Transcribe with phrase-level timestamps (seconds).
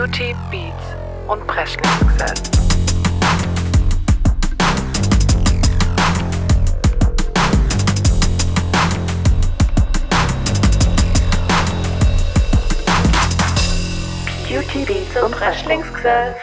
[0.00, 0.96] Beauty, Beats
[1.28, 2.40] und Presley-Success.
[14.48, 16.36] Beauty, Beats und Presley-Success.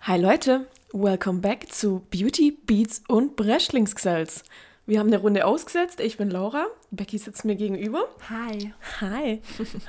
[0.00, 4.44] Hi Leute, welcome back zu Beauty, Beats und Breschlingsgesells.
[4.86, 5.98] Wir haben eine Runde ausgesetzt.
[6.00, 6.66] Ich bin Laura.
[6.90, 8.04] Becky sitzt mir gegenüber.
[8.28, 8.72] Hi.
[9.00, 9.40] Hi.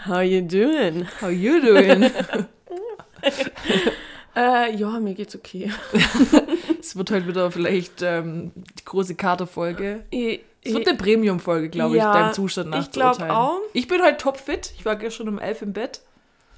[0.08, 1.08] How you doing?
[1.22, 2.09] How you doing?
[4.38, 5.72] Äh, ja, mir geht's okay.
[6.81, 10.03] es wird heute wieder vielleicht ähm, die große Karte-Folge.
[10.09, 13.62] Ich, Es wird eine Premium-Folge, glaube Ja, ich, deinem Zustand nach ich glaub auch.
[13.72, 14.73] Ich bin heute topfit.
[14.77, 16.02] Ich war gestern um elf im Bett.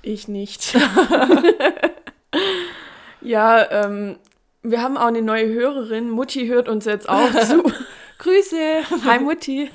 [0.02, 0.76] ich nicht.
[3.22, 4.18] ja, ähm,
[4.64, 6.10] wir haben auch eine neue Hörerin.
[6.10, 7.62] Mutti hört uns jetzt auch zu.
[8.18, 8.84] Grüße.
[9.06, 9.70] Hi Mutti.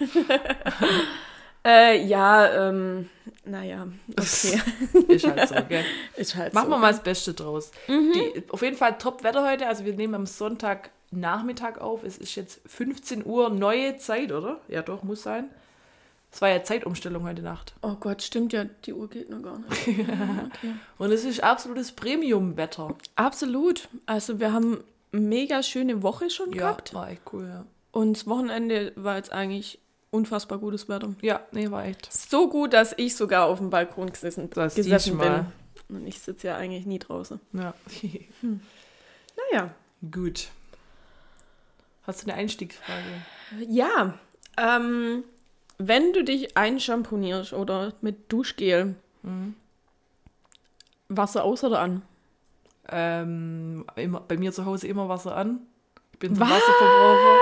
[1.64, 3.08] äh, ja, ähm,
[3.44, 4.60] naja, okay.
[5.08, 5.84] Ist halt so, gell?
[6.16, 6.70] Ist halt Machen so.
[6.72, 7.70] wir mal das Beste draus.
[7.88, 9.66] Die, auf jeden Fall Top-Wetter heute.
[9.68, 12.02] Also wir nehmen am Sonntagnachmittag auf.
[12.04, 14.60] Es ist jetzt 15 Uhr, neue Zeit, oder?
[14.68, 15.48] Ja, doch, muss sein.
[16.32, 17.74] Es war ja Zeitumstellung heute Nacht.
[17.82, 19.70] Oh Gott, stimmt ja, die Uhr geht noch gar nicht.
[19.88, 20.06] okay.
[20.98, 22.94] Und es ist absolutes Premium-Wetter.
[23.16, 23.88] Absolut.
[24.06, 24.82] Also wir haben
[25.12, 26.94] eine mega schöne Woche schon Ja, gehabt.
[26.94, 27.66] war echt cool, ja.
[27.92, 29.78] Und das Wochenende war jetzt eigentlich
[30.10, 31.14] unfassbar gutes Wetter.
[31.22, 32.12] Ja, nee, war echt.
[32.12, 35.46] So gut, dass ich sogar auf dem Balkon gesessen, Das gesessen bin.
[35.88, 37.38] Und ich sitze ja eigentlich nie draußen.
[37.52, 37.74] Ja.
[39.52, 39.70] Naja.
[40.10, 40.48] Gut.
[42.06, 43.02] Hast du eine Einstiegsfrage?
[43.68, 44.14] Ja,
[44.56, 45.22] ähm,
[45.78, 49.54] wenn du dich einshampoonierst oder mit Duschgel, Mhm.
[51.08, 52.02] Wasser aus oder an?
[52.88, 55.60] Ähm, immer, bei mir zu Hause immer Wasser an.
[56.22, 56.50] Bin so Was?
[56.50, 57.38] Wasserverbraucher.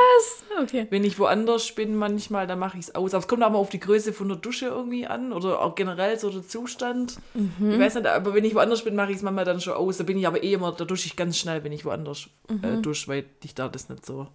[0.62, 0.86] Okay.
[0.89, 3.12] Wenn ich woanders bin manchmal, dann mache ich es aus.
[3.12, 6.19] Aber es kommt aber auf die Größe von der Dusche irgendwie an oder auch generell
[6.19, 7.19] so der Zustand.
[7.34, 9.99] Ich weiß nicht, aber wenn ich woanders bin, mache ich es manchmal dann schon aus.
[9.99, 12.81] Da bin ich aber eh immer, da dusche ich ganz schnell, wenn ich woanders äh,
[12.81, 14.28] dusche, weil ich da das nicht so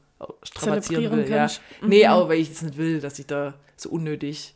[0.44, 1.30] strapazieren Zelebrieren will.
[1.32, 1.38] Ja.
[1.38, 1.62] kannst.
[1.82, 4.54] Nee, aber weil ich es nicht will, dass ich da so unnötig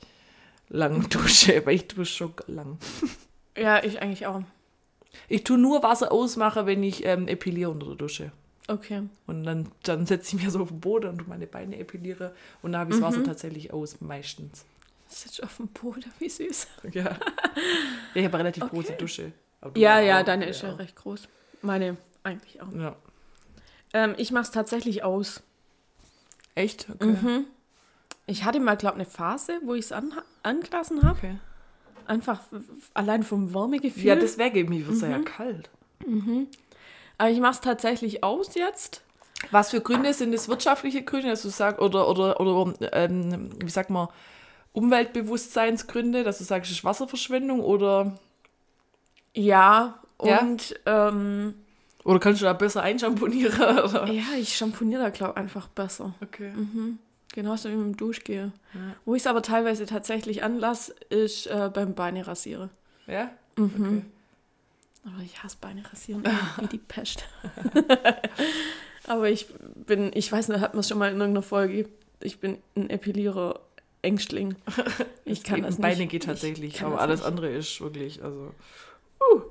[0.70, 2.78] lang dusche, weil ich dusche schon lang.
[3.58, 4.44] Ja, ich eigentlich auch.
[5.28, 8.32] Ich tue nur Wasser ausmachen, wenn ich ähm, epiliere unter der Dusche.
[8.70, 9.02] Okay.
[9.26, 12.34] Und dann, dann setze ich mich so auf den Boden und meine Beine epiliere.
[12.62, 14.64] Und da habe ich das Wasser tatsächlich aus, meistens.
[15.08, 16.68] Sitzt auf dem Boden, wie süß.
[16.92, 17.02] Ja.
[17.04, 17.18] ja
[18.14, 18.76] ich habe eine relativ Okay.
[18.76, 19.32] große Dusche.
[19.74, 21.28] Du Ja, auch, ja, deine ist ja recht groß.
[21.64, 22.72] Meine eigentlich auch.
[22.74, 22.96] Ja.
[23.94, 25.42] Ähm, ich mache es tatsächlich aus.
[26.54, 26.88] Echt?
[26.90, 27.06] Okay.
[27.08, 27.46] Mhm.
[28.28, 30.14] Ich hatte mal, glaube ich, eine Phase, wo ich es an,
[30.44, 31.18] angelassen habe.
[31.18, 31.36] okay.
[32.06, 32.42] Einfach
[32.94, 34.04] allein vom Wärmegefühl.
[34.04, 35.02] Ja, das wäre mir Mhm.
[35.02, 35.70] ja kalt.
[37.20, 39.02] Aber ich mache es tatsächlich aus jetzt.
[39.52, 43.70] Was für Gründe sind es wirtschaftliche Gründe, dass du sagst, oder, oder, oder ähm, wie
[43.70, 44.08] sagt man,
[44.74, 48.18] Umweltbewusstseinsgründe, dass du sagst, es ist Wasserverschwendung oder,
[49.34, 50.40] Ja, Ja?
[50.40, 51.54] und ähm,
[52.06, 53.62] oder kannst du da besser einschamponieren?
[53.84, 54.08] Oder?
[54.10, 56.14] ja, ich shampooniere da, glaube ich, einfach besser.
[56.24, 56.54] Okay.
[57.34, 58.52] Genauso wie mit dem Duschgel.
[58.74, 58.80] Ja.
[59.06, 62.70] Wo ich es aber teilweise tatsächlich anlasse, ist äh, beim Beine rasiere.
[63.06, 63.30] Ja?
[63.58, 63.68] Mhm.
[63.76, 64.02] Okay.
[65.06, 66.24] Aber ich hasse Beine rasieren
[66.60, 67.26] wie die Pest.
[69.08, 69.48] aber ich
[69.86, 71.90] bin, ich weiß nicht, hat man es schon mal in irgendeiner Folge,
[72.22, 73.62] ich bin ein Epilierer
[74.02, 74.56] Ängstling.
[75.26, 75.82] Ich kann das nicht.
[75.84, 77.28] Beine geht Ich tatsächlich, aber alles nicht.
[77.28, 78.52] andere ist wirklich, also.
[79.32, 79.42] Uh.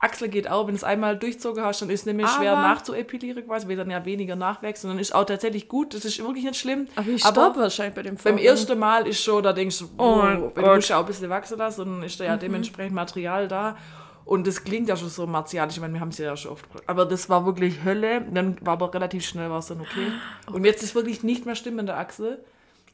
[0.00, 2.54] Achsel geht auch, wenn du es einmal durchzogen hast, dann ist es nicht mehr schwer
[2.54, 6.18] nachzuepilieren quasi, weil dann ja weniger nachwächst und dann ist auch tatsächlich gut, das ist
[6.20, 6.86] wirklich nicht schlimm.
[6.94, 8.38] Aber ich Aber wahrscheinlich bei dem Beim Vorgang.
[8.44, 11.28] ersten Mal ist schon, da denkst du, Oh oh, du musst ja auch ein bisschen
[11.30, 13.76] wachsen lassen und dann ist da ja dementsprechend Material da.
[14.24, 16.66] Und das klingt ja schon so martialisch, ich meine, wir haben es ja schon oft
[16.86, 18.20] Aber das war wirklich Hölle.
[18.30, 20.12] Dann war aber relativ schnell war es dann okay.
[20.52, 22.38] und jetzt ist wirklich nicht mehr Stimme in der Achse.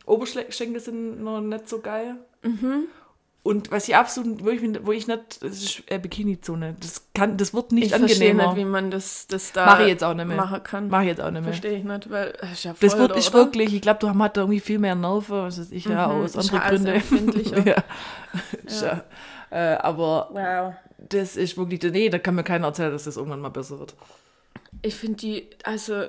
[0.06, 2.16] Oberschenkel sind noch nicht so geil.
[3.44, 6.76] Und was ich absolut, wo ich, wo ich nicht, das ist äh, Bikini-Zone.
[6.80, 8.54] Das kann, das wird nicht ich verstehe angenehmer.
[8.54, 10.36] nicht, wie man das, das da Mache ich jetzt auch nicht mehr.
[10.38, 10.88] machen kann.
[10.88, 11.52] Mach ich jetzt auch nicht mehr.
[11.52, 13.32] Verstehe ich nicht, weil äh, ist ja voll Das wird oder?
[13.34, 16.22] wirklich, ich glaube, du hast da irgendwie viel mehr Nerven, was weiß ich, ja, Mhm,
[16.24, 17.64] aus ist anderen ja Gründen.
[17.68, 17.84] ja.
[18.64, 19.04] Ist ja.
[19.50, 20.74] Äh, aber Wow.
[21.10, 23.94] das ist wirklich, nee, da kann mir keiner erzählen, dass das irgendwann mal besser wird.
[24.80, 26.04] Ich finde die, also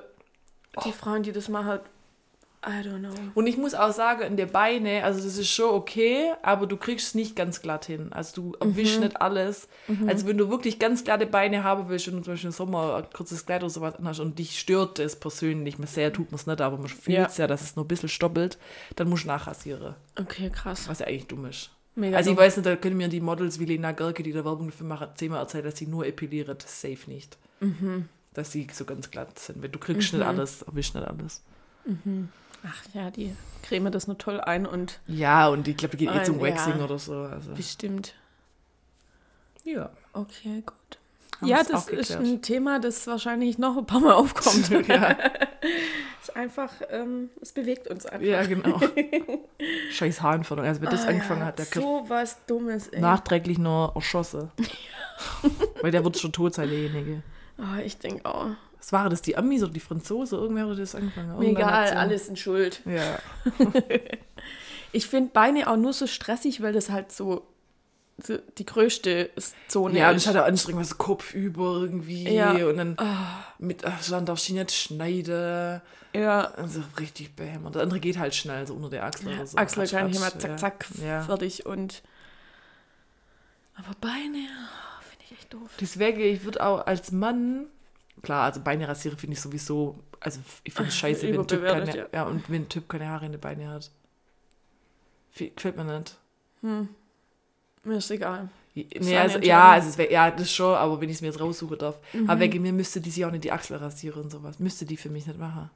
[0.85, 1.79] die Frauen, die das machen,
[2.67, 3.13] I don't know.
[3.35, 6.77] Und ich muss auch sagen, in der Beine, also das ist schon okay, aber du
[6.77, 8.11] kriegst es nicht ganz glatt hin.
[8.11, 9.67] Also du erwischst nicht alles.
[10.07, 13.09] Also wenn du wirklich ganz glatte Beine haben willst und zum Beispiel im Sommer ein
[13.13, 16.47] kurzes Kleid oder sowas anhast und dich stört das persönlich, man sehr tut man es
[16.47, 17.45] nicht, aber man fühlt es ja.
[17.45, 18.57] dass es nur ein bisschen stoppelt,
[18.95, 19.93] dann musst du nachrasieren.
[20.19, 20.89] Okay, krass.
[20.89, 21.69] Was ja eigentlich dumm ist.
[21.93, 22.45] Mega also ich dumm.
[22.45, 25.09] weiß nicht, da können mir die Models wie Lena Gerke, die da Werbung dafür machen,
[25.13, 26.63] zehnmal erzählen, dass sie nur epiliert.
[26.63, 27.37] Safe nicht.
[28.33, 29.63] Dass sie so ganz glatt sind.
[29.63, 31.43] Du kriegst nicht alles, erwischst nicht alles.
[32.63, 36.15] Ach ja, die creme das nur toll ein und Ja, und ich glaube, die geht
[36.15, 36.83] eh zum Waxing ja.
[36.83, 37.15] oder so.
[37.15, 38.13] Also, bestimmt.
[39.63, 39.89] ja.
[40.13, 40.75] Okay, gut.
[41.41, 44.69] Haben ja, das ist ein Thema, das wahrscheinlich noch ein paar Mal aufkommt.
[44.87, 45.11] ja.
[46.21, 48.25] ist einfach, ähm, es bewegt uns einfach.
[48.25, 48.79] ja, genau.
[49.91, 50.65] Scheiß Haarentfernung.
[50.65, 53.01] Also, wer das Ah, angefangen ja, hat, der kriegt so was Dummes, ey.
[53.01, 54.49] nachträglich nur erschossen.
[55.81, 57.21] Weil der wird schon tot sein, derjenige.
[57.57, 58.47] Ah, ich denke auch.
[58.85, 59.23] Was war das?
[59.23, 60.35] Die Amis oder die Franzose?
[60.35, 61.39] Irgendwer hat das angefangen.
[61.39, 61.97] Mir egal, Nation.
[61.97, 62.81] alles in Schuld.
[62.85, 63.19] Ja.
[64.91, 67.45] Ich finde Beine auch nur so stressig, weil das halt so,
[68.17, 69.29] so die größte
[69.67, 70.21] Zone Ja, und ist.
[70.21, 72.29] ich hatte anstrengend, was Kopf über irgendwie.
[72.33, 72.51] Ja.
[72.53, 72.65] Ah.
[72.69, 72.97] Und dann
[73.59, 75.81] mit, ach, dann darf ich nicht schneiden.
[76.13, 77.75] ja, Also richtig behämmert.
[77.75, 79.57] Der andere geht halt schnell, so unter der Achsel oder so.
[79.57, 80.55] Achsel kann ich immer zack, ja.
[80.57, 81.21] zack, Ja.
[81.23, 82.01] fertig und.
[83.75, 85.69] Aber Beine, ah, finde ich echt doof.
[85.81, 87.65] Deswegen, ich würde auch als Mann,
[88.25, 91.65] klar, also Beine rasieren finde ich sowieso, also ich finde es scheiße, wenn ein, typ
[91.65, 92.23] keine, ja.
[92.23, 93.89] und wenn ein Typ keine Haare in den Beinen hat.
[95.37, 96.17] Gefällt mir nicht.
[96.61, 98.49] Mir ist egal.
[98.73, 101.77] Nee, also, ja, also wär, ja, das schon, aber wenn ich es mir jetzt raussuchen
[101.77, 101.97] darf.
[102.11, 102.29] Mhm.
[102.29, 104.59] Aber wegen mir müsste die sich auch nicht die Achsel rasieren und sowas.
[104.59, 105.69] Müsste die für mich nicht machen.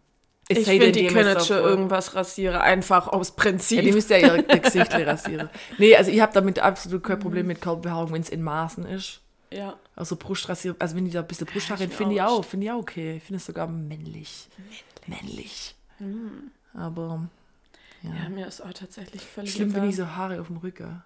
[0.50, 3.82] Es Ich finde, die können jetzt schon irgendwas rasieren, einfach aus Ja, Prinzip.
[3.84, 5.50] die müsste ja ihr Gesicht rasieren.
[5.78, 7.08] Nee, also ich habe damit absolut Mhm.
[7.08, 9.22] kein Problem mit Körperbehaarung, wenn es in Maßen ist.
[9.52, 9.78] Ja.
[9.96, 12.46] Also Brustrasieren, also wenn die da ein bisschen Brusthaare ich haben, finde ich auch.
[12.46, 13.18] finde ich auch okay.
[13.18, 14.48] Ich finde es sogar männlich.
[15.08, 15.76] Männlich.
[16.74, 17.28] Aber
[18.04, 18.10] ja.
[18.10, 18.16] Mhm.
[18.16, 21.04] ja, mir ist auch tatsächlich völlig schlimm, wenn ich so Haare auf dem Rücken.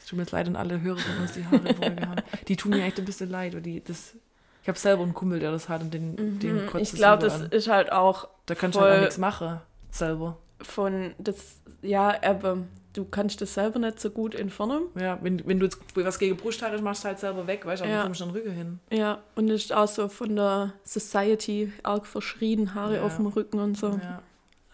[0.00, 2.08] Es tut mir jetzt leid an alle Hörer von uns, die Haare auf dem Rücken
[2.08, 2.22] haben.
[2.48, 4.14] Die tun mir echt ein bisschen leid, weil die das.
[4.62, 6.80] Ich habe selber einen Kumpel, der das hat und den, den kotzt Mhm.
[6.82, 9.60] Ich glaube, das ist halt auch Da kannst du halt auch nichts machen.
[9.90, 10.38] Selber.
[10.60, 12.58] von das, ja, aber
[12.92, 14.82] du kannst das selber nicht so gut entfernen.
[15.00, 17.80] Ja, wenn, wenn du jetzt was gegen Brusthaare hast, machst du halt selber weg, weißt
[17.82, 17.98] du, aber Ja.
[18.00, 18.04] ja.
[18.04, 18.78] kommst du den Rücken hin.
[18.90, 23.02] Ja, und das ist auch so von der Society arg verschrien, Haare Ja.
[23.02, 23.88] auf dem Rücken und so.
[24.02, 24.22] Ja.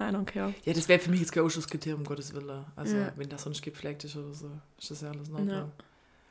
[0.01, 0.55] I don't care.
[0.65, 2.65] Ja, das wäre für mich jetzt kein Ausschlusskriterium, um Gottes Willen.
[2.77, 3.13] Also, Ja.
[3.17, 4.47] wenn das sonst gepflegt ist oder so,
[4.79, 5.49] ist das ja alles Ordnung.
[5.49, 5.69] Ja.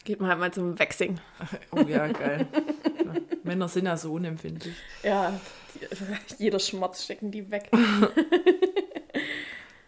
[0.06, 1.20] Geht man halt mal zum Waxing.
[1.72, 2.48] Oh ja, geil.
[3.44, 4.74] Männer sind ja so unempfindlich.
[5.04, 5.38] Ja,
[5.76, 5.86] die,
[6.44, 7.70] jeder Schmerz stecken die weg.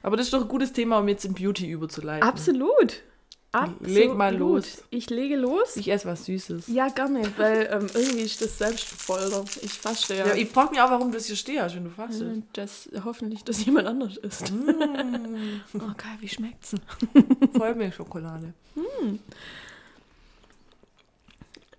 [0.02, 2.28] Aber das ist doch ein gutes Thema, um jetzt in Beauty überzuleiten.
[2.28, 3.04] Absolut.
[3.52, 3.88] Absolut.
[3.88, 4.84] Leg mal los.
[4.92, 5.76] Ich lege los.
[5.76, 6.68] Ich esse was Süßes.
[6.68, 9.44] ja, gerne, weil ähm, irgendwie ist das Selbstfolter.
[9.64, 10.28] Ich faste ja.
[10.28, 12.44] Ja, ich frage mich auch, warum du das hier stehst, wenn du fastest.
[12.54, 14.52] Das hoffentlich, dass jemand anders ist.
[14.52, 14.70] Mm.
[15.74, 16.76] Oh, geil, wie schmeckt's?
[17.58, 18.54] Vollmilchschokolade.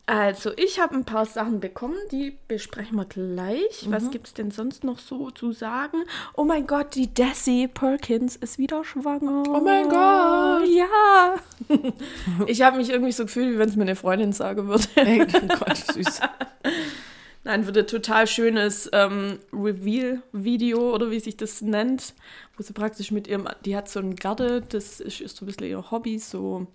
[0.06, 3.86] Also, ich habe ein paar Sachen bekommen, die besprechen wir gleich.
[3.86, 3.92] Mhm.
[3.92, 6.02] Was gibt's denn sonst noch so zu sagen?
[6.34, 9.44] Oh mein Gott, die Desi Perkins ist wieder schwanger.
[9.48, 10.68] Oh mein Gott.
[10.68, 11.36] Ja!
[12.46, 14.84] ich habe mich irgendwie so gefühlt, wie wenn es mir eine Freundin sagen würde.
[14.96, 16.20] Ey, oh Gott, süß.
[17.44, 22.14] Nein, wird ein total schönes ähm, Reveal-Video oder wie sich das nennt,
[22.56, 25.46] wo sie praktisch mit ihrem, die hat so einen Garde, das ist, ist so ein
[25.46, 26.66] bisschen ihr Hobby, so,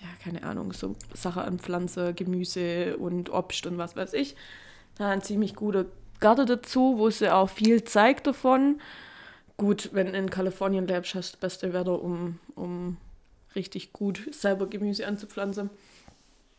[0.00, 4.36] ja, keine Ahnung, so Sachen an Pflanze, Gemüse und Obst und was weiß ich.
[4.96, 5.86] Da ein ziemlich guter
[6.20, 8.80] Garde dazu, wo sie auch viel zeigt davon.
[9.56, 12.98] Gut, wenn in Kalifornien lebst, hast du das beste Wetter, um, um
[13.54, 15.70] richtig gut selber Gemüse anzupflanzen.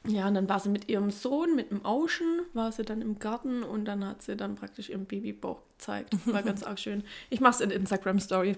[0.06, 3.20] Ja, und dann war sie mit ihrem Sohn, mit dem Auschen, war sie dann im
[3.20, 6.16] Garten und dann hat sie dann praktisch ihren Babybauch gezeigt.
[6.26, 7.04] War ganz arg schön.
[7.30, 8.56] Ich mache es in Instagram-Story.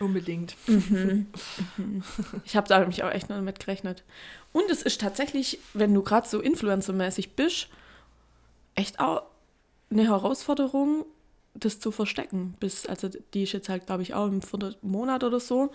[0.00, 0.56] Unbedingt.
[2.44, 4.04] Ich habe da nämlich auch echt noch damit gerechnet.
[4.52, 7.68] Und es ist tatsächlich, wenn du gerade so influencermäßig bist,
[8.74, 9.22] echt auch
[9.90, 11.04] eine Herausforderung,
[11.54, 12.54] das zu verstecken.
[12.60, 15.70] Bis, also die ist jetzt halt, glaube ich, auch im vierten Monat oder so.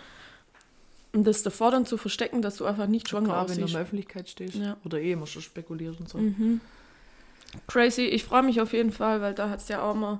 [1.18, 3.64] Und das davor dann zu verstecken, dass du einfach nicht schwanger Klar, wenn du in
[3.64, 3.74] aussiehst.
[3.74, 4.54] der Öffentlichkeit stehst.
[4.54, 4.78] Ja.
[4.86, 6.20] Oder eh immer schon spekuliert und so.
[7.66, 10.20] Crazy, ich freue mich auf jeden Fall, weil da hat es ja auch mal,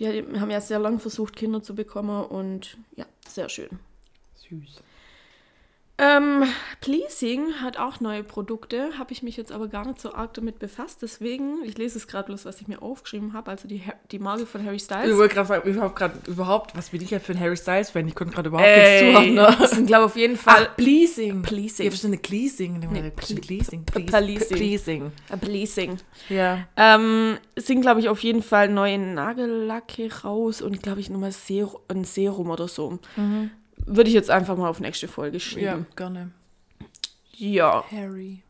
[0.00, 3.78] die haben ja sehr lange versucht, Kinder zu bekommen und ja, sehr schön.
[4.48, 4.82] Süß.
[6.02, 6.42] Ähm,
[6.80, 10.58] Pleasing hat auch neue Produkte, habe ich mich jetzt aber gar nicht so arg damit
[10.58, 14.18] befasst, deswegen, ich lese es gerade bloß, was ich mir aufgeschrieben habe, also die, die
[14.18, 15.16] Marke von Harry Ich Styles.
[15.16, 18.08] wollte gerade überhaupt, grad, überhaupt, was bin ich halt für ein Harry Styles-Fan?
[18.08, 19.56] Ich konnte gerade überhaupt Ey, nichts zuhören.
[19.60, 21.42] das sind, glaube ich, auf jeden Fall Ach, Pleasing.
[21.42, 21.86] Pleasing.
[21.86, 22.80] Ich verstehe Pleasing.
[22.90, 23.84] Nee, Pleasing.
[23.84, 23.84] Pleasing.
[24.48, 25.12] Pleasing.
[25.40, 25.98] Pleasing.
[26.28, 26.66] Ja.
[26.76, 31.30] Ähm, es sind, glaube ich, auf jeden Fall neue Nagellacke raus und, glaube ich, nochmal
[31.30, 32.98] Ser ein Serum oder so.
[33.86, 35.86] Würde ich jetzt einfach mal auf nächste Folge Ja, schieben.
[35.96, 36.30] gerne.
[37.32, 37.84] Ja.
[37.90, 38.42] Harry.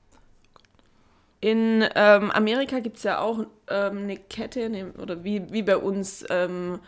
[1.41, 5.77] In ähm, Amerika gibt es ja auch ähm, eine Kette, ne, oder wie, wie bei
[5.77, 6.79] uns ähm,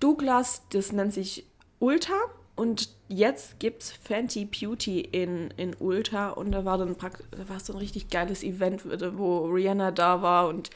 [0.00, 1.44] Douglas, das nennt sich
[1.78, 2.14] Ulta.
[2.56, 6.30] Und jetzt gibt es Fenty Beauty in, in Ulta.
[6.30, 8.82] Und da war dann praktisch, da war so ein richtig geiles Event,
[9.18, 10.70] wo Rihanna da war und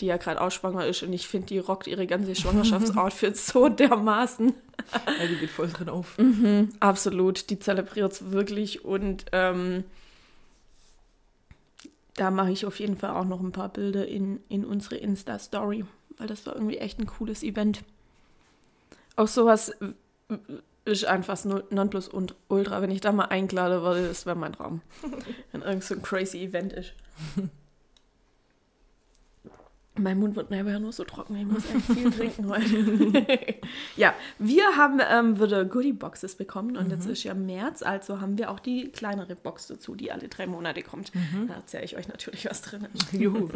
[0.00, 3.68] die ja gerade auch schwanger ist und ich finde, die rockt ihre ganze Schwangerschaftsoutfit so
[3.70, 4.54] dermaßen.
[5.20, 6.16] Ja, die geht voll drin auf.
[6.80, 9.84] Absolut, die zelebriert es wirklich und ähm,
[12.14, 15.84] da mache ich auf jeden Fall auch noch ein paar Bilder in, in unsere Insta-Story,
[16.18, 17.82] weil das war irgendwie echt ein cooles Event.
[19.16, 19.72] Auch sowas
[20.84, 22.80] ist einfach das Non- Nonplusultra.
[22.80, 24.80] Wenn ich da mal eingeladen würde, das wäre mein Traum.
[25.52, 26.92] Wenn irgend so ein crazy Event ist.
[29.98, 33.54] Mein Mund wird nachher nur so trocken, ich muss echt viel trinken heute.
[33.96, 38.50] ja, wir haben ähm, wieder Goodie-Boxes bekommen und jetzt ist ja März, also haben wir
[38.50, 41.12] auch die kleinere Box dazu, die alle drei Monate kommt.
[41.48, 42.86] Da erzähle ich euch natürlich, was drin.
[43.12, 43.48] Juhu.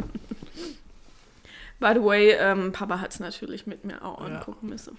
[1.79, 4.37] By the way, ähm, Papa hat es natürlich mit mir auch Ja.
[4.37, 4.97] angucken müssen.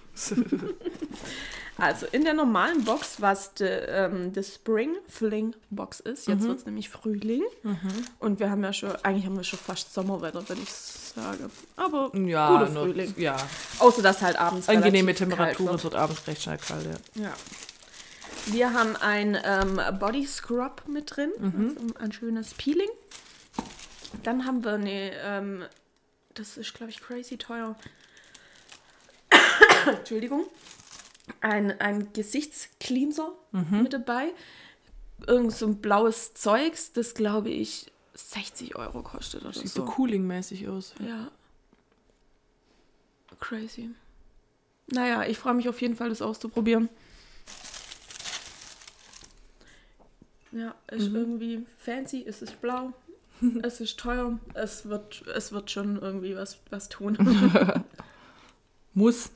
[1.77, 6.59] Also in der normalen Box, was die, ähm, die Spring Fling Box ist, jetzt wird
[6.59, 7.41] es nämlich Frühling.
[8.19, 10.69] Und wir haben ja schon, eigentlich haben wir schon fast Sommerwetter, wenn ich
[11.15, 11.49] sage.
[11.75, 13.13] Aber Ja, guter nur- Frühling.
[13.17, 13.35] ja.
[13.79, 17.23] Außer dass halt abends Angenehme Temperaturen, es wird abends recht schnell kalt, ja.
[17.23, 17.33] Ja.
[18.47, 21.77] Wir haben ein ähm, Body Scrub mit drin, Mhm.
[21.77, 22.89] also ein schönes Peeling.
[24.23, 25.63] Dann haben wir eine, ähm,
[26.33, 27.75] das ist glaube ich crazy teuer.
[29.87, 30.45] Entschuldigung.
[31.41, 33.83] Ein, ein Gesichtscleanser Mhm.
[33.83, 34.33] mit dabei.
[35.25, 37.85] Irgend so ein blaues Zeugs, das glaube ich
[38.31, 39.85] 60 Euro kostet oder Sieht so.
[39.85, 40.93] so cooling-mäßig aus.
[40.99, 41.29] Ja.
[43.39, 43.89] Crazy.
[44.87, 46.89] Naja, ich freue mich auf jeden Fall, das auszuprobieren.
[50.51, 51.15] Ja, ist Mhm.
[51.15, 52.93] irgendwie fancy, es ist blau,
[53.63, 57.17] es ist teuer, es wird, es wird schon irgendwie was, was tun.
[58.93, 59.31] Muss.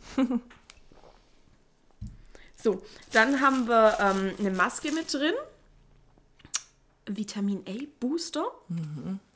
[2.55, 5.33] So, dann haben wir ähm, eine Maske mit drin.
[7.07, 8.45] Vitamin A Booster.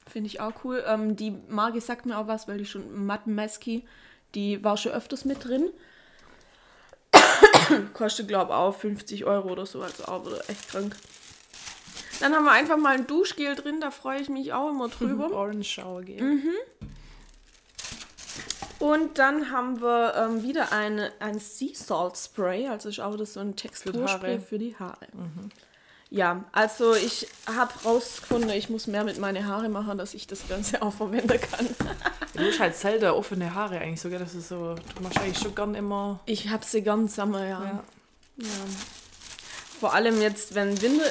[0.07, 0.83] Finde ich auch cool.
[0.87, 3.85] Ähm, die Marke sagt mir auch was, weil die schon Matt Maski,
[4.35, 5.69] die war schon öfters mit drin.
[7.93, 10.95] Kostet, glaube ich, auch 50 Euro oder so, also auch wieder echt krank.
[12.19, 15.31] Dann haben wir einfach mal ein Duschgel drin, da freue ich mich auch immer drüber.
[15.33, 16.21] Orange Shower Gel.
[16.21, 16.53] Mhm.
[18.79, 23.33] Und dann haben wir ähm, wieder ein, ein Sea Salt Spray, also ist auch das
[23.33, 24.39] so ein Texturspray Haare.
[24.39, 25.07] für die Haare.
[26.13, 30.45] Ja, also ich habe rausgefunden, ich muss mehr mit meinen Haare machen, dass ich das
[30.49, 31.65] Ganze auch verwenden kann.
[32.33, 35.55] Du hast halt selten offene Haare eigentlich sogar, das ist so, du machst eigentlich schon
[35.55, 37.63] gern immer, Ich habe sie ganz sammer, ja.
[37.63, 37.83] ja.
[38.37, 38.47] ja.
[39.79, 41.05] Vor allem jetzt, wenn Winter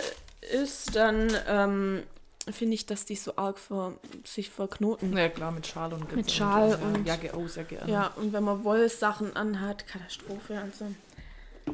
[0.53, 2.03] ist, dann ähm,
[2.51, 5.17] finde ich, dass die so arg ver sich verknoten.
[5.17, 7.89] Ja klar, mit Schal und Mit Schal ja, und- Jacke aus, Jacke an.
[7.89, 10.61] Ja, und wenn man Wollsachen anhat, Katastrophe.
[10.61, 10.87] Also,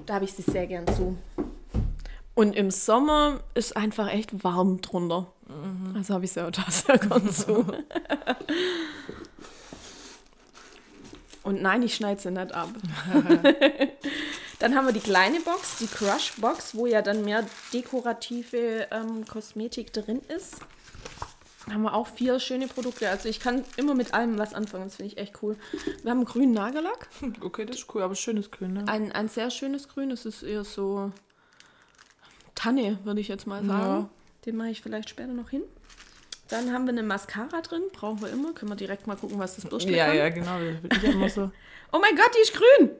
[0.06, 1.18] da habe ich sie sehr gern zu.
[2.36, 5.26] Und im Sommer ist einfach echt warm drunter.
[5.94, 7.66] Also habe ich sie auch da sehr gern zu.
[11.42, 12.68] Und nein, ich schneide sie nicht ab.
[14.58, 19.24] dann haben wir die kleine Box, die Crush Box, wo ja dann mehr dekorative ähm,
[19.24, 20.56] Kosmetik drin ist.
[21.66, 23.08] Da haben wir auch vier schöne Produkte.
[23.08, 24.84] Also ich kann immer mit allem was anfangen.
[24.84, 25.56] Das finde ich echt cool.
[26.02, 27.08] Wir haben einen grünen Nagellack.
[27.40, 28.84] Okay, das ist cool, aber schönes Grün, ne?
[28.88, 30.10] Ein, ein sehr schönes Grün.
[30.10, 31.12] Das ist eher so
[32.66, 34.02] Tanne, würde ich jetzt mal sagen.
[34.02, 34.08] Ja.
[34.44, 35.62] Den mache ich vielleicht später noch hin.
[36.48, 37.82] Dann haben wir eine Mascara drin.
[37.92, 38.52] Brauchen wir immer.
[38.52, 40.16] Können wir direkt mal gucken, was das Bürstchen Ja, kann.
[40.16, 41.50] ja, genau, ja immer so.
[41.92, 42.90] Oh mein Gott, die ist grün.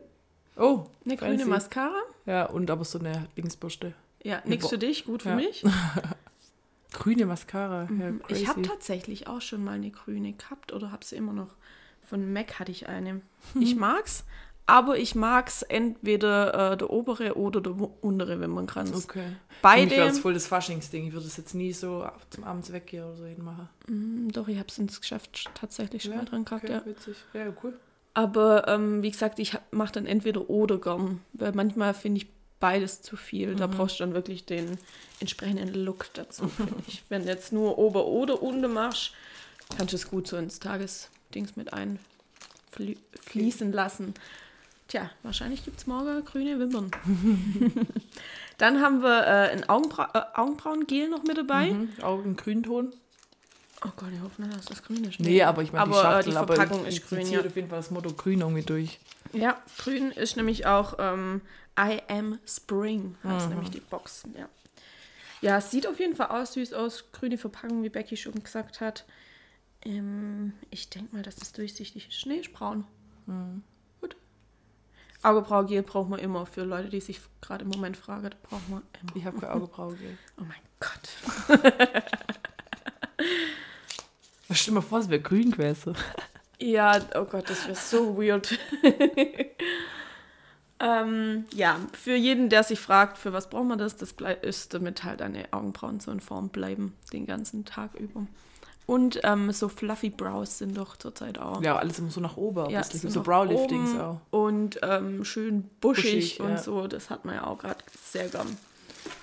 [0.57, 1.45] Oh, Eine grüne.
[1.45, 2.01] Mascara.
[2.25, 3.93] Ja, und aber so eine Dingsbürste.
[4.23, 4.71] Ja, nichts Boah.
[4.71, 5.35] für dich, gut für Ja.
[5.37, 5.65] mich.
[6.93, 7.91] Grüne Mascara, ja.
[7.91, 8.23] Mhm.
[8.29, 11.55] Ich habe tatsächlich auch schon mal eine grüne gehabt oder habe sie immer noch.
[12.05, 13.21] Von MAC hatte ich eine.
[13.61, 14.25] Ich mag's,
[14.67, 19.05] aber ich mag's entweder äh, der obere oder der untere Wimpernnkranz.
[19.05, 19.37] Okay.
[19.63, 19.83] Beide.
[19.83, 21.07] Für mich wäre voll das Faschingsding.
[21.07, 23.69] Ich würde es jetzt nie so zum Abends weggehen oder so hinmachen.
[23.87, 26.85] Mm, Doch, ich habe es ins Geschäft tatsächlich schon mal dran gehabt, okay, ja.
[26.85, 27.17] witzig.
[27.33, 27.75] Ja, cool.
[28.15, 33.03] Aber ähm, wie gesagt, ich mache dann entweder oder gern, weil manchmal finde ich beides
[33.03, 33.55] zu viel.
[33.55, 34.79] Da brauchst du dann wirklich den
[35.21, 37.05] entsprechenden Look dazu, finde ich.
[37.09, 39.13] Wenn du jetzt nur Ober- oder Unter machst,
[39.77, 44.15] kannst du es gut so ins Tagesdings mit einfließen lassen.
[44.89, 46.91] Tja, wahrscheinlich gibt es morgen grüne Wimpern.
[48.59, 51.73] dann haben wir äh, ein Augenbra äh, Augenbrauengel noch mit dabei.
[51.73, 51.89] Mhm.
[52.03, 52.93] Auch im Grünton.
[53.85, 55.21] Oh Gott, ich hoffe nicht, dass das grün ist.
[55.21, 57.25] Nee, aber ich meine, die aber, äh, Schachtel, die aber Verpackung ich- ist ich grün,
[57.27, 57.47] ziehe ja.
[57.47, 58.99] auf jeden Fall das Motto grün irgendwie durch.
[59.33, 61.43] Ja, grün ist nämlich auch ähm,
[61.79, 64.23] I am Spring, heißt nämlich die Box.
[64.35, 64.49] Ja.
[65.43, 67.05] ja, es sieht auf jeden Fall aus, süß aus.
[67.13, 69.05] Grüne Verpackung, wie Becky schon gesagt hat.
[69.85, 72.25] Ähm, ich denke mal, dass das durchsichtig ist.
[72.27, 72.87] Nee, ist braun.
[73.27, 73.63] Gut.
[75.23, 78.31] Augenbraugel braucht man immer für Leute, die sich gerade im Moment fragen.
[78.31, 79.17] Da braucht man immer.
[79.17, 79.95] Ich habe keine Augenbraue.
[79.97, 80.19] gell.
[80.39, 81.09] Oh mein Gott.
[84.51, 85.97] Stell dir mal vor, es wäre grün gewesen.
[86.59, 88.59] Ja, oh Gott, das wäre so weird.
[90.81, 95.05] ähm, ja, für jeden, der sich fragt, für was braucht man das, das ist, damit
[95.05, 98.27] halt deine Augenbrauen so in Form bleiben, den ganzen Tag über.
[98.87, 101.61] Und ähm, so fluffy Brows sind doch zurzeit auch.
[101.61, 102.71] Ja, alles immer so nach oben.
[102.71, 104.21] Ja, bisschen, so Browliftings auch.
[104.31, 106.59] Und ähm, schön buschig, Buschig, und ja.
[106.59, 108.57] so, das hat man ja auch gerade sehr gern.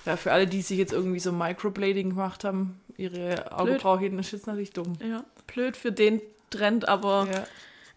[0.06, 4.32] Ja, für alle, die sich jetzt irgendwie so Microblading gemacht haben, ihre Augenbraue hinten ist
[4.32, 4.94] jetzt natürlich dumm.
[5.02, 7.48] Ja, blöd für den Trend, aber Ja,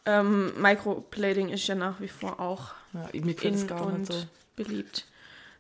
[0.07, 4.15] ähm, Microblading ist ja nach wie vor auch ja in gar und so.
[4.55, 5.05] beliebt.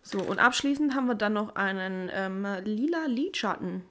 [0.02, 3.82] So, und abschließend haben wir dann noch einen ähm, lila Lidschatten.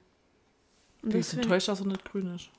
[1.06, 2.50] Und bin find- enttäuscht, dass er nicht grün ist.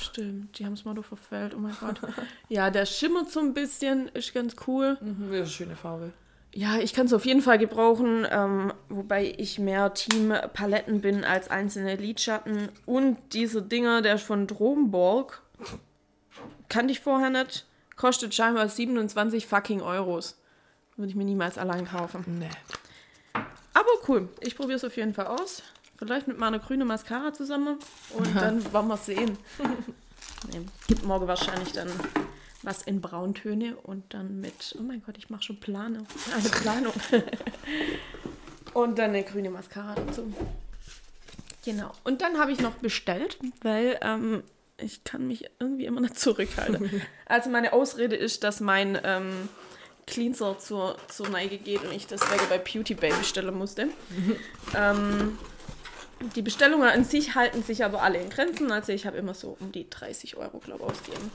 [0.00, 2.00] Stimmt, die haben es mal doch verfällt, oh mein Gott.
[2.48, 4.96] ja, der schimmert so ein bisschen, ist ganz cool.
[5.00, 6.12] Mhm, ist eine schöne Farbe.
[6.54, 11.24] Ja, ich kann es auf jeden Fall gebrauchen, ähm, wobei ich mehr Team Paletten bin
[11.24, 12.70] als einzelne Lidschatten.
[12.86, 15.42] Und diese Dinger, der ist von Dromborg,
[16.68, 20.40] kannte ich vorher nicht, kostet scheinbar 27 fucking Euros.
[20.96, 22.24] Würde ich mir niemals allein kaufen.
[22.38, 22.48] Nee.
[23.74, 25.62] Aber cool, ich probiere es auf jeden Fall aus.
[25.98, 27.76] Vielleicht mit meiner grünen Mascara zusammen
[28.10, 29.36] und dann werden wir sehen.
[30.52, 31.90] nee, gibt morgen wahrscheinlich dann
[32.62, 36.04] was in Brauntöne und dann mit, oh mein Gott, ich mache schon Plane.
[36.32, 36.92] Eine Planung.
[38.74, 40.32] und dann eine grüne Mascara dazu.
[41.64, 41.92] Genau.
[42.04, 44.42] Und dann habe ich noch bestellt, weil ähm,
[44.76, 47.02] ich kann mich irgendwie immer nicht zurückhalten.
[47.26, 49.48] also meine Ausrede ist, dass mein ähm,
[50.06, 53.88] Cleanser zur, zur Neige geht und ich deswegen bei Beauty Bay bestellen musste.
[54.76, 55.38] ähm,
[56.34, 58.70] die Bestellungen an sich halten sich aber alle in Grenzen.
[58.72, 61.30] Also ich habe immer so um die 30 Euro, glaube ich, ausgegeben.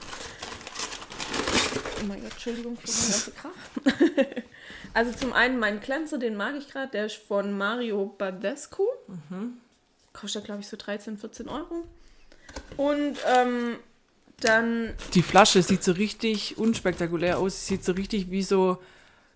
[2.02, 4.36] Oh mein Gott, Entschuldigung für den ganzen Krach.
[4.94, 6.92] also zum einen mein Cleanser, den mag ich gerade.
[6.92, 8.84] Der ist von Mario Badescu.
[10.12, 11.86] Kostet, glaube ich, so 13, 14 Euro.
[12.78, 13.78] Und ähm,
[14.42, 17.62] dann Die Flasche sieht so richtig unspektakulär aus.
[17.62, 18.78] Sie sieht so richtig wie so,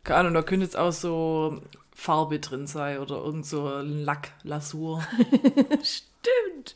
[0.03, 1.61] keine Ahnung, da könnte jetzt auch so
[1.99, 5.03] Farbe drin sein oder irgend so Lack, Lasur.
[5.83, 6.75] Stimmt.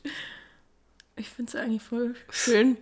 [1.15, 2.75] Ich finde es eigentlich voll schön.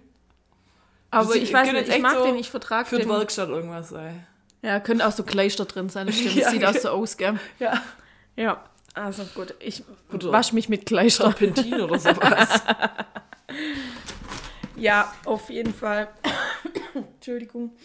[1.11, 3.09] Aber Sie ich weiß nicht, ich mag so den, ich vertrage Für die den.
[3.11, 4.25] Werkstatt irgendwas sein.
[4.61, 6.35] Ja, könnte auch so Kleister drin sein, das stimmt.
[6.35, 7.37] Ja, sieht auch so aus, gell?
[7.59, 7.83] Ja.
[8.37, 9.53] Ja, also gut.
[9.59, 11.25] Ich Oder- wasche mich mit Kleister.
[11.35, 12.61] Terpentin oder sowas.
[14.77, 16.07] Ja, auf jeden Fall.
[16.93, 17.75] Entschuldigung.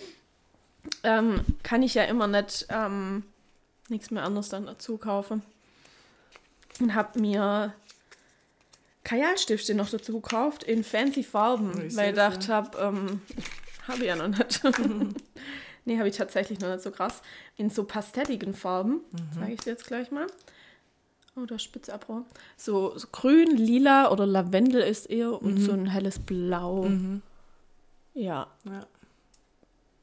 [1.03, 3.25] Ähm, kann ich ja immer nicht ähm,
[3.89, 5.43] nichts mehr anderes dann dazu kaufen.
[6.81, 7.73] Und habe mir
[9.05, 12.29] Kajalstifte noch dazu gekauft in fancy Farben, Ich weil ich ja.
[12.31, 13.21] gedacht habe, ähm,
[13.89, 14.63] habe ich ja noch nicht.
[15.85, 17.21] nee, habe ich tatsächlich noch nicht so krass.
[17.57, 19.39] In so pastelligen Farben, Mhm.
[19.41, 20.27] sage ich dir jetzt gleich mal.
[21.37, 22.25] Oh, da Spitze abbauen.
[22.57, 26.85] So, so grün, lila oder Lavendel ist eher und so ein helles Blau.
[26.85, 27.23] Mhm.
[28.15, 28.47] Ja.
[28.65, 28.87] Ja.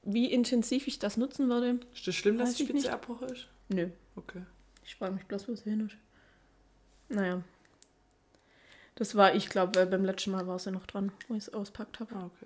[0.04, 1.80] Wie intensiv ich das nutzen würde?
[1.94, 2.92] Ist das schlimm, dass die ich Spitze.
[2.94, 3.48] Abbruch ist?
[3.74, 3.90] Nö.
[4.16, 4.42] Okay.
[4.86, 5.96] Ich frage mich bloß, wo es hin ist.
[7.10, 7.42] Naja.
[8.96, 11.54] Das war, ich glaube, beim letzten Mal war es ja noch dran, wo ich es
[11.54, 12.14] auspackt habe.
[12.16, 12.46] Ah, okay.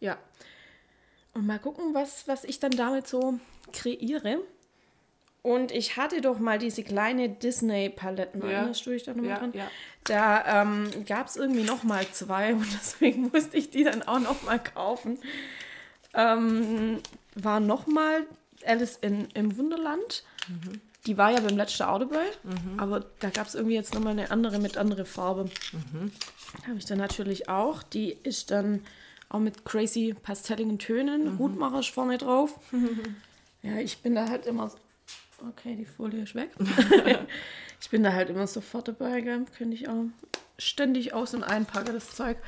[0.00, 0.18] Ja.
[1.32, 3.38] Und mal gucken, was, was ich dann damit so
[3.72, 4.38] kreiere.
[5.42, 8.40] Und ich hatte doch mal diese kleine Disney-Paletten.
[8.42, 8.48] Ja.
[8.48, 9.52] Erinnerst du dich da nochmal Ja, dran?
[9.52, 9.70] ja.
[10.04, 14.20] Da ähm, gab es irgendwie noch mal zwei und deswegen musste ich die dann auch
[14.20, 15.18] noch mal kaufen.
[16.14, 17.00] Ähm,
[17.34, 18.26] war noch mal
[18.66, 20.24] Alice in, im Wunderland.
[21.06, 22.24] Die war ja beim letzten auch dabei,
[22.78, 25.50] aber da gab es irgendwie jetzt noch mal eine andere mit andere Farbe.
[26.66, 27.82] Habe ich dann natürlich auch.
[27.82, 28.80] Die ist dann
[29.28, 31.38] auch mit crazy pastelligen Tönen.
[31.38, 32.58] Hutmacher ist vorne drauf.
[33.62, 34.70] ja, ich bin da halt immer.
[34.70, 34.78] so-
[35.48, 36.50] Okay, die Folie ist weg.
[37.80, 39.44] ich bin da halt immer sofort dabei, gell?
[39.58, 40.04] Könnte ich auch
[40.58, 42.38] ständig aus- und einpacken, das Zeug.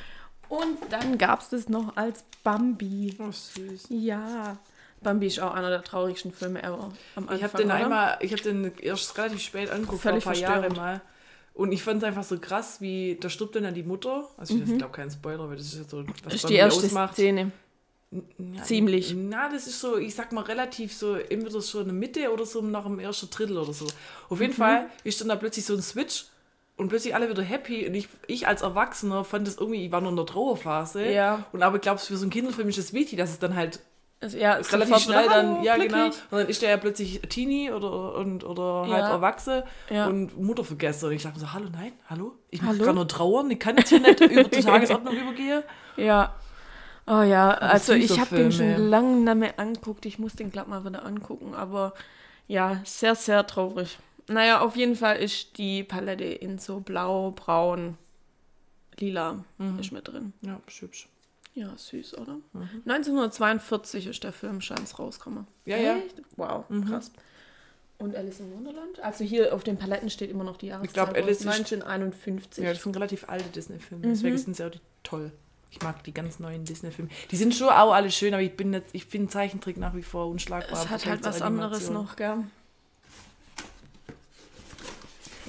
[0.48, 3.16] Und dann gab es das noch als Bambi.
[3.18, 3.86] Oh, süß.
[3.90, 4.56] Ja.
[5.02, 6.90] Bambi ist auch einer der traurigsten Filme ever.
[7.34, 7.74] Ich habe den oder?
[7.74, 10.76] einmal, ich habe den erst relativ spät angeguckt, Völlig vor ein paar Jahren verstörend.
[10.76, 11.00] mal.
[11.54, 14.28] Und ich fand es einfach so krass, wie da stirbt dann die Mutter.
[14.36, 16.84] Also ich glaube kein Spoiler, weil das ist ja so, was Das ist die erste
[16.86, 17.14] ausmacht.
[17.14, 17.50] Szene.
[18.10, 19.14] Ja, Ziemlich.
[19.16, 22.46] Na, das ist so, ich sag mal, relativ so, entweder so in der Mitte oder
[22.46, 23.86] so nach dem ersten Drittel oder so.
[24.28, 24.42] Auf Mhm.
[24.42, 26.26] jeden Fall ist dann da plötzlich so ein Switch
[26.76, 27.86] und plötzlich alle wieder happy.
[27.86, 31.10] Und ich, ich als Erwachsener fand das irgendwie, ich war noch in der Trauerphase.
[31.10, 31.46] Ja.
[31.52, 33.80] Und aber glaubst für so einen Kinderfilm ist das wichtig, dass es dann halt
[34.18, 36.06] Also, ja, relativ sofort schnell dann, "Hallo, ja glücklich." genau.
[36.30, 39.10] Und dann ist der ja plötzlich Teenie oder, und, oder Ja.
[39.10, 40.06] erwachsen Ja.
[40.06, 41.06] und Mutter vergessen.
[41.06, 42.32] Und ich dachte mir so, hallo, nein, hallo?
[42.50, 45.62] Ich muss gerade nur trauern, ich kann jetzt hier nicht über die Tagesordnung übergehen.
[45.98, 46.34] Ja.
[47.06, 50.06] Oh ja, also ich habe den schon lange nicht mehr angeguckt.
[50.06, 51.92] Ich muss den glatt mal wieder angucken, aber
[52.48, 53.98] ja, sehr, sehr traurig.
[54.28, 57.96] Naja, auf jeden Fall ist die Palette in so blau, braun.
[58.98, 59.44] lila
[59.78, 60.32] ist mit drin.
[60.40, 61.06] Ja, ist hübsch.
[61.56, 62.36] Ja, süß, oder?
[62.84, 65.46] 1942 ist der Film, scheint es rauskommen.
[65.64, 65.96] Ja, ja.
[66.36, 67.10] Wow, krass.
[67.98, 69.00] Und Alice in Wonderland?
[69.00, 70.92] Also hier auf den Paletten steht immer noch die Jahreszeit.
[70.92, 71.16] glaub, drauf.
[71.24, 72.62] Alice ist- 1951.
[72.62, 74.06] Ja, das sind relativ alte Disney-Filme.
[74.06, 75.32] Deswegen sind sie auch die toll.
[75.70, 77.10] Ich mag die ganz neuen Disney-Filme.
[77.30, 80.02] Die sind schon auch alle schön, aber ich bin jetzt, ich finde Zeichentrick nach wie
[80.02, 80.78] vor unschlagbar.
[80.78, 82.44] es im hat halt was anderes noch, gell?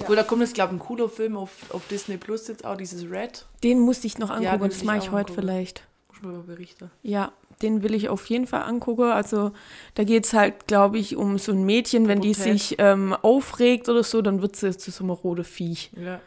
[0.00, 2.76] Obwohl, da kommt jetzt, glaube ich, ein cooler Film auf, auf Disney Plus jetzt auch,
[2.76, 3.44] dieses Red.
[3.64, 5.40] Den musste ich noch angucken, will das ich mache auch ich heute angucken.
[5.40, 5.82] vielleicht.
[6.20, 6.90] Muss ich mal über berichten.
[7.02, 9.10] Ja, den will ich auf jeden Fall angucken.
[9.10, 9.52] Also
[9.94, 12.58] da geht es halt, glaube ich, um so ein Mädchen, wenn die Pubertät.
[12.60, 15.90] sich ähm, aufregt oder so, dann wird sie zu so einem roten Viech.
[15.96, 16.20] Ja,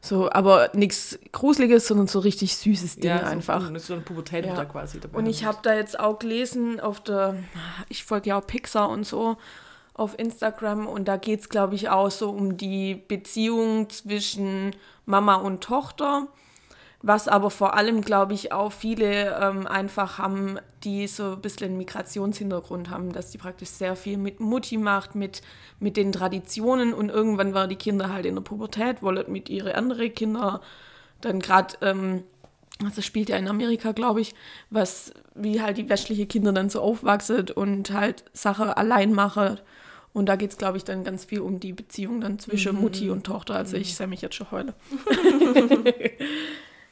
[0.00, 3.60] So, aber nichts Gruseliges, sondern so richtig süßes Ding ja so- einfach.
[3.78, 4.64] So eine Pubertät Ja.
[4.64, 5.18] quasi dabei.
[5.18, 7.34] Und ich habe da jetzt auch gelesen auf der,
[7.88, 9.36] ich folge ja auch Pixar und so
[9.94, 15.36] auf Instagram und da geht es, glaube ich, auch so um die Beziehung zwischen Mama
[15.36, 16.28] und Tochter.
[17.06, 21.68] Was aber vor allem, glaube ich, auch viele ähm, einfach haben, die so ein bisschen
[21.68, 25.40] einen Migrationshintergrund haben, dass die praktisch sehr viel mit Mutti macht, mit,
[25.78, 29.70] mit den Traditionen und irgendwann waren die Kinder halt in der Pubertät, wollen mit ihren
[29.70, 30.60] anderen Kinder
[31.20, 32.24] dann gerade, ähm,
[32.84, 34.34] also spielt ja in Amerika, glaube ich,
[34.70, 39.60] was, wie halt die westliche Kinder dann so aufwachsen und halt Sachen allein machen.
[40.12, 43.10] Und da geht es, glaube ich, dann ganz viel um die Beziehung dann zwischen Mutti
[43.10, 43.54] und Tochter.
[43.54, 44.74] Also ich sehe mich jetzt schon heule.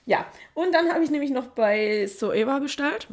[0.07, 3.09] ja, und dann habe ich nämlich noch bei Soeva bestellt.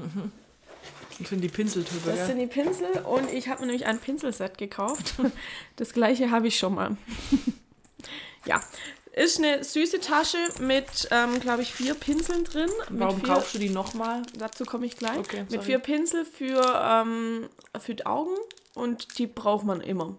[1.20, 2.26] Ich finde die Pinseltypen, Das ja.
[2.26, 5.16] sind die Pinsel und ich habe mir nämlich ein Pinselset gekauft.
[5.76, 6.98] Das gleiche habe ich schon mal.
[8.46, 8.62] ja,
[9.14, 12.70] ist eine süße Tasche mit, ähm, glaube ich, vier Pinseln drin.
[12.90, 14.24] Warum vier, kaufst du die nochmal?
[14.38, 15.18] Dazu komme ich gleich.
[15.18, 17.50] Okay, mit vier Pinsel für, ähm,
[17.80, 18.36] für die Augen
[18.74, 20.16] und die braucht man immer.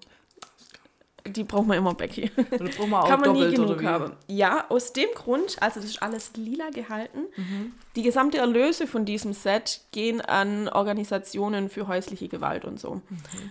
[1.26, 2.30] Die braucht man immer, Becky.
[2.50, 4.12] Oder brauchen wir auch Kann man nie genug haben.
[4.26, 7.20] Ja, aus dem Grund, also das ist alles lila gehalten.
[7.36, 7.72] Mhm.
[7.94, 12.94] Die gesamte Erlöse von diesem Set gehen an Organisationen für häusliche Gewalt und so.
[12.94, 13.02] Mhm.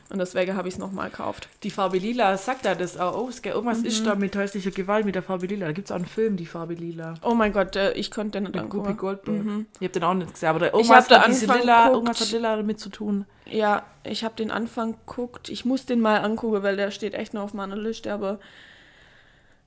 [0.10, 1.48] Und deswegen habe ich es nochmal gekauft.
[1.64, 3.54] Die Farbe Lila sagt da das auch gell?
[3.54, 3.86] Irgendwas Mhm.
[3.86, 5.68] ist da mit häuslicher Gewalt mit der Farbe Lila.
[5.68, 7.14] Da gibt es auch einen Film, die Farbe Lila.
[7.24, 8.98] Oh mein Gott, äh, ich konnte den nicht angucken.
[8.98, 9.38] Goldberg.
[9.80, 12.56] Ich habe den auch nicht gesehen, aber irgendwas da hat diese Lila, irgendwas hat Lila
[12.58, 13.26] damit zu tun.
[13.52, 15.50] Ja, ich habe den Anfang geguckt.
[15.50, 18.40] Ich muss den mal angucken, weil der steht echt noch auf meiner Liste, aber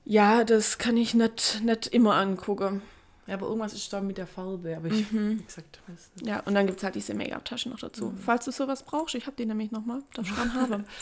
[0.03, 2.81] ja, das kann ich nicht, nicht immer angucken.
[3.27, 4.75] Ja, aber irgendwas ist da mit der Farbe.
[4.77, 6.27] Aber ich, wie gesagt, weiß nicht.
[6.27, 8.13] Ja, und dann gibt es halt diese Make-up-Taschen noch dazu.
[8.23, 10.85] Falls du sowas brauchst, ich habe die nämlich nochmal, darf ich dran haben.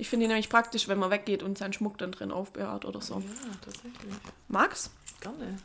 [0.00, 3.02] Ich finde die nämlich praktisch, wenn man weggeht und seinen Schmuck dann drin aufbewahrt oder
[3.02, 3.16] so.
[3.16, 4.14] Ja, tatsächlich.
[4.48, 4.90] Mag's?
[5.20, 5.58] Gerne.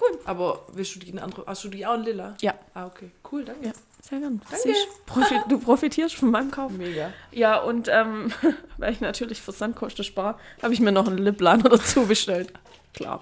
[0.00, 0.18] Cool.
[0.24, 1.44] Aber willst du die in andere.
[1.46, 2.36] Hast du die auch in Lila?
[2.40, 2.54] Ja.
[2.72, 3.10] Ah, okay.
[3.30, 3.66] Cool, danke.
[3.66, 4.40] Ja, sehr gern.
[4.50, 6.72] Siehst, profi du profitierst von meinem Kauf.
[6.72, 7.12] Mega.
[7.32, 8.32] Ja, und ähm,
[8.78, 12.52] weil ich natürlich Versandkosten spare, habe ich mir noch einen Lipliner dazu bestellt.
[12.94, 13.20] Klar.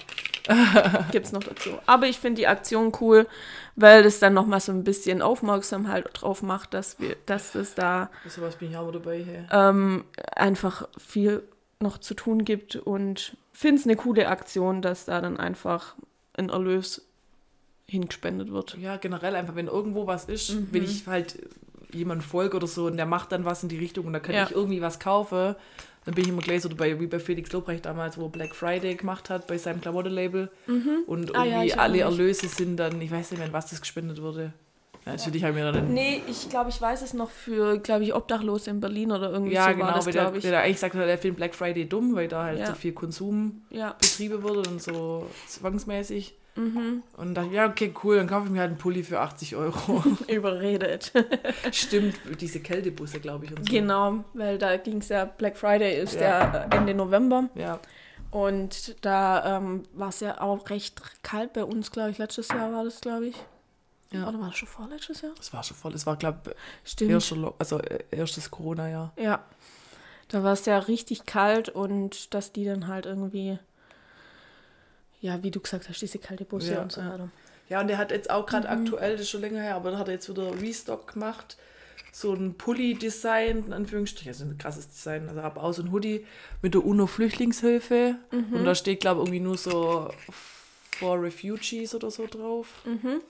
[1.12, 1.70] Gibt's noch dazu.
[1.86, 3.26] Aber ich finde die Aktion cool,
[3.76, 8.10] weil das dann nochmal so ein bisschen Aufmerksamkeit drauf macht, dass wir, dass es da
[8.22, 9.24] Für sowas bin ich auch dabei.
[9.24, 9.46] Hey.
[9.50, 11.42] ähm, einfach viel
[11.80, 15.94] noch zu tun gibt und finde es eine coole Aktion, dass da dann einfach
[16.34, 17.07] ein Erlös
[17.90, 18.76] hingespendet wird.
[18.80, 20.68] Ja, generell einfach, wenn irgendwo was ist, Mhm.
[20.72, 21.38] wenn ich halt
[21.92, 24.34] jemand folge oder so und der macht dann was in die Richtung und da kann
[24.34, 24.44] Ja.
[24.44, 25.54] ich irgendwie was kaufen,
[26.04, 28.94] dann bin ich immer gleich so dabei, wie bei Felix Lobrecht damals, wo Black Friday
[28.94, 30.50] gemacht hat bei seinem Klamottenlabel
[31.06, 32.00] und Ah ja, irgendwie alle.
[32.00, 34.52] Erlöse sind dann, ich weiß nicht mehr, was das gespendet wurde.
[35.06, 38.14] Ja, natürlich haben wir dann Nee, ich glaube, ich weiß es noch für, glaube ich,
[38.14, 40.44] Obdachlose in Berlin oder irgendwie ja, so genau, war das, weil der, glaube ich.
[40.44, 42.66] weil der eigentlich sagt, er findet Black Friday dumm, weil da halt Ja.
[42.66, 43.94] so viel Konsum Ja.
[43.98, 46.34] betrieben wurde und so zwangsmäßig.
[46.58, 47.02] Mhm.
[47.16, 50.02] Und dachte, ja, okay, cool, dann kaufe ich mir halt einen Pulli für 80 Euro.
[50.28, 51.12] Überredet.
[51.72, 53.50] Stimmt, diese Kältebusse, glaube ich.
[53.52, 53.56] So.
[53.64, 56.20] genau, weil da ging es ja, Black Friday ist Ja.
[56.52, 57.78] ja Ende November Ja,
[58.30, 62.18] und da ähm, war es ja auch recht kalt bei uns, glaube ich.
[62.18, 63.36] Letztes Jahr war das, glaube ich.
[64.12, 64.26] Ja.
[64.28, 65.32] Oder war das schon vorletztes Jahr?
[65.38, 65.94] es war schon voll.
[65.94, 67.12] Es war, glaube ich,
[67.58, 69.12] also, äh, erstes Corona-Jahr.
[69.16, 69.44] Ja.
[70.28, 73.58] Da war es ja richtig kalt und dass die dann halt irgendwie,
[75.20, 77.28] ja, wie du gesagt hast, diese kalte Busse Ja, und so weiter.
[77.68, 78.84] Ja, und der hat jetzt auch gerade Mhm.
[78.84, 81.56] aktuell, das ist schon länger her, aber da hat er jetzt wieder Restock gemacht.
[82.12, 86.24] So ein Pulli-Design, in Anführungsstrichen, also ein krasses Design, also aber auch so ein Hoodie
[86.62, 88.16] mit der UNO-Flüchtlingshilfe.
[88.30, 88.54] Mhm.
[88.54, 90.08] Und da steht, glaube ich, irgendwie nur so
[90.96, 92.68] for Refugees oder so drauf.
[92.86, 93.20] Mhm.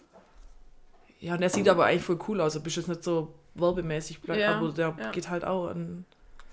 [1.21, 2.55] Ja, und der sieht aber eigentlich voll cool aus.
[2.55, 5.11] Er bist jetzt nicht so werbemäßig, Ja, aber der ja.
[5.11, 6.05] geht halt auch an.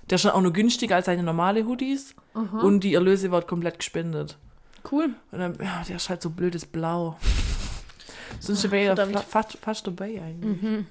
[0.09, 2.15] Der ist schon auch nur günstiger als seine normale Hoodies.
[2.33, 4.37] Und die Erlöse wird komplett gespendet.
[4.91, 5.15] Cool.
[5.31, 7.17] Und dann, ja, der ist halt so blödes Blau.
[8.39, 10.61] Sonst wäre ja fast, fast dabei eigentlich.
[10.61, 10.87] Mhm.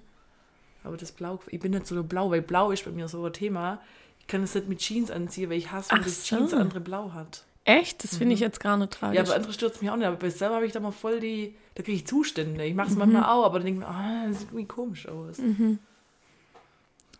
[0.82, 3.32] Aber das Blau, ich bin nicht so blau, weil Blau ist bei mir so ein
[3.32, 3.80] Thema.
[4.20, 6.36] Ich kann es nicht mit Jeans anziehen, weil ich hasse, wenn Ach das so.
[6.36, 7.44] Jeans andere Blau hat.
[7.66, 8.04] Echt?
[8.04, 9.16] Das finde ich jetzt gar nicht tragisch.
[9.16, 10.06] Ja, aber andere stürzt mich auch nicht.
[10.06, 12.62] Aber bei selber habe ich da mal voll die, da kriege ich Zustände.
[12.64, 12.92] Ich mache Mhm.
[12.92, 15.38] es manchmal auch, aber dann denke ich mir, ah, das sieht irgendwie komisch aus.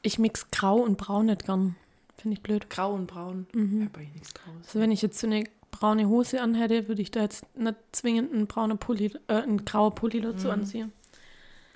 [0.03, 1.77] ich mix grau und braun nicht gern.
[2.19, 2.69] Finde ich blöd.
[2.71, 3.47] Grau und braun.
[3.55, 3.81] Mhm.
[3.83, 4.67] Ich habe eigentlich nichts Graues.
[4.67, 8.33] Also wenn ich jetzt so eine braune Hose anhätte, würde ich da jetzt nicht zwingend
[8.33, 10.93] einen braunen Pulli, äh, einen grauen Pulli dazu anziehen.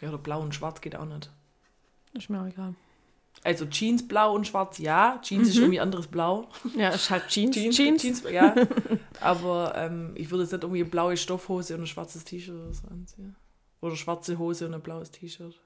[0.01, 1.31] Ja, oder blau und schwarz geht auch nicht.
[2.15, 2.75] Ist mir auch egal.
[3.45, 5.21] Also Jeans blau und schwarz, ja.
[5.23, 6.49] Jeans ist irgendwie anderes Blau.
[6.77, 7.55] Ja, ist halt Jeans.
[7.55, 8.03] Jeans, Jeans.
[8.03, 8.55] Jeans ja.
[9.21, 12.73] Aber ähm, ich würde jetzt nicht irgendwie eine blaue Stoffhose und ein schwarzes T-Shirt oder
[12.73, 13.37] so anziehen.
[13.81, 15.61] Oder schwarze Hose und ein blaues T-Shirt.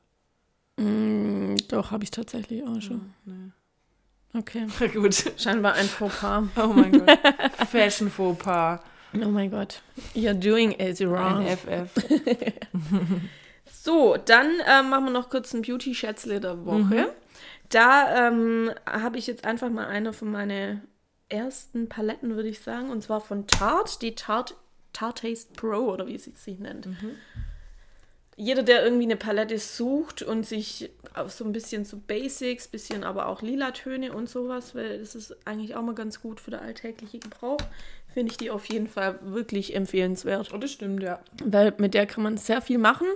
[0.76, 3.14] Mm, doch, habe ich tatsächlich auch schon.
[3.24, 3.52] Nee.
[4.34, 4.66] Okay.
[4.92, 5.32] Gut.
[5.36, 6.44] Scheinbar ein Fauxpas.
[6.56, 7.18] Oh mein Gott.
[7.70, 8.80] Fashion Fauxpas.
[9.14, 9.82] Oh mein Gott.
[10.14, 11.46] You're doing it wrong.
[11.46, 11.90] Ein FF.
[13.84, 17.12] So, dann ähm, machen wir noch kurz ein Beauty-Schätzle der Woche.
[17.68, 20.82] Da ähm, habe ich jetzt einfach mal eine von meinen
[21.28, 24.54] ersten Paletten, würde ich sagen, und zwar von Tarte, die Tarte,
[24.92, 26.86] Tarte Taste Pro oder wie sie sich nennt.
[28.36, 30.90] Jeder, der irgendwie eine Palette sucht und sich
[31.28, 35.36] so ein bisschen so Basics, bisschen aber auch lila Töne und sowas, weil das ist
[35.46, 37.58] eigentlich auch mal ganz gut für den alltäglichen Gebrauch,
[38.12, 40.52] finde ich die auf jeden Fall wirklich empfehlenswert.
[40.54, 41.20] Oh, das stimmt, ja.
[41.44, 43.06] Weil mit der kann man sehr viel machen.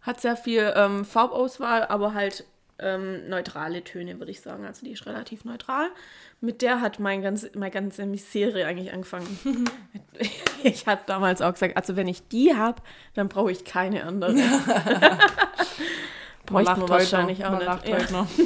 [0.00, 2.44] Hat sehr viel ähm, Farbauswahl, aber halt
[2.78, 4.64] ähm, neutrale Töne, würde ich sagen.
[4.64, 5.88] Also die ist relativ neutral.
[6.40, 9.38] Mit der hat mein ganz, meine ganze Misere eigentlich angefangen.
[10.62, 12.82] ich habe damals auch gesagt, also wenn ich die habe,
[13.14, 14.34] dann brauche ich keine andere.
[16.46, 17.88] Bräuchte man wahrscheinlich auch man nicht.
[17.88, 18.10] Ja.
[18.10, 18.28] noch.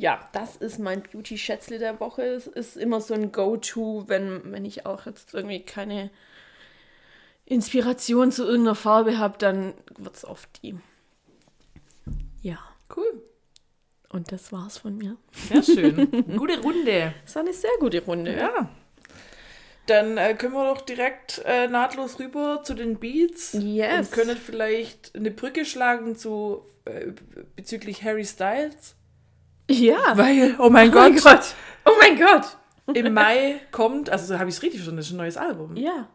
[0.00, 2.22] Ja, das ist mein Beauty-Schätzle der Woche.
[2.22, 6.10] Es ist immer so ein Go-To, wenn, wenn ich auch jetzt irgendwie keine
[7.46, 10.78] Inspiration zu irgendeiner Farbe habe, dann wird es oft die.
[12.40, 12.58] Ja,
[12.94, 13.22] Cool.
[14.10, 15.16] und das war's von mir.
[15.32, 16.10] Sehr schön.
[16.36, 17.12] Gute Runde.
[17.24, 18.34] Das war eine sehr gute Runde.
[18.36, 18.70] Ja.
[19.86, 23.52] Dann äh, können wir doch direkt äh, nahtlos rüber zu den Beats.
[23.54, 24.08] Yes.
[24.08, 27.12] Und können vielleicht eine Brücke schlagen zu äh,
[27.56, 28.94] bezüglich Harry Styles.
[29.70, 30.16] Ja.
[30.16, 31.54] Weil, oh mein Oh mein Gott, Gott.
[31.84, 32.56] Oh mein Gott.
[32.94, 35.76] im Mai kommt, also so habe ich es richtig verstanden, das ist ein neues Album.
[35.76, 36.08] Ja.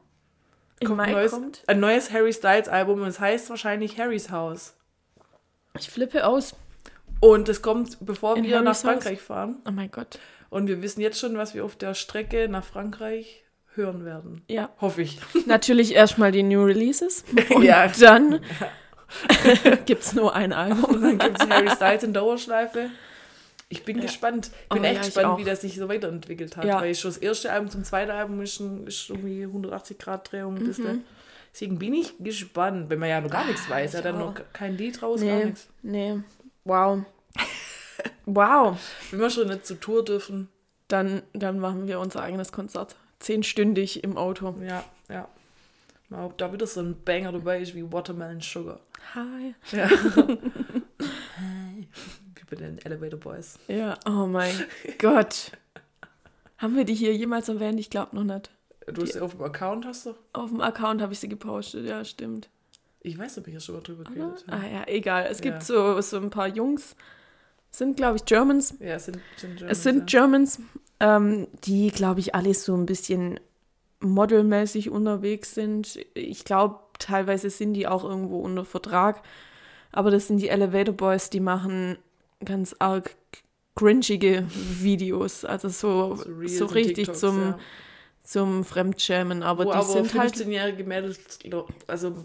[0.80, 1.64] Im Kommt Mai ein neues, kommt.
[1.68, 4.76] Ein neues Harry Styles Album und es heißt wahrscheinlich Harrys Haus.
[5.80, 6.56] Ich flippe aus.
[7.20, 8.82] Und es kommt, bevor In wir nach Harrys Haus?
[8.82, 9.56] Frankreich fahren.
[9.68, 10.20] Oh mein Gott.
[10.50, 13.44] Und wir wissen jetzt schon, was wir auf der Strecke nach Frankreich
[13.76, 14.44] hören werden.
[14.50, 14.70] Ja.
[14.82, 15.20] Hoffe ich.
[15.48, 17.24] Natürlich erstmal die New Releases.
[17.50, 17.88] Und Ja.
[17.88, 18.42] dann
[19.86, 20.84] gibt es nur ein Album.
[20.86, 22.90] Und dann gibt es Harry Styles in Dauerschleife.
[23.70, 24.52] Ich bin gespannt.
[24.66, 26.66] Ich bin Oh, echt ja, gespannt, wie das sich so weiterentwickelt hat.
[26.66, 26.82] Ja.
[26.82, 30.56] Weil schon das erste Album zum zweiten Album ist, schon, ist irgendwie 180 Grad Drehung.
[30.56, 31.04] Mhm.
[31.54, 33.94] Deswegen bin ich gespannt, wenn man ja noch gar nichts weiß.
[33.94, 35.68] Er hat Ah, dann noch kein Lied raus, gar Nee, nichts.
[35.82, 36.20] nee.
[36.66, 37.04] Wow.
[38.26, 38.78] Wow.
[39.12, 40.48] Wenn wir schon nicht zur Tour dürfen.
[40.88, 42.96] Dann, dann machen wir unser eigenes Konzert.
[43.20, 44.56] Zehnstündig im Auto.
[44.66, 45.28] Ja, ja.
[46.10, 48.80] Mal, ob da wieder so ein Banger dabei ist wie Watermelon Sugar.
[49.16, 49.56] Hi.
[49.72, 49.90] Ja.
[51.50, 53.60] wie bei den Elevator Boys.
[53.68, 54.54] Ja, oh mein
[55.00, 55.52] Gott.
[56.58, 57.80] Haben wir die hier jemals erwähnt?
[57.80, 58.50] Ich glaube noch nicht.
[58.92, 60.14] Du hast ja auf dem Account, hast du?
[60.34, 62.50] Auf dem Account habe ich sie gepostet, ja, stimmt.
[63.02, 64.62] Ich weiß, ob ich hier schon mal drüber geredet habe.
[64.62, 65.28] Ah ja, egal.
[65.30, 65.52] Es Ja.
[65.52, 66.96] gibt so, so ein paar Jungs,
[67.72, 68.76] sind glaube ich Germans.
[68.80, 70.20] Ja, es sind, sind Germans, Es sind ja.
[70.20, 70.60] Germans,
[71.00, 73.40] ähm, die glaube ich alle so ein bisschen
[74.00, 75.98] modelmäßig unterwegs sind.
[76.14, 79.22] Ich glaube, teilweise sind die auch irgendwo unter Vertrag.
[79.92, 81.98] Aber das sind die Elevator Boys, die machen
[82.44, 83.16] ganz arg
[83.76, 85.46] cringige Videos.
[85.46, 87.60] Also so, So so richtig TikToks, zum, ja.
[88.24, 89.44] Zum Fremdschämen.
[89.44, 91.20] Aber Wo die aber sind halt 15-jährige Mädels,
[91.88, 92.16] also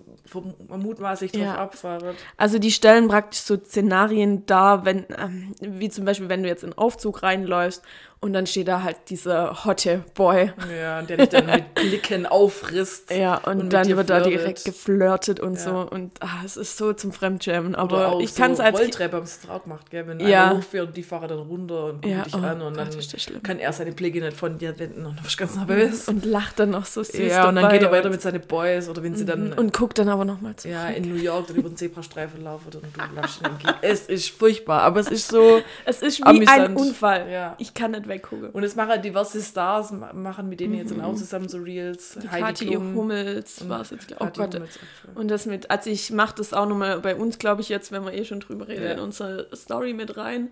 [0.69, 1.55] mutmaßlich drauf Ja.
[1.57, 2.15] abfahren.
[2.37, 6.63] Also die stellen praktisch so Szenarien dar, wenn, ähm, wie zum Beispiel, wenn du jetzt
[6.63, 7.83] in einen Aufzug reinläufst
[8.21, 10.53] und dann steht da halt dieser hotte Boy.
[10.81, 13.11] Ja, der dich dann mit Blicken auffrisst.
[13.11, 15.61] Ja, und, Und dann wird da direkt geflirtet und Ja.
[15.61, 15.89] so.
[15.91, 17.75] Und ah, es ist so zum Fremdschämen.
[17.75, 18.79] Oder Aber auch ich so kann es als.
[18.79, 20.07] Rolltreppe es auch gemacht, gell?
[20.07, 20.47] Wenn Ja.
[20.51, 22.89] einer hochfährt und die fahren dann runter und gucken Ja, dich oh an und Gott,
[23.29, 26.09] dann kann er seine Blicke nicht von dir wenden und du ganz nervös.
[26.09, 27.15] Und lacht dann noch so süß.
[27.19, 29.73] ja, und dann dabei geht er weiter mit seinen Boys oder wenn sie dann Und
[29.73, 30.69] guckt dann aber nochmal zu.
[30.69, 33.41] ja, in New York dann über den Zebrastreifen laufen und du laufst
[33.83, 35.63] Es ist furchtbar, aber es ist so.
[35.85, 36.59] Es ist wie Amüsant.
[36.61, 37.31] ein Unfall.
[37.31, 37.55] Ja.
[37.59, 38.51] Ich kann nicht weggucken.
[38.51, 42.19] Und es machen diverse Stars, ma- machen mit denen jetzt dann auch zusammen so Reels.
[42.23, 44.09] Die Heidi Klum Hummels war es jetzt.
[44.09, 44.69] glaub- Oh Kathi Gott.
[45.15, 48.05] Und das mit, also ich mache das auch nochmal bei uns, glaube ich, jetzt, wenn
[48.05, 48.93] wir eh schon drüber reden, Ja.
[48.93, 50.51] in unsere Story mit rein.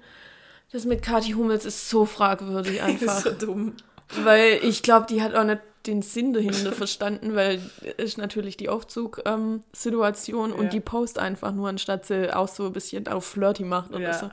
[0.73, 3.17] Das mit Kathi Hummels ist so fragwürdig Das einfach.
[3.19, 3.75] ist so dumm.
[4.23, 7.61] weil ich glaube, die hat auch nicht den Sinn dahinter verstanden, weil
[7.97, 10.57] ist natürlich die Aufzug-Situation Ja.
[10.57, 14.01] und die post einfach nur, anstatt sie auch so ein bisschen auf Flirty macht oder
[14.01, 14.27] Ja, so.
[14.27, 14.33] ja.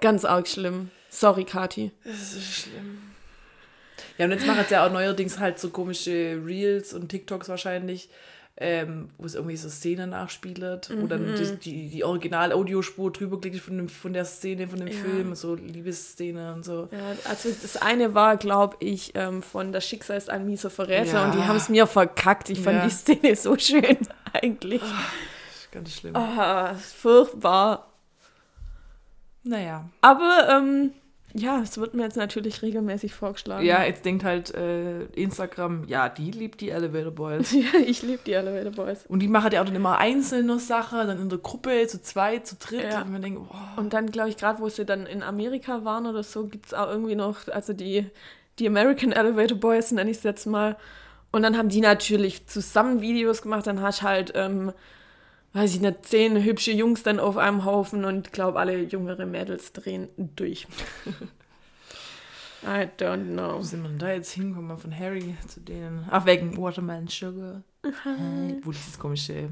[0.00, 0.90] Ganz arg schlimm.
[1.14, 1.92] Sorry, Kathi.
[2.04, 2.98] Das ist schlimm.
[4.18, 8.08] Ja, und jetzt machen es ja auch neuerdings halt so komische Reels und TikToks wahrscheinlich,
[8.56, 11.36] ähm, wo es irgendwie so Szenen nachspielt, wo dann Mhm.
[11.36, 15.54] die, die, die Original-Audiospur drüber klickt von, dem, von der Szene, von dem Film, so
[15.54, 16.88] Liebesszene und so.
[16.92, 21.12] Ja, also das eine war, glaube ich, ähm, von Das Schicksal ist ein mieser Verräter
[21.14, 21.24] Ja.
[21.26, 22.50] und die haben es mir verkackt.
[22.50, 22.84] Ich fand Ja.
[22.86, 23.98] die Szene so schön
[24.32, 24.82] eigentlich.
[25.72, 26.14] Ganz schlimm.
[26.14, 27.90] Ah, furchtbar.
[29.42, 29.88] Naja.
[30.00, 30.92] Aber ähm,
[31.36, 33.66] ja, es wird mir jetzt natürlich regelmäßig vorgeschlagen.
[33.66, 37.52] Ja, jetzt denkt halt äh, Instagram, ja, die liebt die Elevator Boys.
[37.64, 39.04] Ja, ich liebe die Elevator Boys.
[39.08, 42.46] Und die machen ja auch dann immer einzelne Sachen, dann in der Gruppe, zu zweit,
[42.46, 42.84] zu dritt.
[42.84, 43.02] Ja.
[43.02, 46.06] Und man denkt, boah, Und dann, glaube ich, gerade wo sie dann in Amerika waren
[46.06, 48.06] oder so, gibt es auch irgendwie noch, also die,
[48.60, 50.76] die American Elevator Boys, nenne ich es jetzt mal.
[51.32, 53.66] Und dann haben die natürlich zusammen Videos gemacht.
[53.66, 54.72] Dann hast halt, ähm,
[55.54, 59.72] weiß ich nicht, zehn hübsche Jungs dann auf einem Haufen und glaube, alle jüngere Mädels
[59.72, 60.66] drehen durch.
[62.66, 63.58] I don't know.
[63.58, 66.06] wo sind wir denn da jetzt hingekommen von Harry zu denen?
[66.10, 67.62] Ach, wegen Watermelon Sugar.
[67.82, 69.50] Hey, wo dieses komische,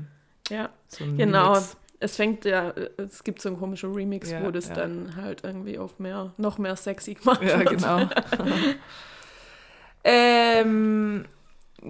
[0.48, 1.52] Ja, so genau.
[1.52, 1.76] Remix.
[2.00, 4.74] Es fängt ja, es gibt so einen komischen Remix, Ja, wo das ja.
[4.74, 7.68] dann halt irgendwie auf mehr, noch mehr sexy gemacht Ja, wird.
[7.68, 8.08] genau.
[10.04, 11.26] ähm,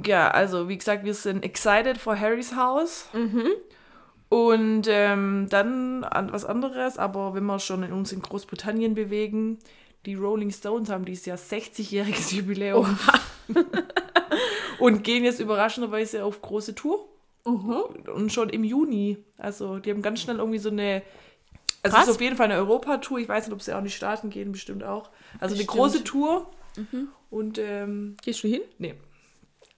[0.05, 3.09] ja, also wie gesagt, wir sind excited for Harrys Haus.
[3.13, 3.47] Mhm.
[4.33, 9.59] Und ähm, dann an was anderes, aber wenn wir schon in uns in Großbritannien bewegen,
[10.07, 12.99] die Rolling Stones haben dieses Jahr 60-jähriges Jubiläum.
[14.79, 17.11] und gehen jetzt überraschenderweise auf große Tour.
[17.45, 19.19] Und schon im Juni.
[19.37, 21.03] Also die haben ganz schnell irgendwie so eine.
[21.83, 23.19] Also es ist auf jeden Fall eine Europatour.
[23.19, 25.11] Ich weiß nicht, ob sie auch in die Staaten gehen, bestimmt auch.
[25.41, 25.69] Also eine Bestimmt.
[25.69, 26.51] große Tour.
[27.29, 28.63] Und ähm, Gehst du hin?
[28.79, 28.95] Nee.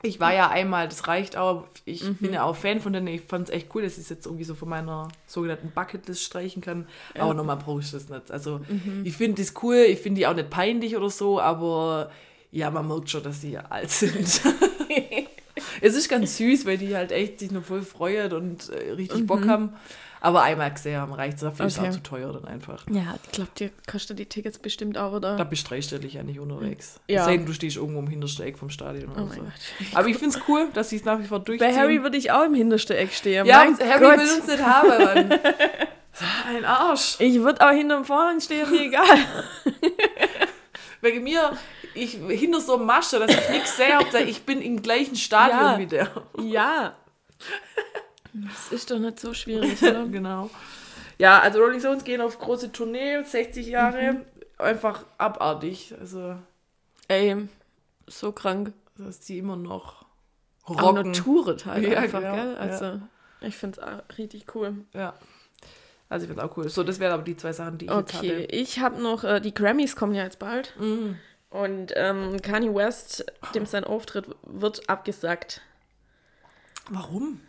[0.04, 1.64] Ich war ja einmal, das reicht auch.
[1.84, 3.08] Ich bin ja auch Fan von denen.
[3.08, 6.22] Ich fand es echt cool, dass ich es jetzt irgendwie so von meiner sogenannten Bucketlist
[6.22, 6.86] streichen kann.
[7.18, 8.30] Aber nochmal brauche ich das nicht.
[8.30, 8.60] Also
[9.02, 12.10] ich finde das cool, ich finde die auch nicht peinlich oder so, aber
[12.52, 14.42] ja, man merkt schon, dass sie alt sind.
[15.80, 19.26] es ist ganz süß, weil die halt echt sich nur voll freuen und äh, richtig
[19.26, 19.72] Bock haben.
[20.24, 21.42] Aber einmal gesehen haben reicht es.
[21.42, 21.88] Dafür ist Okay.
[21.88, 22.82] auch zu teuer dann einfach.
[22.90, 25.36] Ja, ich glaube, dir kostet die Tickets bestimmt auch, oder?
[25.36, 26.98] Da bist du dreistellig ja nicht unterwegs.
[27.08, 27.16] Ja.
[27.16, 27.24] Ja.
[27.24, 29.42] Sei denn, du stehst irgendwo im hintersten Eck vom Stadion oder Oh mein so.
[29.42, 29.52] Gott.
[29.94, 31.68] Aber ich finde es cool, dass sie es nach wie vor durchziehen.
[31.70, 33.44] Bei Harry würde ich auch im hintersten Eck stehen.
[33.44, 34.18] ja, mein Harry Gott.
[34.18, 35.40] will uns nicht haben, Mann.
[36.48, 37.16] Ein Arsch.
[37.18, 39.04] Ich würde auch hinterm Vorhang stehen, mir egal.
[41.02, 41.52] Wegen mir,
[41.92, 45.78] ich hinter so einem Masche, dass ich nichts sehe, ich bin im gleichen Stadion Ja.
[45.78, 46.08] wie der.
[46.40, 46.96] Ja.
[48.34, 50.06] Das ist doch nicht so schwierig, oder?
[50.10, 50.50] Genau.
[51.18, 54.22] Ja, also Rolling Stones gehen auf große Tournee, 60 Jahre,
[54.58, 55.94] einfach abartig.
[56.00, 56.36] Also,
[57.06, 57.48] Ey,
[58.08, 58.72] so krank.
[58.98, 60.04] dass die immer noch
[60.64, 61.04] Auch rocken.
[61.04, 62.52] nur touret halt Ja, einfach, genau, gell?
[62.54, 62.58] ja.
[62.58, 63.00] Also,
[63.40, 64.74] ich finde es auch richtig cool.
[64.92, 65.14] Ja.
[66.08, 66.68] Also ich finde auch cool.
[66.68, 68.54] So, das wären aber die zwei Sachen, die ich jetzt Okay, hatte.
[68.54, 70.74] ich habe noch, äh, die Grammys kommen ja jetzt bald.
[70.78, 71.16] Mhm.
[71.50, 75.60] Und ähm, Kanye West, dem sein Auftritt wird abgesagt.
[76.90, 77.40] Warum?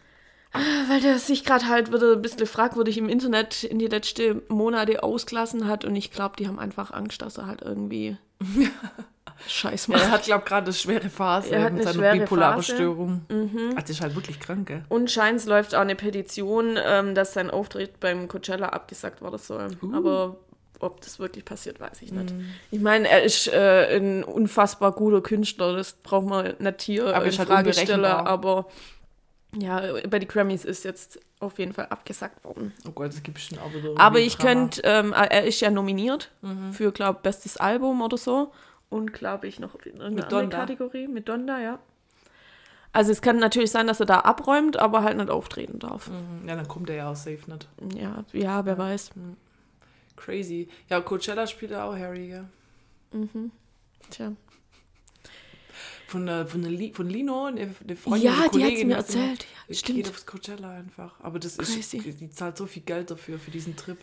[0.87, 5.03] Weil der sich gerade halt wieder ein bisschen fragwürdig im Internet in die letzten Monate
[5.03, 8.17] ausgelassen hat und ich glaube, die haben einfach Angst, dass er halt irgendwie
[9.47, 10.03] Scheiß Ja, macht.
[10.03, 12.75] er hat, glaube ich, gerade eine schwere Phase Er hat mit eine seiner bipolaren Phase.
[12.75, 13.25] Störung.
[13.75, 14.83] Also ist halt wirklich krank, gell?
[14.89, 19.67] Und scheint läuft auch eine Petition, ähm, dass sein Auftritt beim Coachella abgesagt werden soll.
[19.81, 19.93] Uh.
[19.93, 20.37] Aber
[20.79, 22.33] ob das wirklich passiert, weiß ich nicht.
[22.71, 27.25] Ich meine, er ist äh, ein unfassbar guter Künstler, das braucht man nicht hier Aber
[27.25, 28.67] halt Frage stellen, aber
[29.57, 32.73] ja, bei den Grammys ist jetzt auf jeden Fall abgesagt worden.
[32.87, 36.31] Oh Gott, es gibt bestimmt auch wieder Aber ich könnte, ähm, er ist ja nominiert
[36.41, 36.73] Mhm.
[36.73, 38.51] für, glaube bestes Album oder so.
[38.89, 40.49] Und glaube ich noch in irgendeiner anderen.
[40.49, 41.07] Kategorie.
[41.07, 41.79] Mit Donda, ja.
[42.93, 46.09] Also es kann natürlich sein, dass er da abräumt, aber halt nicht auftreten darf.
[46.09, 46.47] Mhm.
[46.47, 47.67] Ja, dann kommt er ja auch safe nicht.
[47.97, 49.11] Ja, ja, wer weiß.
[50.15, 50.69] Crazy.
[50.89, 52.45] Ja, Coachella spielt ja auch Harry, gell?
[54.11, 54.31] Tja.
[56.15, 58.95] Von, der, von, der von Lino, eine Freundin, Ja, die Kollegin.
[58.95, 59.41] hat's mir erzählt.
[59.43, 59.97] Ja, die stimmt.
[59.97, 61.13] Geht aufs Coachella einfach.
[61.21, 61.99] Aber das ist, Crazy.
[61.99, 63.97] die zahlt so viel Geld dafür, für diesen Trip.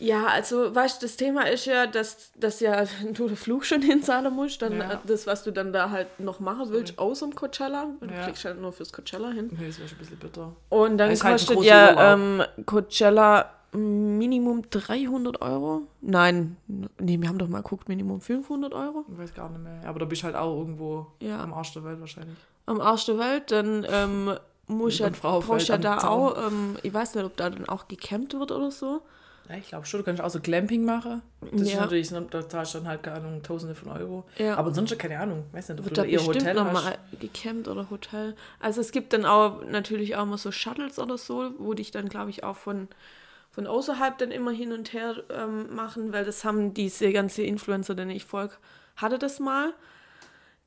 [0.00, 3.80] Ja, also weißt du, das Thema ist ja, dass, dass ja du den Flug schon
[3.92, 5.00] hinzahlen musst, dann Ja.
[5.06, 7.86] das, was du dann da halt noch machen willst, außer dem Coachella.
[8.00, 8.22] Du Ja.
[8.24, 9.50] fliegst halt nur fürs Coachella hin.
[9.56, 10.56] Nee, das wäre schon ein bisschen bitter.
[10.70, 15.82] Und dann halt kostet großer ja ähm, Coachella Minimum 300 Euro.
[16.00, 19.80] Nein, nee, wir haben doch mal geguckt, Minimum 500 Euro Ich weiß gar nicht mehr.
[19.86, 21.42] Aber da bist du halt auch irgendwo Ja.
[21.42, 22.36] am Arsch der Welt wahrscheinlich.
[22.66, 23.50] am Arsch der Welt.
[23.50, 24.34] Dann ähm,
[24.68, 28.32] muss ja, brauchst ja da auch, ähm, ich weiß nicht, ob da dann auch gecampt
[28.34, 29.02] wird oder so.
[29.48, 31.20] Ja, ich glaube schon, du kannst auch so Glamping machen.
[31.52, 31.80] Das ist Ja.
[31.82, 34.24] natürlich, da zahlst du dann halt, keine Ahnung, Tausende von Euro.
[34.38, 34.56] Ja.
[34.56, 37.90] Aber sonst, keine Ahnung, weiß nicht, ob Wird du da eher Hotel nochmal gecampt oder
[37.90, 38.34] Hotel.
[38.60, 42.08] Also es gibt dann auch natürlich auch mal so Shuttles oder so, wo dich dann,
[42.08, 42.88] glaube ich, auch von,
[43.54, 47.94] von außerhalb dann immer hin und her ähm, machen, weil das haben diese ganze Influencer,
[47.94, 48.54] denen ich folge,
[48.96, 49.72] hatte das mal.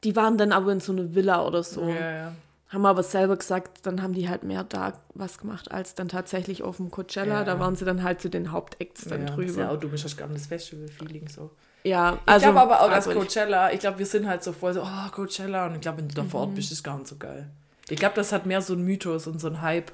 [0.03, 1.87] die waren dann aber in so einer Villa oder so.
[1.89, 2.31] Ja, ja.
[2.69, 6.63] Haben aber selber gesagt, dann haben die halt mehr da was gemacht als dann tatsächlich
[6.63, 7.39] auf dem Coachella.
[7.39, 7.43] Ja.
[7.45, 9.49] Da waren sie dann halt zu den Hauptacts dann ja, drüber.
[9.49, 11.51] Ist ja auch dumm, ich hast gar nicht das Festival-Feeling so.
[11.83, 12.51] Ja, Ich also.
[12.51, 13.05] glaube aber auch, dass.
[13.09, 15.67] Coachella, ich glaube, wir sind halt so voll so, oh, Coachella.
[15.67, 16.55] Und ich glaube, wenn du da vor Ort Mhm.
[16.55, 17.49] bist, ist gar nicht so geil.
[17.89, 19.91] Ich glaube, das hat mehr so ein Mythos und so ein Hype.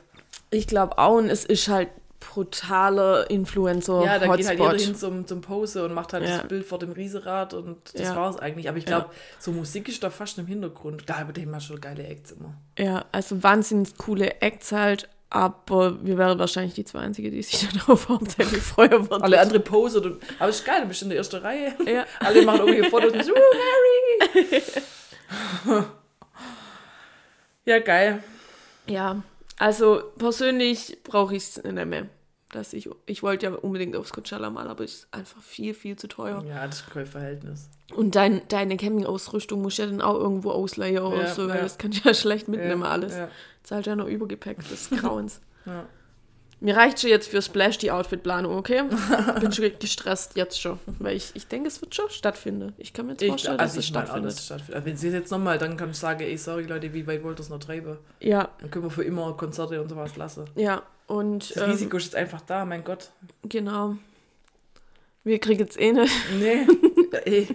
[0.50, 1.90] Ich glaube auch, und es ist halt
[2.30, 4.04] brutaler Influencer.
[4.06, 4.72] ja, da geht halt Hotspot.
[4.80, 6.38] jeder hin zum, zum Pose und macht halt Ja.
[6.38, 8.16] das Bild vor dem Riesenrad und das Ja.
[8.16, 8.70] war's eigentlich.
[8.70, 9.00] Aber ich Ja.
[9.00, 11.04] glaube, so Musik ist da fast im Hintergrund.
[11.08, 12.54] Die haben schon geile Acts immer.
[12.80, 17.68] Ja, also wahnsinnig coole Acts halt, aber wir wären wahrscheinlich die zwei Einzige, die sich
[17.74, 19.22] darauf hauptsächlich freuen würden.
[19.24, 20.00] Alle andere Pose.
[20.02, 21.74] Und, aber es ist geil, du bist in der ersten Reihe.
[21.86, 22.06] Ja.
[22.20, 23.36] Alle machen irgendwelche Fotos und so, uh,
[25.66, 25.84] Harry!
[27.66, 28.24] ja, geil.
[28.88, 29.22] Ja,
[29.64, 32.08] also persönlich brauche ich es nicht mehr.
[32.52, 35.96] Dass ich, ich wollte ja unbedingt aufs Coachella mal, aber es ist einfach viel, viel
[35.96, 36.44] zu teuer.
[36.48, 37.70] Ja, das ist kein Verhältnis.
[37.96, 41.56] Und dein, deine Campingausrüstung musst du ja dann auch irgendwo ausleihen oder Ja, so, weil
[41.56, 41.62] ja.
[41.64, 43.16] das kann ich ja schlecht mitnehmen Ja, alles.
[43.18, 43.28] ja.
[43.64, 45.40] Zahlt ja noch Übergepäck des Grauens.
[45.66, 45.86] Ja.
[46.64, 48.84] Mir reicht schon jetzt für Splash die Outfitplanung, okay?
[49.42, 52.74] Bin schon gestresst jetzt schon, weil ich, ich denke, es wird schon stattfinden.
[52.78, 54.32] Ich kann mir jetzt Ich, vorstellen, also dass es ich meine auch, stattfindet.
[54.32, 54.76] dass es stattfindet.
[54.76, 57.22] Also wenn sie es jetzt nochmal, dann kann ich sagen, ey, sorry Leute, wie weit
[57.22, 57.98] wollt ihr es noch treiben?
[58.22, 60.46] Ja, Dann können wir für immer Konzerte und sowas lassen.
[60.56, 60.82] ja.
[61.06, 63.12] Und Das ähm, Risiko ist jetzt einfach da, mein Gott.
[63.44, 63.98] genau.
[65.26, 66.14] Wir kriegen jetzt eh nicht.
[66.40, 66.66] Nee,
[67.26, 67.48] ey,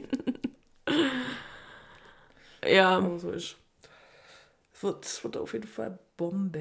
[2.67, 3.57] Ja, aber so ist.
[4.75, 6.61] Es wird, es wird auf jeden Fall Bombe.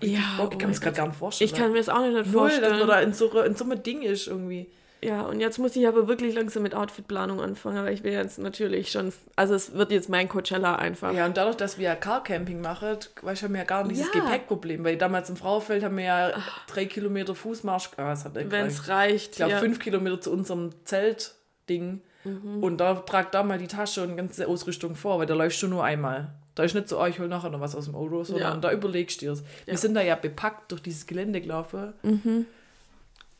[0.00, 0.48] Ich, Ja, Bock.
[0.48, 1.50] oh ich kann mir das gerade gar nicht vorstellen.
[1.50, 2.78] ich kann mir das auch nicht Null, dass vorstellen.
[2.78, 4.70] man da in so, in so einem Ding ist irgendwie.
[5.04, 8.38] Ja, und jetzt muss ich aber wirklich langsam mit Outfitplanung anfangen, weil ich will jetzt
[8.38, 11.12] natürlich schon, also es wird jetzt mein Coachella einfach.
[11.12, 13.98] Ja, und dadurch, dass wir ja Carcamping machen, weißt du, haben wir ja gar nicht
[13.98, 14.20] dieses Ja.
[14.20, 14.84] Gepäckproblem.
[14.84, 16.30] Weil damals im Frauenfeld haben wir ja
[16.68, 17.90] drei Kilometer Fußmarsch.
[17.96, 19.30] Ah, hat Wenn es reicht.
[19.32, 19.58] ich glaube, ja.
[19.58, 22.00] fünf Kilometer zu unserem Zeltding.
[22.22, 22.62] Mhm.
[22.62, 25.66] Und da trag da mal die Tasche und ganze Ausrüstung vor, weil da läufst du
[25.66, 26.32] nur einmal.
[26.54, 28.56] Da ist nicht so, oh, ich hol nachher noch was aus dem Auto, sondern Ja.
[28.60, 29.42] da überlegst du dir's.
[29.64, 31.94] Wir sind da ja bepackt durch dieses Gelände gelaufen.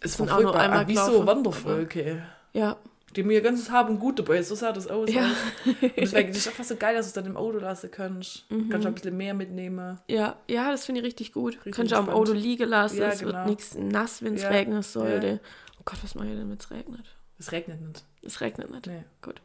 [0.00, 0.60] Es Sind war auch furchtbar.
[0.62, 1.26] einmal Ah, Wie so.
[1.26, 2.22] Wandervölke.
[2.54, 2.76] Ja,
[3.14, 5.12] Die haben ihr ganzes Hab und Gut dabei, so sah das aus.
[5.12, 5.26] Ja.
[5.66, 8.50] Und deswegen ist es einfach so geil, dass du es dann im Auto lassen kannst.
[8.50, 8.70] Mhm.
[8.70, 9.98] Kannst du ein bisschen mehr mitnehmen.
[10.08, 11.54] ja, ja, das finde ich richtig gut.
[11.56, 12.08] Richtig Kannst du auch im.
[12.08, 13.32] Auto liegen lassen, Ja, es genau.
[13.34, 15.26] wird nichts nass, wenn es Ja, regnen sollte.
[15.26, 15.38] ja.
[15.78, 17.04] Oh Gott, was mache ich denn, wenn es regnet?
[17.38, 18.02] Es regnet nicht.
[18.22, 18.86] Es regnet nicht.
[18.86, 19.04] Nee.
[19.20, 19.40] Gut.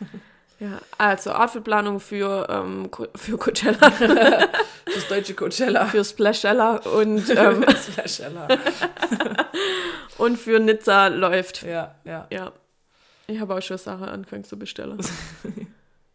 [0.60, 3.78] Ja, also Outfitplanung für, ähm, für Coachella,
[4.86, 5.86] Das deutsche Coachella.
[5.86, 8.48] für Splashella und, ähm, Coachella.
[10.18, 11.62] und für Nizza läuft.
[11.62, 12.26] ja, ja.
[12.30, 12.52] Ja.
[13.28, 14.98] Ich habe auch schon Sachen angefangen zu bestellen.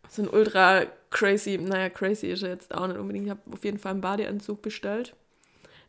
[0.09, 0.81] so ein ultra
[1.11, 3.25] crazy, naja, crazy ist er jetzt auch nicht unbedingt.
[3.25, 5.15] Ich habe auf jeden Fall einen Badeanzug bestellt,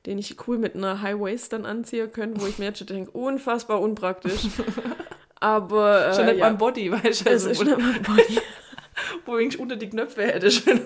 [0.06, 2.86] den ich cool mit einer High Waist dann anziehen könnte, wo ich mir jetzt schon
[2.88, 4.42] denke, unfassbar unpraktisch.
[5.40, 7.30] Aber äh, Schon nicht ja, beim Body, weißt du?
[7.30, 8.38] Also, ist wo, nicht mein Body.
[9.26, 10.50] wo ich unter die Knöpfe hätte.
[10.52, 10.80] Schon.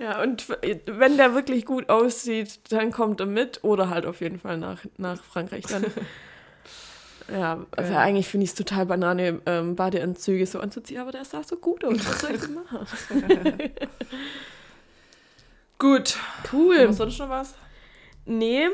[0.00, 0.48] Ja, und
[0.86, 4.78] wenn der wirklich gut aussieht, dann kommt er mit oder halt auf jeden Fall nach,
[4.96, 5.84] nach Frankreich dann.
[7.30, 8.00] Ja, also Ja.
[8.00, 11.84] eigentlich finde ich es total banane, ähm, Badeanzüge so anzuziehen, aber der sah so gut
[11.84, 11.96] aus.
[12.04, 12.86] Was soll ich machen?
[15.78, 16.16] Gut.
[16.52, 16.88] Cool.
[16.88, 17.54] Was sonst noch was?
[18.24, 18.68] Nee,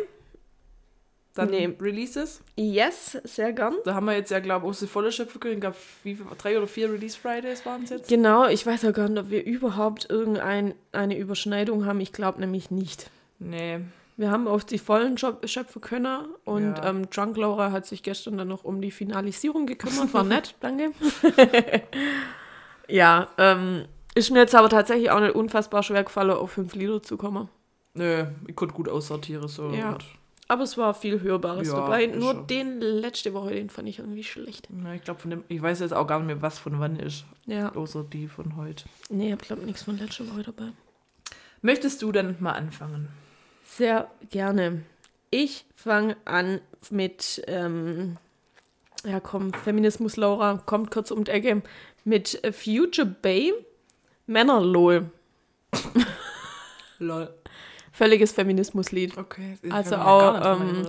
[1.39, 1.75] Dann Nee.
[1.81, 2.43] Releases.
[2.57, 3.75] yes, sehr gern.
[3.85, 5.55] Da haben wir jetzt ja, glaube ich, auch die volle Schöpfe können.
[5.55, 5.77] Ich glaube,
[6.37, 8.09] drei oder vier Release Fridays waren es jetzt.
[8.09, 12.01] Genau, ich weiß auch gar nicht, ob wir überhaupt irgendeine eine Überschneidung haben.
[12.01, 13.11] Ich glaube nämlich nicht.
[13.39, 13.79] Nee.
[14.17, 16.91] Wir haben auf die vollen Schöp- Schöpfe können und Ja.
[16.91, 20.13] ähm, Drunk Laura hat sich gestern dann noch um die Finalisierung gekümmert.
[20.13, 20.91] War nett, danke.
[22.89, 23.85] ja, ähm,
[24.15, 27.49] ist mir jetzt aber tatsächlich auch nicht unfassbar schwer gefallen, auf fünf Lieder zu kommen.
[27.95, 29.49] Nö, ich konnte gut aussortieren.
[29.49, 29.71] So.
[29.71, 29.91] Ja.
[29.93, 30.05] Und,
[30.51, 32.07] Aber es war viel Hörbares Ja, dabei.
[32.07, 32.47] Nur schon.
[32.47, 34.67] den letzte Woche, den fand ich irgendwie schlecht.
[34.71, 36.99] na, ich glaube, von dem, ich weiß jetzt auch gar nicht mehr, was von wann
[36.99, 37.25] ist.
[37.47, 37.75] Ja.
[37.75, 38.85] Außer die von heute.
[39.11, 40.69] Nee, ich glaube nichts von letzter Woche dabei.
[41.61, 43.09] Möchtest du dann mal anfangen?
[43.65, 44.83] Sehr gerne.
[45.31, 48.17] Ich fange an mit, ähm,
[49.05, 51.63] ja komm, Feminismus Laura kommt kurz um die Ecke,
[52.05, 53.53] mit Future Bay,
[54.27, 55.11] Männerlol.
[57.01, 57.29] Lol.
[57.99, 59.19] Völliges Feminismuslied.
[59.19, 59.59] Okay.
[59.71, 60.87] Also auch, ähm.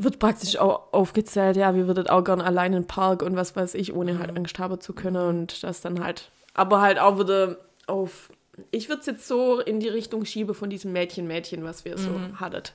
[0.00, 3.56] Wird praktisch auch aufgezählt, ja, wir würdet auch gern allein in den Park und was
[3.56, 4.18] weiß ich, ohne Mhm.
[4.20, 7.56] halt Angst haben zu können und das dann halt, aber halt auch wieder
[7.88, 8.30] auf,
[8.70, 12.10] ich würde es jetzt so in die Richtung schieben von diesem Mädchen-Mädchen, was wir so
[12.10, 12.38] Mhm.
[12.38, 12.74] hattet.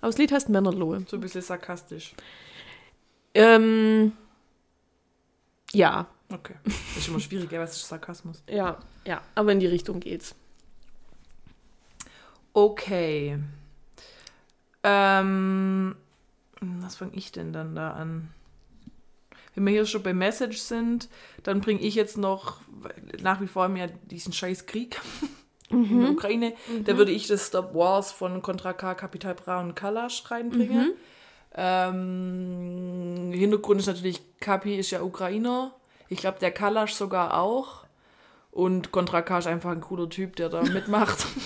[0.00, 1.04] Aber das Lied heißt Männerlol.
[1.08, 2.14] So ein bisschen sarkastisch.
[3.34, 4.12] Ähm,
[5.72, 6.54] ja, Okay.
[6.64, 8.42] Das ist immer schwierig, ja, was ist Sarkasmus?
[8.48, 10.34] ja, ja, aber in die Richtung geht's.
[12.54, 13.38] Okay.
[14.84, 15.96] Ähm,
[16.60, 18.30] was fange ich denn dann da an?
[19.54, 21.08] Wenn wir hier schon bei Message sind,
[21.42, 22.58] dann bringe ich jetzt noch
[23.20, 25.00] nach wie vor mehr diesen scheiß Krieg
[25.70, 26.54] in der Ukraine.
[26.84, 30.92] Da würde ich das Stop Wars von Contra K, Capital Bra und Kalash reinbringen.
[31.56, 35.72] Ähm, Hintergrund ist natürlich, Kapi ist ja Ukrainer.
[36.08, 37.84] Ich glaube, der Kalash sogar auch.
[38.50, 41.26] Und Contra K ist einfach ein cooler Typ, der da mitmacht.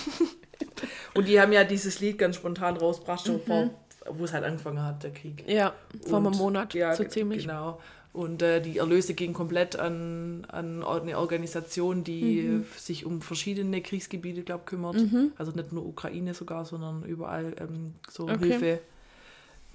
[1.13, 3.69] und die haben ja dieses Lied ganz spontan rausgebracht, schon vor,
[4.09, 5.43] wo es halt angefangen hat, der Krieg.
[5.47, 5.73] Ja,
[6.07, 7.43] vor einem Monat, ja, so ziemlich.
[7.43, 7.79] Genau.
[8.11, 12.65] Und äh, die Erlöse gingen komplett an, an eine Organisation, die Mhm.
[12.75, 14.97] sich um verschiedene Kriegsgebiete, glaube kümmert.
[15.37, 18.37] Also nicht nur Ukraine sogar, sondern überall ähm, so Okay.
[18.39, 18.79] Hilfe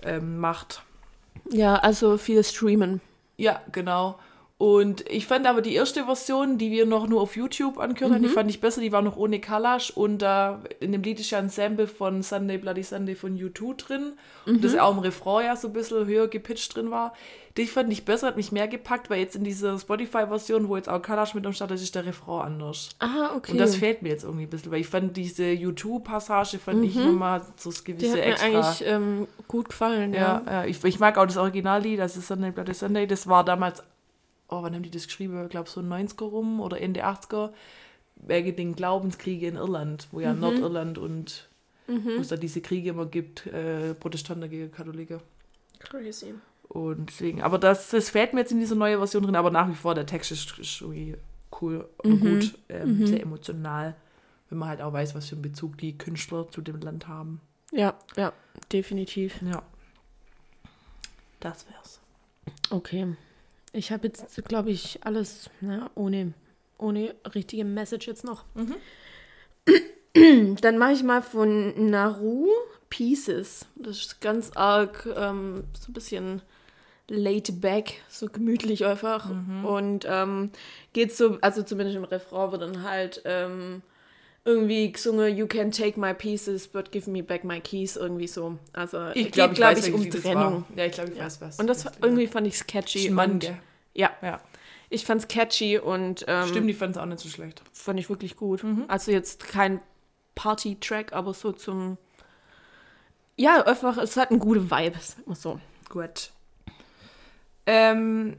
[0.02, 0.82] ähm, macht.
[1.50, 3.00] Ja, also viel streamen.
[3.36, 4.18] Ja, genau.
[4.56, 8.22] Und ich fand aber die erste Version, die wir noch nur auf YouTube angehört haben,
[8.22, 8.32] die Mhm.
[8.34, 8.80] fand ich besser.
[8.80, 12.22] Die war noch ohne Kalash und da in dem Lied ist ja ein Sample von
[12.22, 14.12] Sunday Bloody Sunday von U2 drin.
[14.46, 14.60] Und Mhm.
[14.60, 17.14] das auch im Refrain ja so ein bisschen höher gepitcht drin war.
[17.56, 20.88] Die fand ich besser, hat mich mehr gepackt, weil jetzt in dieser Spotify-Version, wo jetzt
[20.88, 22.90] auch Kalash mit am Start ist, ist der Refrain anders.
[23.00, 23.52] Ah, okay.
[23.52, 26.94] Und das fehlt mir jetzt irgendwie ein bisschen, weil ich fand diese U2-Passage, fand ich
[26.94, 27.84] nochmal so das Mhm.
[27.86, 28.46] Die gewisse hat mir Extra.
[28.46, 30.42] eigentlich ähm, gut gefallen, ja.
[30.46, 33.06] Ja, ja ich, ich mag auch das Originallied, das ist Sunday Bloody Sunday.
[33.06, 33.82] Das war damals,
[34.48, 35.42] oh, wann haben die das geschrieben?
[35.44, 37.52] Ich glaube so 90er rum oder Ende 80er.
[38.16, 41.48] Wegen den Glaubenskriege in Irland, wo ja Nordirland und
[41.86, 45.20] wo es da diese Kriege immer gibt, äh, Protestanten gegen Katholiken.
[45.80, 46.34] Crazy.
[46.68, 49.68] Und deswegen, aber das, das fehlt mir jetzt in dieser neuen Version drin, aber nach
[49.68, 51.16] wie vor, der Text ist, ist irgendwie
[51.60, 53.94] cool und gut, ähm, sehr emotional,
[54.48, 57.40] wenn man halt auch weiß, was für einen Bezug die Künstler zu dem Land haben.
[57.70, 58.32] Ja, ja,
[58.72, 59.40] definitiv.
[59.42, 59.62] Ja.
[61.40, 62.00] Das wär's.
[62.70, 63.14] Okay.
[63.74, 66.32] Ich habe jetzt, glaube ich, alles na, ohne,
[66.78, 68.44] ohne richtige Message jetzt noch.
[70.60, 72.46] Dann mache ich mal von Naru
[72.88, 73.66] Pieces.
[73.74, 76.42] Das ist ganz arg, ähm, so ein bisschen
[77.08, 79.28] laid back, so gemütlich einfach.
[79.64, 80.50] Und ähm,
[80.92, 83.82] geht so, also zumindest im Refrain wird dann halt ähm,
[84.44, 88.58] irgendwie gesungen, You can take my pieces, but give me back my keys, irgendwie so.
[88.72, 90.64] Also Ich glaube, ich, glaub ich, um das Trennung.
[90.76, 91.58] Ja, ich glaube, ich weiß was.
[91.58, 93.08] Und das was irgendwie fand ich catchy.
[93.10, 93.52] Mann, und,
[93.94, 94.40] ja, Ja.
[94.90, 97.62] ich fand's catchy und ähm, Stimmt, die fand es auch nicht so schlecht.
[97.72, 98.62] fand ich wirklich gut.
[98.62, 98.84] Mhm.
[98.88, 99.80] Also jetzt kein
[100.34, 101.96] Party-Track, aber so zum
[103.36, 105.58] ja, einfach, es hat einen guten Vibe, sag mal so.
[105.88, 106.30] Gut.
[107.66, 108.36] Ähm,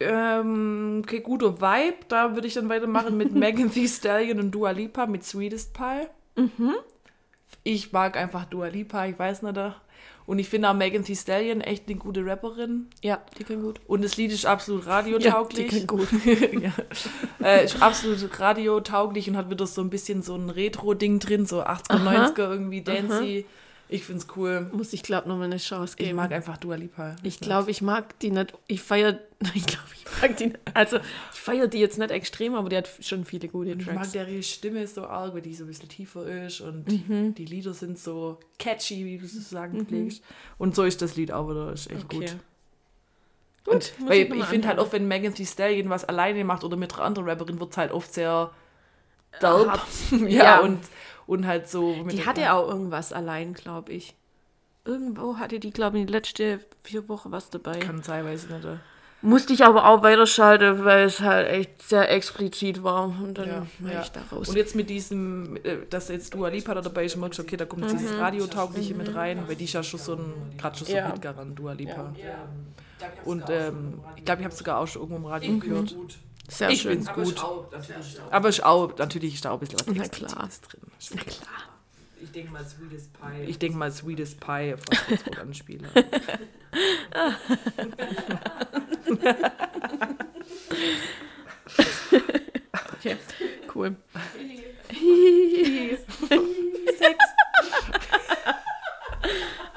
[0.00, 1.96] ähm, okay, guter Vibe.
[2.08, 6.06] Da würde ich dann weitermachen mit Megan Thee Stallion und Dua Lipa mit Sweetest Pie.
[6.36, 6.74] Mhm.
[7.62, 9.58] Ich mag einfach Dua Lipa, ich weiß nicht.
[10.26, 12.88] Und ich finde auch Megan Thee Stallion echt eine gute Rapperin.
[13.02, 13.80] Ja, die können gut.
[13.86, 15.68] Und das Lied ist absolut Ja, die radiotauglich.
[15.68, 16.08] können gut.
[16.60, 16.72] ja.
[17.44, 21.62] äh, ist absolut radiotauglich und hat wieder so ein bisschen so ein Retro-Ding drin, so
[21.62, 22.26] 80er, Aha.
[22.26, 23.46] 90er irgendwie dancy.
[23.88, 24.68] Ich find's cool.
[24.72, 26.16] Muss ich glaube noch mal eine Chance Ich geben.
[26.16, 27.14] mag einfach Dua Lipa.
[27.22, 28.52] Ich glaube, ich mag die nicht.
[28.66, 29.20] Ich feiere,
[29.54, 30.58] ich glaube, ich mag die nicht.
[30.74, 33.86] Also, ich feiere die jetzt nicht extrem, aber die hat schon viele gute Und ich
[33.86, 34.12] mag Tracks.
[34.12, 37.34] deren Stimme so arg, weil die so ein bisschen tiefer ist und Mhm.
[37.36, 40.22] die Lieder sind so catchy, wie du so sagen pflegst.
[40.58, 42.16] Und so ist das Lied auch wieder, ist echt Okay.
[42.18, 42.36] gut.
[43.64, 46.62] Gut, Und weil ich ich, finde halt oft, wenn Megan Thee Stallion was alleine macht
[46.62, 48.50] oder mit einer anderen Rapperin, wird es halt oft sehr
[49.40, 49.68] derb.
[49.68, 49.80] Hart.
[50.10, 50.60] ja, Ja.
[50.60, 50.78] Und,
[51.26, 51.94] und halt so.
[52.04, 54.14] mit Die hatte auch irgendwas allein, glaube ich.
[54.84, 57.78] Irgendwo hatte die, glaube ich, in den letzten vier Wochen was dabei.
[57.80, 58.66] Kann sein, weiß ich nicht.
[59.22, 63.06] Musste ich aber auch weiterschalten, weil es halt echt sehr explizit war.
[63.08, 64.00] Und dann Ja, war ja.
[64.02, 64.48] ich da raus.
[64.48, 67.56] Und jetzt mit diesem, äh, dass jetzt Dua Lipa da dabei ist, merkst du, okay,
[67.56, 67.98] da kommt jetzt Mhm.
[67.98, 71.06] dieses Radiotaugliche mit rein, weil die ist ja schon so ein, gerade schon so Ja.
[71.06, 72.14] ein Hitgarant, Dua Lipa.
[73.24, 75.96] Und ähm, ich glaube, ich habe es sogar auch schon irgendwo im Radio gehört.
[76.48, 77.02] Sehr Ich schön.
[77.04, 77.44] finde es gut.
[78.30, 80.80] Aber ist auch, natürlich ist da auch ein bisschen was Na Explizites drin.
[81.14, 81.48] Na klar.
[82.22, 83.42] Ich denke mal Sweetest Pie.
[83.46, 85.88] Ich denke mal Sweetest Pie auf was ich jetzt anspiele.
[92.94, 93.16] Okay,
[93.74, 93.96] cool.
[94.12, 94.24] Aber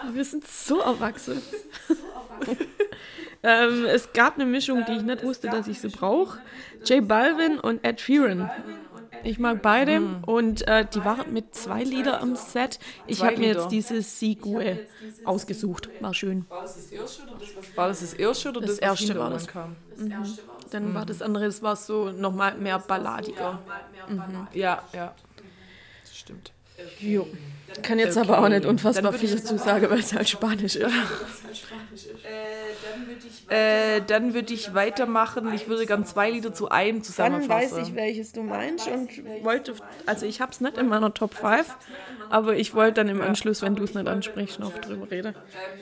[0.14, 1.42] Wir sind so erwachsen.
[3.44, 6.40] Ähm, es gab eine Mischung, die ich nicht wusste, dass ich sie brauche.
[6.86, 8.50] J Balvin und Ed Sheeran.
[9.22, 12.80] Ich mag beide und äh, die waren mit zwei Lieder am Set.
[13.06, 14.80] Ich habe mir jetzt dieses Sigue
[15.26, 15.90] ausgesucht.
[16.00, 16.46] War schön.
[16.50, 19.48] War das das erste oder das, war das, das erste oder Das erste war das.
[19.48, 19.76] kam?
[20.72, 23.60] Dann war das andere, das war so nochmal mehr balladiger.
[24.54, 25.14] Ja, ja.
[26.02, 26.54] Das stimmt.
[27.00, 27.28] Jo.
[27.82, 30.94] Kann jetzt aber auch nicht unfassbar viel dazu sagen, weil es halt Spanisch ist.
[33.50, 35.52] Äh, dann würde ich weitermachen.
[35.54, 37.78] Ich würde gern zwei Lieder zu einem Dann zusammenfassen.
[37.78, 39.10] weiß ich, welches du meinst und
[39.44, 39.74] wollte,
[40.06, 41.76] also ich hab's nicht in meiner Top 5,
[42.30, 45.36] aber ich wollte dann im Anschluss, wenn du es nicht ansprichst, noch drüber reden.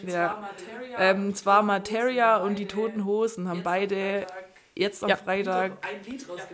[0.05, 0.49] Ja.
[0.97, 4.25] Ähm, zwar Materia und die Toten Hosen haben beide
[4.77, 5.15] jetzt am Ja.
[5.17, 5.73] Freitag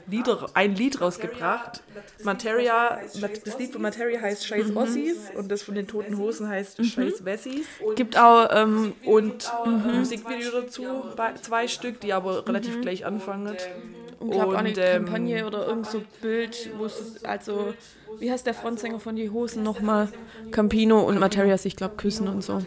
[0.07, 1.81] Lieder, ein Lied rausgebracht.
[2.23, 2.99] Materia,
[3.45, 4.77] das Lied von Materia heißt Scheiß Mhm.
[4.77, 7.67] Ossis und das von den Toten Hosen heißt Scheiß Wessis.
[7.95, 10.83] Gibt auch, ähm, Und ein Musikvideo dazu,
[11.15, 13.55] bei- zwei Stück, die aber relativ gleich anfangen.
[13.55, 17.73] ich glaube auch eine Und, ähm, Kampagne oder irgend so Bild, wo es, also,
[18.19, 20.07] wie heißt der Frontsänger von Die Hosen nochmal?
[20.51, 22.59] Campino und Materia sich, glaube küssen und so.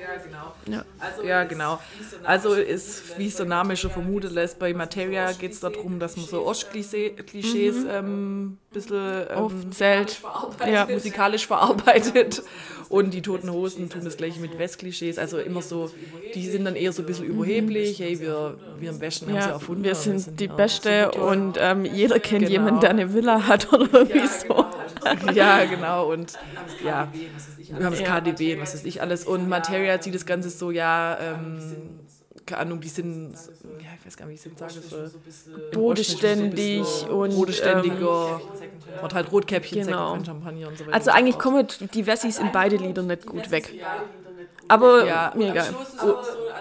[1.24, 1.78] Ja, genau.
[2.24, 6.16] Also ist, wie es der Name schon vermutet lässt, bei Materia geht es darum, dass
[6.16, 7.88] man so Ost-Klischees Mhm.
[7.90, 10.20] ähm, ein bisschen ähm, Aufzählt.
[10.66, 12.42] ja, musikalisch verarbeitet.
[12.88, 15.18] Und die Toten Hosen tun das gleiche mit West-Klischees.
[15.18, 15.90] Also immer so,
[16.34, 17.98] die sind dann eher so ein bisschen überheblich.
[17.98, 19.82] Hey, wir, wir im Westen haben sie Ja, erfunden.
[19.84, 22.50] wir und sind die ja Beste und ähm, jeder kennt Genau.
[22.52, 24.66] jemanden, der eine Villa hat oder irgendwie so.
[25.36, 26.10] Ja, genau.
[26.12, 26.32] Und
[26.84, 28.20] ja, wir haben das Ja.
[28.20, 29.24] KDB, was weiß ich alles.
[29.24, 31.60] Und Materia sieht das Ganze so, ja, ähm,
[32.46, 35.10] keine Ahnung, die sind, ja, ich weiß gar nicht, wie ich es sagen soll.
[35.72, 38.40] Bodenständig und ähm, Bodenständiger.
[39.02, 40.16] und halt Rotkäppchen, Genau.
[40.24, 40.94] Champagner und so weiter.
[40.94, 43.72] Also eigentlich kommen die Wessis in beide Lieder nicht gut weg.
[44.68, 45.74] Aber Ja, mir egal.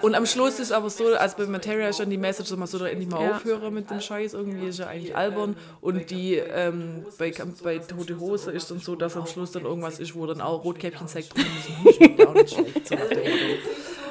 [0.02, 2.68] Und am Schluss ist aber so, als bei Materia ist dann die Message, dass man
[2.68, 3.32] so da endlich mal Ja.
[3.36, 4.34] aufhören mit dem Scheiß.
[4.34, 5.56] Irgendwie ist ja eigentlich albern.
[5.82, 7.34] Und die ähm, bei,
[7.64, 10.64] bei Tote Hose ist dann so, dass am Schluss dann irgendwas ist, wo dann auch
[10.64, 11.46] Rotkäppchen-Sekt drin
[11.86, 12.20] ist.
[12.20, 13.16] Ja auch nicht schlecht, so Motto.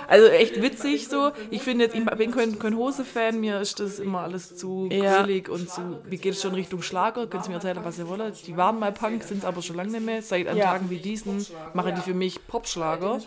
[0.09, 1.30] Also echt witzig so.
[1.50, 5.24] Ich finde jetzt, ich bin kein, kein Hose-Fan, mir ist das immer alles zu Ja.
[5.24, 7.26] und zu, wie geht es schon Richtung Schlager?
[7.26, 8.46] Könnt ihr mir erzählen, was ihr wollt?
[8.46, 10.22] Die waren mal Punk, sind es aber schon lange nicht mehr.
[10.22, 10.66] Seit an Ja.
[10.66, 13.20] Tagen wie diesen machen die für mich Popschlager.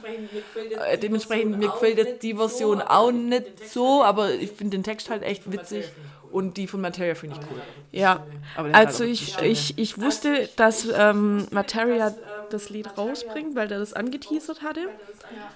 [0.89, 5.09] Äh, dementsprechend, mir gefällt jetzt die Version auch nicht so, aber ich finde den Text
[5.09, 5.85] halt echt witzig.
[6.29, 7.61] Und die von Materia finde ich cool.
[7.93, 8.25] Ja,
[8.73, 9.47] also halt ich, die Stimme.
[9.47, 12.13] ich, ich wusste, dass ähm, Materia
[12.49, 14.81] das Lied rausbringt, weil der das angeteasert hatte.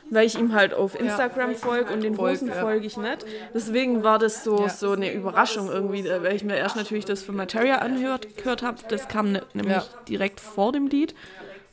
[0.10, 3.26] Weil ich ihm halt auf Instagram folge und den Hosen folge ich nicht.
[3.54, 7.36] Deswegen war das so, so eine Überraschung irgendwie, weil ich mir erst natürlich das von
[7.36, 8.78] Materia angehört gehört habe.
[8.89, 11.16] Das kam ne, nämlich direkt vor dem Lied.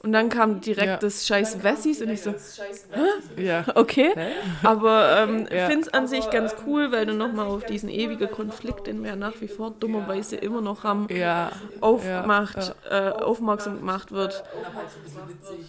[0.00, 0.96] Und dann kam direkt Ja.
[0.96, 2.32] das scheiß Wessis und ich so,
[3.36, 3.64] Ja.
[3.74, 4.12] okay.
[4.62, 5.66] Aber ähm, Ja.
[5.66, 9.10] finde es an sich ganz cool, weil du nochmal auf diesen ewigen Konflikt, den wir
[9.10, 11.50] ja nach wie vor dummerweise immer noch haben, Ja.
[11.80, 14.44] aufmacht, Äh, aufmerksam gemacht wird.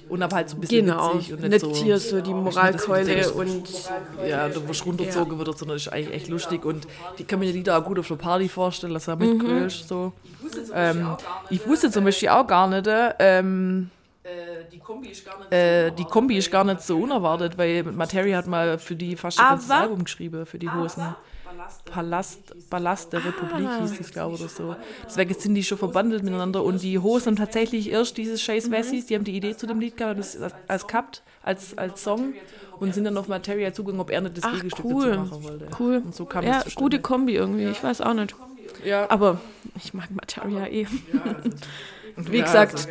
[0.10, 1.16] Und aber halt so ein bisschen Genau.
[1.16, 1.84] witzig und Nicht, nicht, so.
[1.84, 3.68] hier so die Moralkeule und
[4.28, 6.66] Ja, da wo runtergezogen wird, sondern ist eigentlich echt lustig.
[6.66, 9.38] Und die kann mir die Lieder auch gut auf der Party vorstellen, dass er Mhm.
[9.38, 9.88] mitgrillst.
[9.88, 10.14] So.
[10.74, 11.16] Ähm,
[11.50, 12.88] ich wusste zum Beispiel auch gar nicht,
[13.20, 13.90] ähm,
[14.72, 18.38] die Kombi ist gar nicht äh, die Kombi ist gar nicht so unerwartet, weil Materia
[18.38, 19.72] hat mal für die fast ein Ah, ganzes?
[19.72, 21.16] Album geschrieben, für die Hosen.
[21.92, 23.80] Palast, Palast der Republik Ah.
[23.82, 24.76] hieß das, glaube ich, oder so.
[25.06, 28.72] Deswegen sind die schon verbandelt miteinander und die Hosen haben tatsächlich erst dieses Scheiß Mhm.
[28.74, 32.04] Wessis, die haben die Idee zu dem Lied gehabt, das als, als gehabt, als, als
[32.04, 32.34] Song
[32.80, 35.08] und sind dann auf Materia zugegangen, ob er nicht das Ach, Gegenstück cool.
[35.10, 35.68] dazu machen wollte.
[35.80, 36.02] cool.
[36.06, 36.84] Und so kam Ja, es zustande.
[36.84, 38.36] gute Kombi irgendwie, ich weiß auch nicht.
[38.86, 39.42] Ja, Aber
[39.76, 40.86] ich mag Materia eh.
[42.20, 42.90] und wie ja, gesagt, also,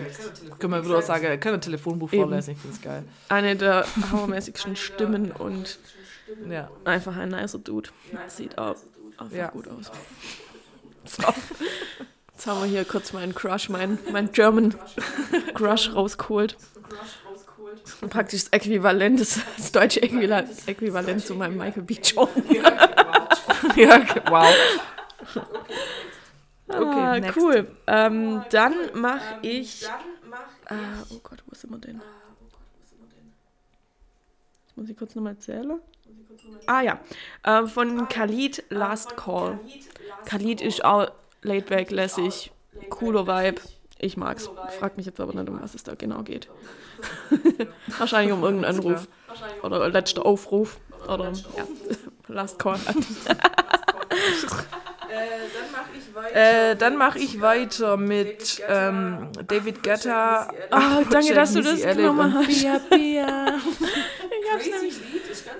[0.58, 2.22] können wir wieder auch sagen, kann ein Telefonbuch Eben.
[2.22, 3.04] vorlesen, ich finde es geil.
[3.28, 5.78] Eine der hammermäßigsten Stimmen und
[6.48, 6.70] Ja.
[6.84, 7.90] einfach ein nicer Dude.
[8.26, 8.76] Sieht auch
[9.18, 9.48] einfach Ja.
[9.48, 9.90] gut aus.
[11.04, 11.22] So.
[12.32, 14.74] Jetzt haben wir hier kurz meinen Crush, mein, mein German
[15.54, 16.56] Crush rausgeholt.
[18.00, 21.98] Und praktisch das Äquivalent, das, das deutsche Äquivalent, Äquivalent zu meinem Michael B.
[22.02, 22.44] Jordan.
[23.76, 24.22] ja, okay,
[26.68, 26.76] wow.
[26.76, 27.36] Okay, ah, next.
[27.36, 27.76] cool.
[27.86, 29.88] Ähm, dann mache ich.
[30.66, 30.74] Ah,
[31.10, 32.00] oh Gott, wo sind wir denn?
[34.66, 35.80] Jetzt muss ich kurz nochmal zählen.
[36.66, 37.00] Ah ja,
[37.42, 39.58] äh, von Khalid Last Call.
[40.24, 41.10] Khalid ist auch
[41.42, 42.52] laid back, lässig,
[42.90, 43.60] cooler Vibe.
[43.98, 44.48] Ich mag's.
[44.78, 46.48] Frag mich jetzt aber nicht, um was es da genau geht.
[47.98, 49.08] Wahrscheinlich um irgendeinen Anruf.
[49.62, 50.78] Oder letzter Aufruf.
[51.06, 51.66] Oder ja,
[52.28, 52.78] Last Call.
[56.34, 60.48] Äh, dann mache ich weiter mit ähm, David Guetta.
[60.70, 62.48] Ah, danke, dass du das genommen hast.
[62.48, 63.54] Pia, Pia.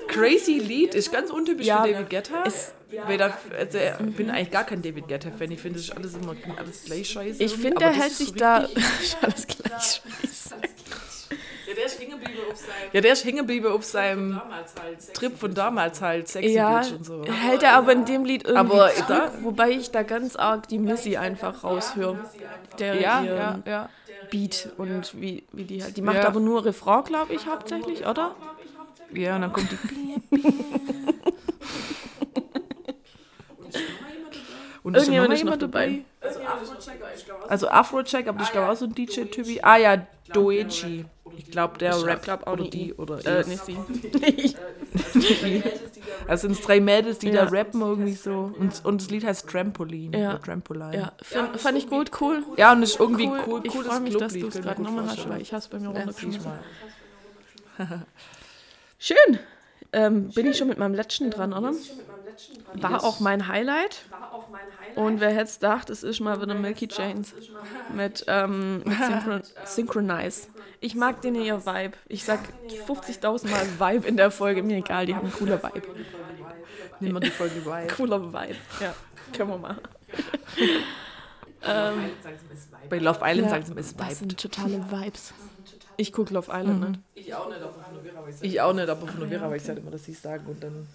[0.09, 2.43] Crazy Lied ist ganz untypisch Ja, für David Guetta.
[2.47, 2.73] es-
[3.07, 5.51] weil da, also, ich bin eigentlich gar kein David Guetta-Fan.
[5.51, 7.43] Ich finde, das ist alles immer alles gleich scheiße.
[7.43, 8.59] Ich finde, er hält ist sich so da.
[8.61, 9.71] Ist alles gleich.
[10.23, 10.55] scheiße.
[11.79, 14.75] Ja, der ist hängen geblieben auf seinem Ja, der ist hängen geblieben auf seinem damals
[14.83, 15.03] halt.
[15.03, 17.25] Sexy Trip von damals halt, Sexy Ja, Bitch und so.
[17.25, 20.67] hält er aber in dem Lied irgendwie Aber zurück, da- wobei ich da ganz arg
[20.69, 22.19] die Missy einfach raushöre.
[22.79, 23.89] Der Ja, ja, ja.
[24.31, 25.97] Beat und wie, wie die halt.
[25.97, 26.27] Die macht Ja.
[26.27, 28.35] aber nur Refrain, glaube ich, hauptsächlich, oder?
[29.13, 29.79] Ja, und dann kommt die.
[34.85, 36.05] Und Irgendjemand noch ist noch jemand dabei.
[36.21, 36.39] Also
[37.25, 39.61] glaube, Also Afrocheck, aber ich glaube auch so ein DJ-Typi.
[39.63, 41.05] Ah ja, Doechi.
[41.49, 43.47] Ich glaube, der Ich rappt glaub auch oder nicht die oder Äh, es.
[43.47, 43.79] nicht sie.
[46.27, 47.47] Also sind es drei Mädels, die Ja.
[47.47, 48.53] da rappen irgendwie so.
[48.59, 50.19] Und, und das Lied heißt Trampoline.
[50.19, 50.31] Ja.
[50.35, 50.95] Oder Trampoline.
[50.95, 52.43] Ja, fand, fand ich gut, cool.
[52.59, 53.41] Ja, und das ist irgendwie cool.
[53.47, 53.61] cool.
[53.65, 55.89] ich freue mich, dass du es gerade nochmal hast, weil ich habe es bei mir
[55.89, 56.43] runtergeschmissen.
[57.79, 58.03] mal.
[58.99, 59.39] Schön.
[59.95, 61.73] Ähm, bin ich schon mit meinem letzten dran, oder?
[62.75, 64.03] War auch mein Highlight.
[64.97, 67.33] Und wer hätte es gedacht, es ist mal wieder Milky Chains
[67.95, 70.49] mit, ähm, mit Synchron Synchronize.
[70.81, 71.97] Ich mag den ihr Vibe.
[72.09, 72.41] Ich sag
[72.87, 74.63] 50.000 Mal Vibe in der Folge.
[74.63, 75.83] Mir egal, die haben einen cooler Vibe.
[77.01, 77.87] Nehmen wir die Folge bei.
[77.97, 78.57] Cooler Vibe.
[78.81, 78.95] Ja,
[79.33, 79.81] können wir machen.
[81.63, 82.11] ähm,
[82.89, 84.17] Bei Love Island ja, sagen sie, es das vibet.
[84.17, 85.33] sind totale Vibes.
[85.97, 87.01] Ich gucke Love Island nicht.
[87.15, 89.57] ich auch nicht, aber von der Vera weiß Ich auch nicht, aber von Vera, weil
[89.61, 90.87] ich halt immer, dass sie es sagen und dann.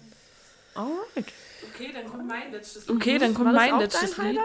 [0.74, 1.32] Alright.
[1.72, 4.40] Okay, dann kommt mein letztes Okay, dann kommt War das mein letztes Lied.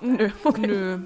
[0.00, 0.66] Nö, okay.
[0.66, 0.98] Nö.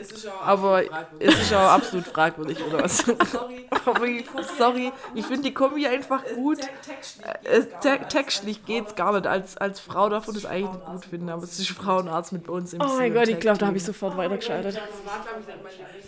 [0.00, 0.82] Es ist ja auch Aber
[1.18, 2.98] es ist auch absolut fragwürdig, oder was?
[3.32, 3.68] Sorry.
[3.84, 4.26] Aber ich,
[4.56, 6.58] sorry, ich finde die Kombi einfach gut.
[6.84, 7.26] Textlich
[7.84, 9.26] Äh, textlich geht's gar nicht.
[9.26, 12.48] Als, als Frau darf man das eigentlich nicht gut finden, aber es ist Frauenarzt mit
[12.48, 14.80] uns im Oh mein Gott, ich glaube, da habe ich sofort weitergeschaltet.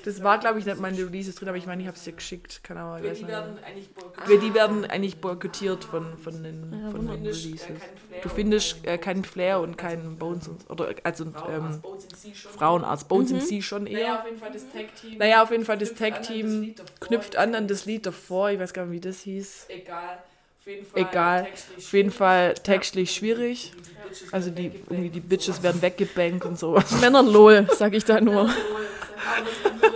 [0.04, 2.12] Das war, glaube ich, nicht meine Releases drin, aber ich meine, ich habe es dir
[2.12, 2.60] geschickt.
[2.62, 4.42] Keine Ahnung, Die werden eigentlich boykottiert.
[4.42, 7.62] Die werden eigentlich boykottiert von, von den, von den Releases.
[7.62, 11.82] äh, keinen Flair Du findest äh, keinen Flair und keinen Bones und, oder also ähm,
[11.82, 12.52] Bones in Sie schon.
[12.52, 13.08] Frauenarzt.
[13.08, 13.36] Bones Mhm.
[13.36, 14.18] im Sie schon Naja, eher.
[14.20, 15.18] auf jeden Fall das Tag-Team.
[15.18, 18.50] Naja, auf jeden Fall das Tag-Team knüpft an an das Lied davor.
[18.50, 19.66] Ich weiß gar nicht, wie das hieß.
[19.68, 20.22] Egal.
[20.60, 21.02] Auf jeden Fall.
[21.02, 21.42] Egal.
[21.44, 23.72] textlich Auf jeden Fall textlich schwierig.
[24.08, 26.90] Bitches Also die, irgendwie die Bitches werden weggebankt und sowas.
[27.00, 28.50] Männer lol, sag ich da nur.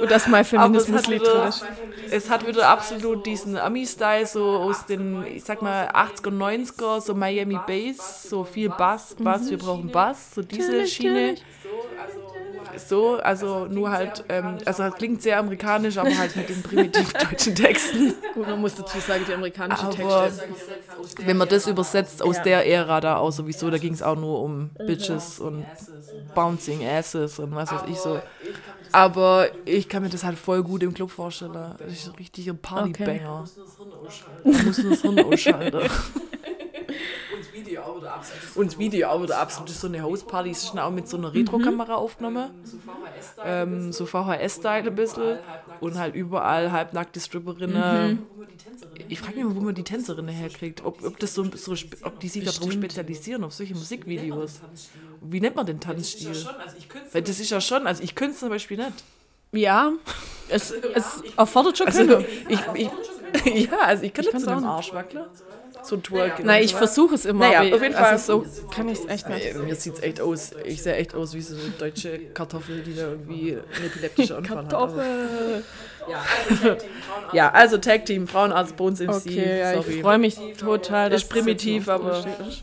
[0.00, 1.64] Und dass mein Feminismuslied drin ist.
[2.10, 7.14] Es hat wieder absolut diesen Ami-Style, so aus den, ich sag mal, 80er, 90er, so
[7.14, 11.36] Miami Bass, so viel Bass, Bass, wir brauchen Bass, so diese Schiene.
[12.77, 17.12] So, also nur halt, ähm, also es klingt sehr amerikanisch, aber halt mit den primitiv
[17.31, 18.14] deutschen Texten.
[18.35, 20.49] Gut, man muss dazu sagen, die amerikanische Aber Texte.
[21.27, 24.41] wenn man das übersetzt aus der Ära da auch sowieso, da ging es auch nur
[24.41, 25.66] um Bitches und
[26.35, 28.20] Bouncing Asses und was weiß ich so.
[28.93, 31.53] Aber ich kann mir das halt voll gut im Club vorstellen.
[31.53, 33.45] Das ist ein richtiger Partybanger.
[34.45, 35.79] Da muss nur das Hirn ausschalten.
[37.35, 38.14] Und das Video auch wieder absolut.
[38.55, 40.51] Und das Video auch wieder absolut so eine Hausparty.
[40.51, 42.51] Es ist dann auch mit so einer Retro-Kamera aufgenommen.
[42.64, 43.62] So VHS-Style.
[43.62, 45.39] Ähm, so VHS-Style ein bisschen.
[45.81, 48.27] Und halt überall halbnackte Stripperinnen.
[48.64, 50.85] Tänzerin Ich frage mich mal, wo man die Tänzerinnen herkriegt.
[50.85, 54.61] Ob, ob, das so, so, ob die sich darauf spezialisieren, auf solche Musikvideos.
[55.20, 56.49] Wie nennt man den Das ist Tanzstil?
[56.59, 59.05] also ich Weil das ist ja schon, also ich könnte es zum Beispiel nicht.
[59.53, 59.93] Ja,
[60.49, 62.25] es, es erfordert schon Also Können.
[62.49, 62.91] ich, ich,
[63.70, 65.25] ja, also ich kann nicht einem auch Arsch wackeln.
[65.85, 66.47] So twerken.
[66.47, 68.05] Nein, ich versuche es immer, Naja, aber auf jeden Fall.
[68.12, 69.45] Also so kann ich es echt nicht.
[69.47, 70.53] Ey, Mir sieht es echt aus.
[70.64, 74.57] Ich sehe echt aus wie so eine deutsche Kartoffel, die da irgendwie einen epileptischen Anfall
[74.64, 74.72] hat.
[74.74, 75.64] Also- Kartoffel.
[77.32, 79.09] Ja, also also Tag Team, Frauenarzt, Bones MC.
[79.16, 80.01] Okay, ja, ich sorry.
[80.03, 81.11] freue mich total.
[81.11, 82.62] dass Ist primitiv, das aber- so steht.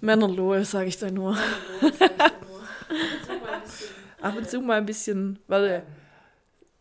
[0.00, 1.36] Männer lol, sage ich da nur.
[4.20, 5.82] Ab und zu mal ein bisschen, warte.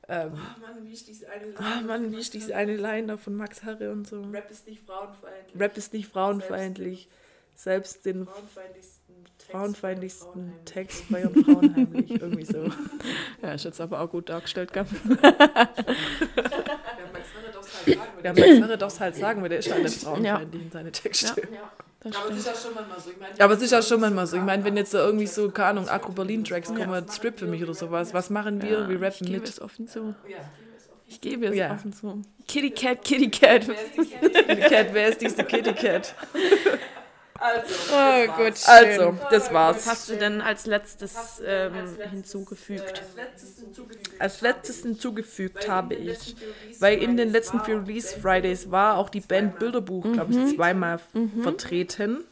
[0.10, 3.18] Ähm, Ach Mann, wie ist diese eine ah Mann, wie ist diese eine Line da
[3.18, 4.22] von Max Harre und so.
[4.24, 5.62] Rap ist nicht frauenfeindlich.
[5.62, 7.10] Rap ist nicht frauenfeindlich.
[7.53, 12.10] Selbst den Frauenfeindlichsten Text frauenfeindlichsten Text feiern Frauen heimlich.
[12.10, 12.70] Irgendwie so.
[13.41, 14.86] Ja, ist jetzt aber auch gut dargestellt, gell?
[18.24, 19.22] Ja, Max Harre darf es halt sagen.
[19.22, 21.47] Ja, halt weil der ist halt nicht frauenfeindlich in seine Texte.
[22.01, 22.39] Das Aber es stimmt.
[22.39, 23.09] ist ja schon manchmal so.
[23.09, 24.37] Ich meine, Ja, aber es ist ja schon manchmal so.
[24.37, 27.45] Ich meine, wenn jetzt da irgendwie so, keine Ahnung, Agro Berlin Tracks kommen, Strip für
[27.47, 28.87] mich oder sowas, was machen wir?
[28.87, 29.49] wir ich rappen gebe mit.
[29.49, 30.15] es offen zu.
[30.27, 30.37] ja.
[31.11, 31.73] Ich gebe es Ja.
[31.73, 32.21] offen zu.
[32.47, 33.65] Kitty Cat, Kitty Cat.
[33.67, 36.13] Kitty Cat, wer ist diese Kitty Cat?
[37.39, 38.53] Also, Oh gut.
[38.67, 39.87] Also, das Was war's.
[39.87, 41.71] hast du denn als letztes ähm,
[42.11, 43.01] hinzugefügt?
[44.19, 46.35] Als letztes hinzugefügt habe ich,
[46.79, 50.99] weil in den letzten vier Release Fridays war auch die Band Bilderbuch, glaube ich, zweimal
[51.41, 52.23] vertreten.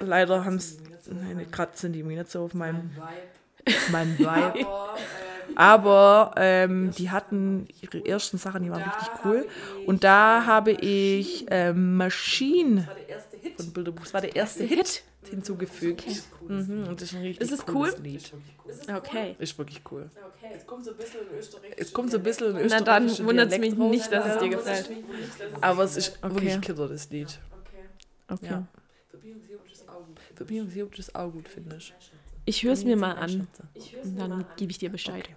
[0.00, 0.78] Leider haben es,
[1.50, 2.90] gerade sind die mir nicht so auf meinem,
[3.90, 4.66] meinem Vibe.
[5.54, 9.46] Aber ähm, die hatten ihre ersten Sachen, die waren richtig cool.
[9.86, 12.86] Und da habe ich ähm, Machine
[13.56, 16.04] von Bilderbuch, das war der erste Hit hinzugefügt.
[16.46, 18.02] Mhm, und das ist ein richtig Ist es cooles cool?
[18.02, 18.32] Lied.
[18.94, 19.36] Okay.
[19.38, 20.10] Ist wirklich cool.
[20.56, 21.72] es kommt so ein bisschen in Österreich.
[21.76, 24.48] Es kommt so ein bisschen in Na dann wundert es mich nicht, dass es dir
[24.48, 24.90] gefällt.
[25.60, 26.60] Aber es ist wirklich Okay.
[26.60, 27.38] killer, das Lied.
[28.28, 28.46] Okay.
[28.46, 28.66] Ja.
[30.34, 31.92] Verbindungshieb ist auch gut, finde ich.
[32.44, 33.48] Ich höre es mir mal an.
[34.04, 35.28] Und dann gebe ich dir Bescheid.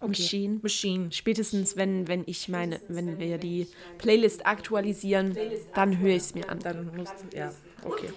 [0.00, 0.60] Machine.
[0.62, 1.12] Machine.
[1.12, 3.66] Spätestens wenn, wenn ich meine, wenn wir die
[3.98, 5.36] Playlist aktualisieren,
[5.74, 6.58] dann höre ich es mir an.
[6.60, 7.52] Dann musst du, ja,
[7.84, 8.08] okay.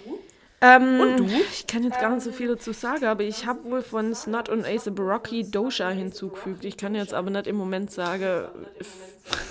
[0.61, 1.25] Ähm, und du?
[1.51, 4.49] Ich kann jetzt gar nicht so viel dazu sagen, aber ich habe wohl von Snot
[4.49, 6.65] und Ace Barocki Dosha hinzugefügt.
[6.65, 8.49] Ich kann jetzt aber nicht im Moment sagen,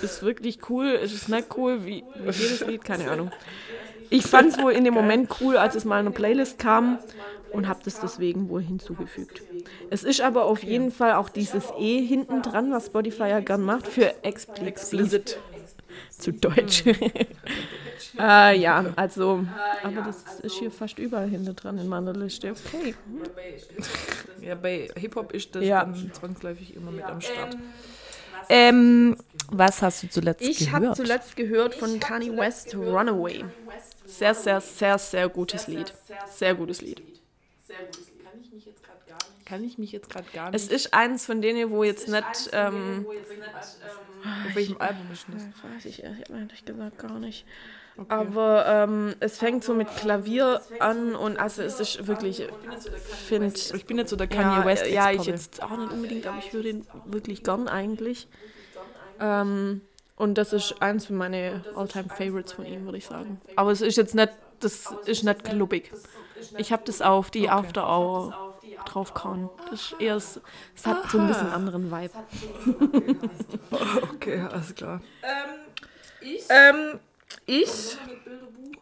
[0.03, 3.31] ist wirklich cool, ist es nicht cool, wie, wie jedes Lied, keine Ahnung.
[4.09, 6.99] Ich fand es wohl in dem Moment cool, als es mal in eine Playlist kam
[7.51, 9.41] und habe das deswegen wohl hinzugefügt.
[9.89, 13.61] Es ist aber auf jeden Fall auch dieses E hinten dran, was Spotify ja gern
[13.61, 15.37] macht, für explicit.
[16.17, 16.83] Zu Deutsch.
[18.19, 19.45] äh, ja, also,
[19.83, 22.51] aber das ist hier fast überall hinten dran in meiner Liste.
[22.51, 22.93] Okay.
[24.41, 25.83] Ja, bei Hip-Hop ist das Ja.
[25.85, 27.57] dann zwangsläufig immer mit am Start.
[28.49, 29.15] Ähm,
[29.51, 30.97] was hast du zuletzt Ich habe gehört?
[30.97, 33.45] zuletzt gehört von Kanye West Runaway.
[34.05, 35.93] Sehr, sehr, sehr, sehr gutes Lied.
[36.25, 37.01] Sehr gutes Lied.
[39.45, 40.71] Kann ich mich jetzt gerade gar Es nicht.
[40.73, 42.49] ist eins von denen, wo jetzt nicht.
[42.53, 43.05] Ähm,
[44.47, 45.43] Auf welchem Album ist das?
[45.73, 47.45] weiß ich ehrlich gesagt gar nicht.
[48.07, 52.47] Aber ähm, es fängt so mit Klavier an und also es ist wirklich,
[53.27, 56.25] finde Ich bin jetzt so der Kanye ja, West Ja, ich jetzt auch nicht unbedingt,
[56.25, 58.27] aber ich höre den wirklich gern eigentlich.
[59.19, 59.81] Ähm,
[60.15, 63.41] und das ist eins von meinen Alltime Favorites von ihm, würde ich sagen.
[63.55, 64.29] Aber es ist jetzt nicht,
[64.59, 65.91] das ist nicht klubbig.
[66.57, 69.49] Ich habe das auf die After Hour draufgehauen.
[69.69, 70.39] Das ist eher, es
[70.85, 72.11] hat so ein bisschen anderen Vibe.
[74.13, 75.01] Okay, alles klar.
[75.23, 75.59] Ähm,
[76.21, 76.43] ich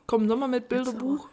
[0.06, 1.30] komme nochmal mit Bilderbuch.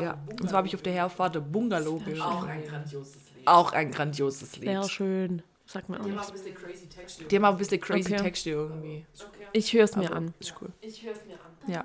[0.00, 2.22] Ja, und zwar habe ich auf der Herfahrt der Bungalow gehört.
[2.22, 3.46] Auch ein grandioses Lied.
[3.46, 4.68] Auch ein grandioses Lied.
[4.68, 5.42] Sehr schön.
[5.66, 6.04] Sag mir auch.
[6.04, 8.22] Die haben auch ein bisschen crazy Okay.
[8.22, 9.04] Texte irgendwie.
[9.52, 10.32] Ich höre es mir an.
[10.38, 10.70] Ist cool.
[10.80, 11.72] Ich höre es mir an.
[11.72, 11.84] Ja.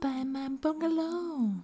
[0.00, 1.54] Bei meinem Bungalow.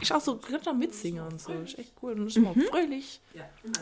[0.00, 1.52] Ich auch so ganz am Mitsinger und so.
[1.52, 2.12] Ist echt cool.
[2.12, 3.20] Und ist immer fröhlich.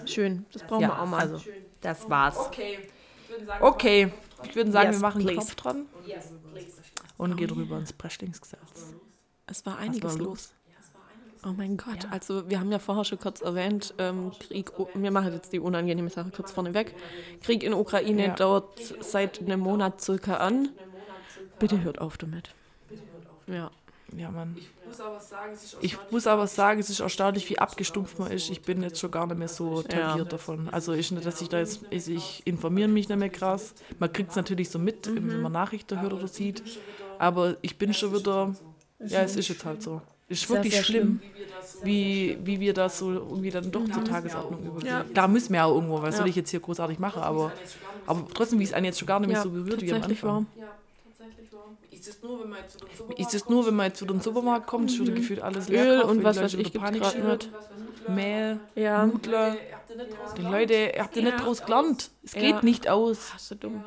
[0.07, 0.45] Schön.
[0.53, 1.21] Das brauchen wir auch mal.
[1.21, 1.41] also,
[1.81, 2.37] das war's.
[2.37, 2.79] Okay.
[3.25, 4.13] Ich würde sagen, Okay,
[4.45, 5.41] ich würde sagen, Yes, wir machen einen please.
[5.41, 6.31] Knopf dran yes,
[7.17, 8.95] und gehen rüber ins Breschlingsgesetz.
[9.47, 10.27] Es war einiges war los.
[10.27, 10.55] los?
[11.47, 15.33] Oh mein Gott, also wir haben ja vorher schon kurz erwähnt, ähm, Krieg, wir machen
[15.35, 16.95] jetzt die unangenehme Sache kurz vorneweg.
[17.43, 18.35] Krieg in Ukraine Ja.
[18.35, 20.71] dauert seit einem Monat circa an.
[21.59, 22.55] Bitte hört auf damit.
[23.47, 23.71] Ja.
[24.17, 24.57] Ja, Mann.
[24.57, 28.49] Ich muss aber sagen, es ist Ich erstaunlich, wie abgestumpft man ist.
[28.49, 30.69] Ich bin jetzt schon gar nicht mehr so tangiert davon.
[30.71, 33.75] Also ist nicht, dass ich da jetzt, also ich informiere mich nicht mehr krass.
[33.99, 35.29] Man kriegt es natürlich so mit, Mhm.
[35.31, 36.63] wenn man Nachrichten hört oder sieht.
[37.19, 38.55] Aber ich bin schon wieder,
[39.01, 40.01] ja, es ist jetzt halt so.
[40.35, 41.21] Es ist Sehr, wirklich sehr schlimm,
[41.83, 44.87] wie, wie wir das so irgendwie dann doch zur Tagesordnung übergehen.
[44.93, 45.05] Ja.
[45.15, 46.19] Da müssen wir auch irgendwo, was Ja.
[46.21, 47.53] soll ich jetzt hier großartig machen, aber,
[48.07, 50.01] aber trotzdem, wie es einen jetzt schon gar nicht mehr ja, so berührt wie am
[50.01, 50.47] tatsächlich Anfang.
[50.59, 50.67] Ja,
[51.19, 51.61] tatsächlich wahr.
[51.91, 53.99] Ist es nur, wenn man jetzt zu den Supermarkt Ist es nur, wenn man jetzt
[53.99, 55.91] zu den Supermarkt kommt, ist wieder gefühlt alles leer Mhm.
[55.91, 57.51] Öl und was weiß ich Panik nicht.
[58.09, 59.55] Mehl, Ja, Nudler.
[59.55, 59.59] Ihr
[60.37, 62.11] Die Leute, ihr habt ja nicht draus gelernt.
[62.25, 62.41] Es Ja.
[62.41, 63.33] geht nicht aus.
[63.35, 63.85] hast du dumm.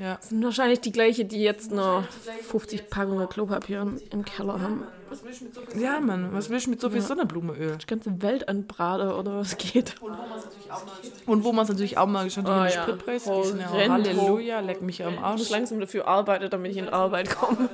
[0.00, 0.14] Ja.
[0.16, 2.04] Das sind wahrscheinlich die gleiche, die jetzt noch
[2.48, 4.84] 50 Packungen Klopapier im, im Keller haben.
[5.10, 7.76] Was willst du mit so viel ja, Mann, was willst du mit so viel Sonnenblumenöl?
[7.76, 9.96] Die ganze Welt anbraten oder was geht.
[10.00, 10.92] Und wo man es natürlich auch mal
[11.26, 12.70] Und wo man es natürlich auch mal Oh, ja.
[12.70, 13.92] Spritpreis Oh, die sind ja auch Rento.
[13.92, 15.38] Halleluja, leck mich am Ich Arsch.
[15.40, 17.68] muss langsam dafür arbeiten, damit ich in Arbeit komme.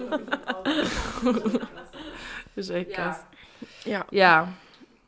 [2.57, 3.25] ist echt krass.
[3.85, 4.05] Ja.
[4.11, 4.49] Ja,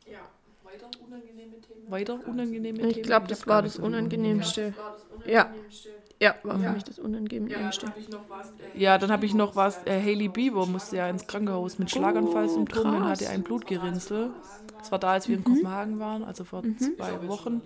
[0.07, 0.19] ja,
[0.63, 1.91] weiter unangenehme Themen.
[1.91, 3.07] weiter unangenehme Ich Themen?
[3.07, 4.75] glaube, hab das das Unangenehmste.
[4.77, 5.43] War das Ja.
[5.45, 5.89] unangenehmste?
[5.89, 5.98] Ja,
[6.43, 6.73] war für Ja.
[6.73, 7.87] mich das Unangenehmste.
[7.89, 8.51] Habe ich noch was?
[8.75, 9.87] Äh, Ja, dann habe ich noch was.
[9.87, 13.21] Äh, Hailey Bieber musste ja ins Krankenhaus mit Schlaganfallsymptomen und krass.
[13.21, 14.31] hatte ein Blutgerinnsel.
[14.79, 16.63] Das war da, als wir in Kopenhagen waren, also vor
[16.97, 17.63] zwei Wochen.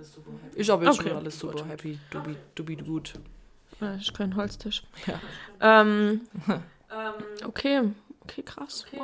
[0.54, 1.08] Ich aber jetzt Okay.
[1.08, 3.14] schon alles super happy, dubi, dubi gut.
[3.80, 4.82] Ja, das ist kein Holztisch.
[5.06, 5.20] Ja.
[5.64, 6.22] Ähm,
[7.46, 7.82] okay,
[8.22, 8.84] okay, krass.
[8.92, 9.00] Wow.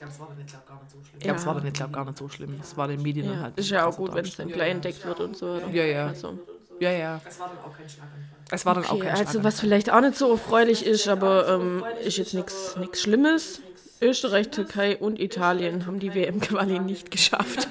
[0.00, 1.20] Ja, das war dann jetzt gar nicht so schlimm.
[1.22, 1.60] Ja, aber es war Ja.
[1.60, 2.56] dann jetzt gar nicht so schlimm.
[2.60, 3.58] Es war den Medien dann Ja, halt.
[3.58, 5.46] ist ja auch gut, wenn es dann gleich entdeckt wird und so.
[5.46, 5.68] oder?
[5.70, 6.06] Ja, ja.
[6.08, 6.38] Also,
[6.80, 7.20] Ja, ja.
[7.26, 8.18] Es war dann auch kein Schlaganfall.
[8.50, 9.44] Es war dann auch okay, kein also Schlaganfall.
[9.44, 13.60] was vielleicht auch nicht so erfreulich ist, aber ähm, ist jetzt nichts Schlimmes.
[14.00, 17.66] Österreich, Türkei und Italien haben die WM-Quali nicht geschafft.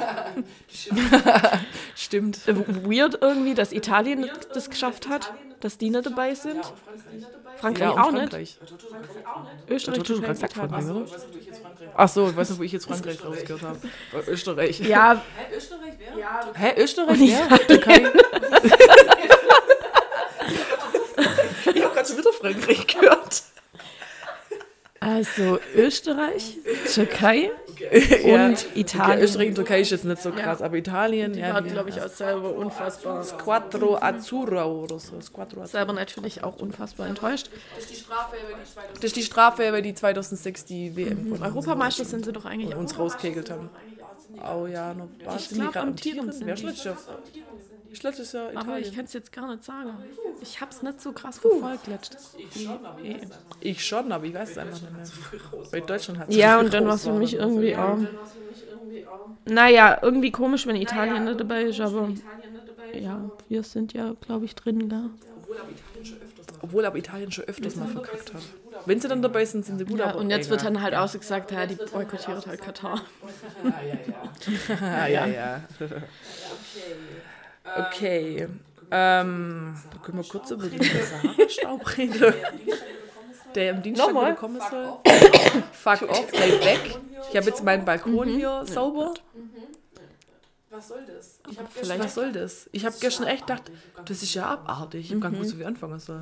[1.95, 2.47] Stimmt.
[2.47, 2.55] Äh,
[2.85, 6.61] Weird irgendwie, dass Italien das geschafft hat, dass die nicht dabei sind.
[7.59, 8.19] Frankreich Ja, und auch nicht.
[8.29, 8.57] Frankreich.
[9.69, 10.69] Österreich, Hat du Türkei, gerade gesagt Italien.
[10.71, 11.91] Frankreich, oder?
[11.95, 13.79] Ach so, ich weiß nicht, wo ich jetzt Frankreich rausgehört habe.
[14.13, 14.79] Äh, Österreich.
[14.79, 16.19] Ja, Hä, Österreich wäre?
[16.19, 16.51] Ja.
[16.53, 17.19] Hä, Österreich?
[17.21, 18.05] Ja, Türkei.
[21.73, 23.43] ich habe gerade schon wieder Frankreich gehört.
[24.99, 26.57] also Österreich,
[26.93, 27.66] Türkei, Ja.
[28.23, 29.23] Und Italien.
[29.23, 31.53] Österreich und Türkei ist jetzt nicht so krass, aber Italien, Die ja.
[31.53, 33.23] war, glaube ich, auch selber unfassbar.
[33.37, 35.19] Quattro Azzurro oder so.
[35.21, 35.65] Squadro.
[35.65, 37.49] Selber natürlich auch unfassbar enttäuscht.
[37.75, 40.95] Das ist die Strafe, wenn die 2000 Das ist die Strafe, weil die 2006 die
[40.95, 42.79] WM von Europameister sind sie doch eigentlich auch.
[42.79, 43.69] uns rauskegelt haben.
[44.43, 46.33] Oh ja, noch war Ich sind die glaub, gerade amtierend?
[46.33, 46.67] sind Wer die.
[47.91, 48.49] Ist letztes Jahr?
[48.49, 48.95] Ist letztes Jahr Aber ich Italien.
[48.95, 49.91] kann es jetzt gar nicht sagen.
[50.41, 52.35] Ich habe es nicht so krass verfolgt letztes.
[53.61, 55.71] Ich schon, aber ich weiß es einfach nicht mehr.
[55.71, 57.97] Weil Deutschland hat Ja, und dann war es für mich irgendwie auch.
[59.45, 62.09] Naja, irgendwie komisch, wenn Italien nicht dabei ist, aber
[62.93, 65.09] ja, wir sind ja, glaube ich, drin, gell?
[66.61, 68.41] Obwohl aber Italien schon öfters mal verkackt hat.
[68.85, 69.99] Wenn sie dann dabei sind, sind sie gut.
[69.99, 73.01] Ja, aber und jetzt wird dann halt ausgesagt, ja, die boykottiert halt Katar.
[74.81, 75.61] Ah, ja, ja.
[77.87, 78.47] Okay.
[78.89, 82.33] Ähm, da können wir kurz über den Sahara-Staub reden.
[83.55, 84.25] Der im Dienstag Nochmal?
[84.31, 84.93] wieder kommen soll.
[85.73, 86.97] Fuck off, bleib weg.
[87.29, 89.13] Ich habe jetzt meinen Balkon hier sauber.
[90.69, 91.39] Was soll das?
[91.49, 92.69] Ich habe Vielleicht- Was soll das?
[92.71, 93.63] Ich habe gestern echt gedacht,
[94.05, 95.05] das ist ja abartig.
[95.05, 96.19] Ich habe gar nicht gewusst, wie ich anfangen soll.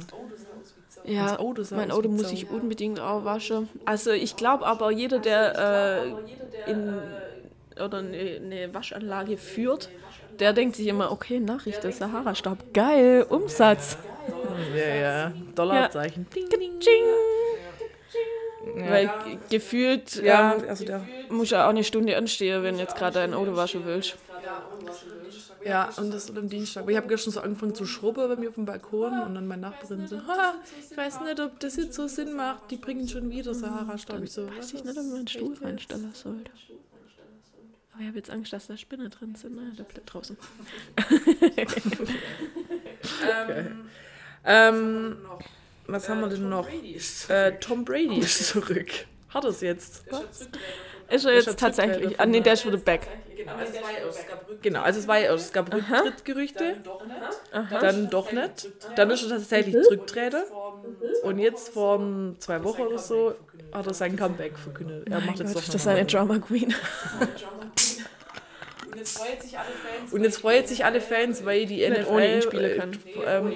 [1.04, 1.38] Ja,
[1.72, 3.70] mein Auto muss ich unbedingt auch waschen.
[3.86, 6.16] Also ich glaube aber, jeder, der
[6.68, 7.00] äh, in
[7.84, 9.90] oder eine, eine Waschanlage führt,
[10.40, 13.98] der denkt sich immer, okay, Nachricht, der Sahara-Staub, geil, Umsatz.
[14.76, 15.32] Ja, ja.
[15.56, 16.28] Dollarzeichen.
[16.36, 16.80] Ding, ding.
[16.80, 17.04] Ching.
[18.78, 18.90] Ja.
[18.92, 21.06] Weil ge- gefühlt Ja, ähm, also der.
[21.30, 24.16] muss ja auch eine Stunde anstehen, wenn jetzt gerade ein Auto waschen willst.
[25.64, 26.82] Ja, und das am Dienstag.
[26.84, 29.48] Aber ich habe gestern so angefangen zu schrubben bei mir auf dem Balkon und dann
[29.48, 30.18] meine Nachbarin so,
[30.92, 34.22] ich weiß nicht, ob das jetzt so Sinn macht, die bringen schon wieder Sahara-Staub.
[34.24, 36.52] Ich so, Weiß ich nicht, ob man einen Stuhl reinstellen sollte.
[37.96, 39.56] Aber ich habe jetzt Angst, dass da Spinne drin sind.
[39.56, 40.38] Naja, der bleibt draußen.
[44.48, 45.18] Ähm,
[45.88, 46.68] was haben wir denn noch?
[47.30, 48.90] Äh, Tom Brady ist zurück.
[49.30, 50.04] Hat er es jetzt?
[51.10, 52.20] Ist er Ist jetzt er tatsächlich?
[52.20, 53.08] Ah, nee, der ist wieder back.
[53.36, 55.54] Genau, also es war ja es gab Rück Genau, also es war ja erst, es
[55.54, 56.78] gab Rücktrittgerüchte,
[57.52, 58.70] dann doch nicht.
[58.96, 60.44] Dann ist er tatsächlich zurückgetreten.
[61.24, 62.00] Und jetzt vor
[62.40, 63.36] zwei Wochen oder so
[63.72, 65.08] hat er sein Comeback verkündet.
[65.10, 66.74] Er macht jetzt Gott, doch ist das eine Drama Queen?
[69.06, 69.68] Und jetzt freut sich alle
[70.00, 70.14] Fans.
[70.14, 73.00] Und jetzt freut sich alle Fans, weil die NFL ohne ihn spielen können.
[73.26, 73.54] Äh, ähm,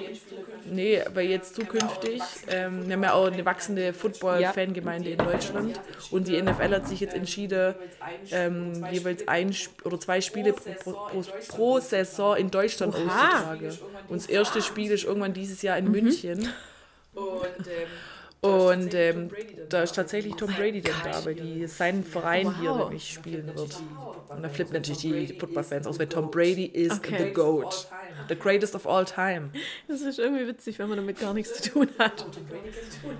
[0.66, 5.80] nee, weil jetzt zukünftig, ähm, wir haben ja auch eine wachsende Football-Fangemeinde in Deutschland
[6.10, 7.74] und die NFL hat sich jetzt entschieden,
[8.30, 13.78] ähm, jeweils ein Sp- oder zwei Spiele pro, pro, pro, pro Saison in Deutschland auszutragen.
[14.08, 15.90] Und das erste Spiel ist irgendwann dieses Jahr in Mhm.
[15.92, 16.48] München.
[17.14, 17.88] Und ähm,
[18.42, 19.30] Und ähm,
[19.68, 22.78] da ist tatsächlich Tom Brady dann da, weil die seinen Verein hier Wow.
[22.84, 23.82] nämlich spielen wird.
[24.34, 27.26] Und da flippt natürlich die Football-Fans aus, weil Tom Brady is Okay.
[27.26, 27.86] the GOAT.
[28.28, 29.50] The greatest of all time.
[29.88, 32.24] Das ist irgendwie witzig, wenn man damit gar nichts zu tun hat.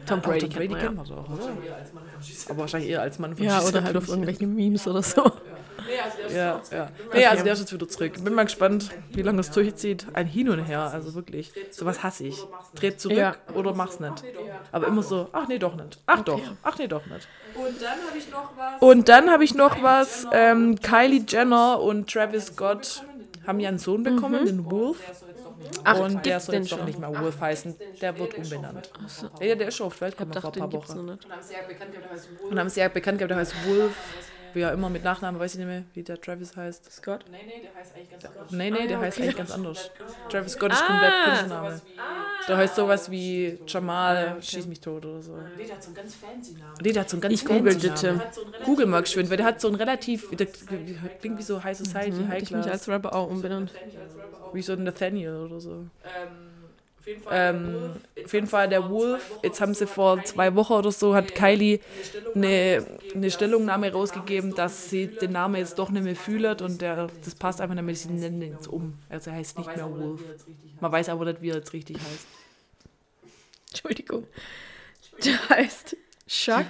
[0.07, 1.53] Tom Brady, Tom Brady kennt man doch, oder?
[2.49, 3.63] Aber wahrscheinlich eher als Mann von ja.
[3.63, 5.31] oder halt auf irgendwelchen Memes oder so.
[5.91, 6.89] Nee, also der ist Ja, ja.
[7.13, 8.25] Nee, also der ist jetzt wieder zurück.
[8.25, 10.07] Bin mal gespannt, wie lange das durchzieht.
[10.13, 11.53] Ein Hin und Her, also wirklich.
[11.71, 12.39] Sowas hasse ich.
[12.75, 13.35] Dreht zurück Ja.
[13.55, 14.23] oder mach's nicht.
[14.73, 15.99] Aber immer so, ach nee, doch nicht.
[16.07, 17.29] Ach doch, ach nee, doch nicht.
[17.55, 18.83] Und dann habe ich noch was.
[18.83, 20.27] Und dann habe ich noch was.
[20.33, 23.03] Ähm, Kylie Jenner und Travis Scott
[23.47, 24.99] haben ja einen Sohn bekommen, den Wolf.
[25.85, 27.77] Ach, und der soll jetzt doch nicht mehr Wolf heißen.
[28.01, 28.91] Der wird umbenannt.
[29.41, 30.99] Ja, der ist schon auf die Welt Ich gekommen vor ein paar Wochen.
[30.99, 31.21] Und
[32.51, 33.93] haben haben sehr bekannt gehabt, der heißt Wolf.
[34.55, 36.91] Wie er immer mit Nachnamen, weiß ich nicht mehr, wie der Travis heißt.
[36.93, 37.25] Scott?
[37.31, 38.51] Nee, nee, der heißt eigentlich ganz anders.
[38.51, 39.23] Nee, nee, der Ah, heißt okay.
[39.25, 39.91] eigentlich ganz anders.
[40.29, 41.25] Travis Scott ist komplett Ah.
[41.25, 41.81] Künstlername.
[42.49, 45.37] Der heißt sowas wie Jamal, schieß mich tot oder so.
[45.57, 46.75] Nee, der hat so einen ganz fancy Namen.
[46.83, 48.03] Nee, der hat so einen ganz Ich google fancy das.
[48.03, 48.19] Namen.
[48.19, 50.47] Der hat so einen relativ Google mal geschwind, weil der hat so ein relativ, der
[50.47, 52.73] klingt wie so High Society, Hätte High ich mich Class.
[52.73, 53.73] als Rapper auch umbenannt.
[54.53, 55.71] Wie so ein Nathaniel oder so.
[55.73, 55.89] Ähm,
[57.11, 57.55] jeden Fall.
[57.55, 57.93] Ähm,
[58.25, 61.81] auf jeden Fall der Wolf, jetzt haben sie vor zwei Wochen oder so, hat Kylie
[62.35, 67.09] eine, eine Stellungnahme rausgegeben, dass sie den Namen jetzt doch nicht mehr fühlt und der,
[67.25, 68.95] das passt einfach nicht mehr, sie nennen ihn jetzt um.
[69.09, 70.21] Also er heißt nicht mehr Wolf.
[70.81, 72.27] Man weiß aber nicht, wie er jetzt richtig heißt.
[73.71, 74.27] Entschuldigung.
[75.25, 75.97] Der heißt
[76.27, 76.67] Chuck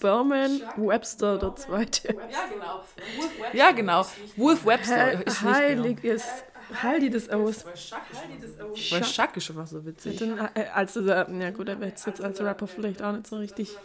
[0.00, 2.14] Berman Webster der Zweite.
[2.14, 2.84] Ja, genau.
[3.16, 3.56] Wolf Webster.
[3.56, 4.06] Ja, genau.
[4.36, 5.54] Wolf Webster ist nicht mehr.
[5.54, 6.24] Heiliges.
[6.24, 6.42] Heil
[7.00, 7.64] die das aus.
[8.90, 10.18] Weil Chuck ist schon was so witzig.
[10.18, 13.36] Dann, äh, also, äh, ja gut, er wird jetzt als Rapper vielleicht auch nicht so
[13.36, 13.76] richtig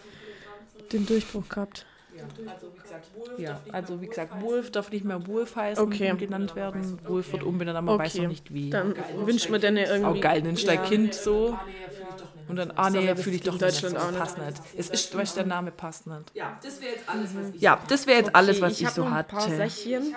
[0.92, 1.86] den Durchbruch gehabt.
[2.20, 3.40] Also, wie gesagt, Wolf.
[3.40, 6.12] Ja, also wie gesagt, Wolf darf nicht mehr Wolf heißen Okay.
[6.12, 7.00] und genannt werden.
[7.08, 8.24] Wolf wird umbenannt, aber man weiß Okay.
[8.24, 8.70] noch nicht wie.
[8.70, 10.20] Dann wünscht man denen irgendwie.
[10.20, 11.54] Auch geil, nennst dein Kind so.
[11.58, 12.50] Ah, nee, fühle ich doch nicht.
[12.50, 13.62] Und dann, ah nee, fühle ich doch in nicht.
[13.64, 14.20] Deutschland das auch nicht.
[14.20, 14.62] passt nicht.
[14.78, 16.32] Es ist, weißt du, der Name passt nicht.
[16.34, 17.62] Ja, das wäre jetzt alles, was ich.
[17.62, 19.56] Ja, das jetzt alles, was ich, so noch ein paar hatte.
[19.56, 20.16] Sächchen.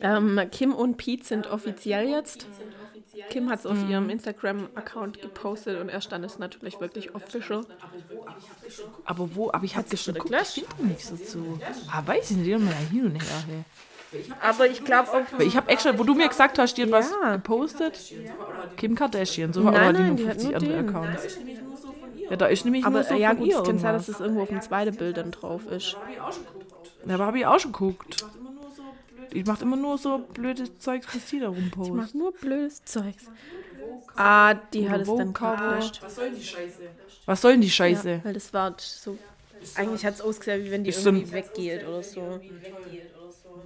[0.00, 2.46] Ähm, Kim und Pete sind offiziell jetzt.
[3.30, 7.64] Kim hat es auf ihrem Instagram-Account gepostet und erst dann ist natürlich wirklich official.
[9.04, 9.50] Aber wo?
[9.52, 11.58] Aber ich habe schon geguckt, ich finde nichts dazu.
[11.90, 13.44] Ah, weiß ich nicht, die haben mir hin und her.
[13.46, 14.24] Hey.
[14.40, 15.40] Aber ich glaube auch.
[15.40, 17.36] Ich habe extra, wo du mir gesagt hast, die hat was Ja.
[17.36, 17.98] gepostet.
[18.76, 20.78] Kim Kardashian, so Nein, aber die nein, nur die hat 50 nur andere.
[20.98, 21.38] Accounts.
[22.30, 24.06] Ja, da ist nämlich Aber nur so ja, von gut, ihr es kann sein, dass
[24.06, 25.96] das irgendwo auf dem zweiten Bild dann drauf ist.
[27.06, 28.24] Ja, aber habe ich auch schon geguckt.
[29.34, 31.90] Ich mache immer nur so blödes Zeug, was die da Ich rumpost.
[31.92, 33.24] mach nur blödes Zeugs.
[34.16, 36.00] Ah, die hat es dann gelöscht.
[36.02, 36.80] Was soll die Scheiße?
[37.26, 38.20] Was soll denn die Ja, Scheiße?
[38.24, 39.16] weil das war so.
[39.76, 42.40] Eigentlich hat es ausgesehen, wie wenn die irgendwie weggeht oder so.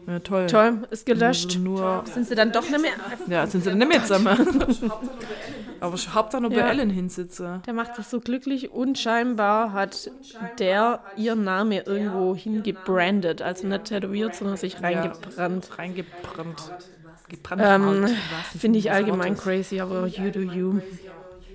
[0.07, 0.47] Ja, toll.
[0.47, 1.47] Toll, ist gelöscht.
[1.47, 2.93] Also nur, Sind sie dann doch nicht mehr.
[3.29, 4.65] ja, sind sie dann nicht mehr zusammen.
[5.81, 6.69] aber Hauptsache nur bei Ja.
[6.69, 7.63] Ellen hinsitze.
[7.67, 10.11] Der macht das so glücklich und scheinbar hat
[10.59, 13.43] der ihren Namen irgendwo hingebrandet.
[13.43, 15.79] Also nicht tätowiert, sondern sich reingebrannt.
[15.79, 16.73] Reingebrannt.
[17.29, 17.63] Gebrannt.
[18.11, 18.17] Ähm,
[18.59, 20.81] Finde ich allgemein crazy, aber you do you.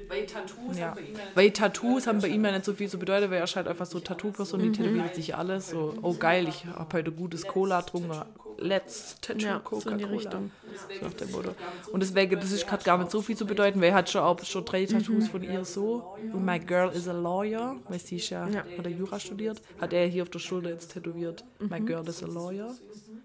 [0.10, 0.88] Weil Tattoos Ja.
[0.88, 3.30] haben bei ihm ja Weil Tattoos haben bei ihm ja nicht so viel zu bedeuten,
[3.32, 4.64] weil er ist halt einfach so Tattoo-Person, Mhm.
[4.66, 5.70] die tätowiert sich alles.
[5.70, 8.22] So, oh geil, ich habe heute gutes Cola getrunken.
[8.62, 9.92] Let's Tattoo Ja, so Coca-Cola.
[9.94, 10.52] in die Richtung.
[11.00, 11.56] So nach dem Motto.
[11.92, 14.22] Und deswegen, das ist, hat gar nicht so viel zu bedeuten, weil er hat schon
[14.22, 16.16] auch schon drei Tattoos von ihr so.
[16.32, 18.64] Und my girl is a lawyer, weil sie ist ja, Ja.
[18.78, 21.44] hat er Jura studiert, hat er hier auf der Schulter jetzt tätowiert.
[21.60, 22.74] My girl is a lawyer.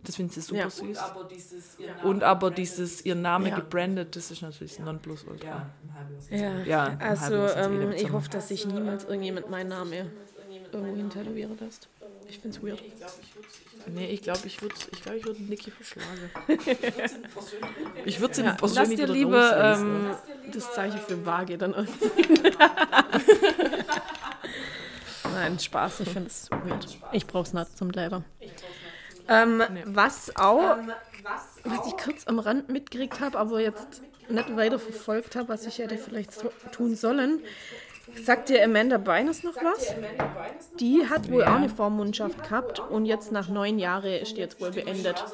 [0.04, 0.70] Das finde sie super Ja.
[0.70, 0.98] süß.
[0.98, 3.56] aber dieses ihr Name Und aber dieses, ihr Name Ja.
[3.56, 5.66] gebrandet, das ist natürlich Nonplusultra.
[6.30, 6.64] ja.
[6.64, 9.92] Ja, also ähm, ich hoffe, dass sich niemals irgendjemand meinen Namen
[10.72, 11.88] irgendwo hin tätowieren lässt.
[12.28, 12.82] Ich find's weird.
[13.86, 16.30] Nee, ich glaube, ich würde ich glaub, ich würd Niki verschlagen.
[18.04, 20.10] ich würde sie Ja, ja, lass dir lieber ähm,
[20.52, 21.72] das Zeichen für vage dann.
[25.32, 26.98] Nein, Spaß, ich finde es weird.
[27.12, 28.24] Ich brauch's nicht zum Leben.
[29.28, 30.78] Ähm, Was auch,
[31.64, 35.78] was ich kurz am Rand mitgekriegt habe, aber jetzt nicht weiter verfolgt habe, was ich
[35.78, 37.40] hätte vielleicht so tun sollen.
[38.22, 39.94] Sagt dir Amanda Bynes noch was?
[40.80, 44.60] Die hat wohl auch eine Vormundschaft gehabt und jetzt nach neun Jahren ist die jetzt
[44.60, 45.24] wohl beendet.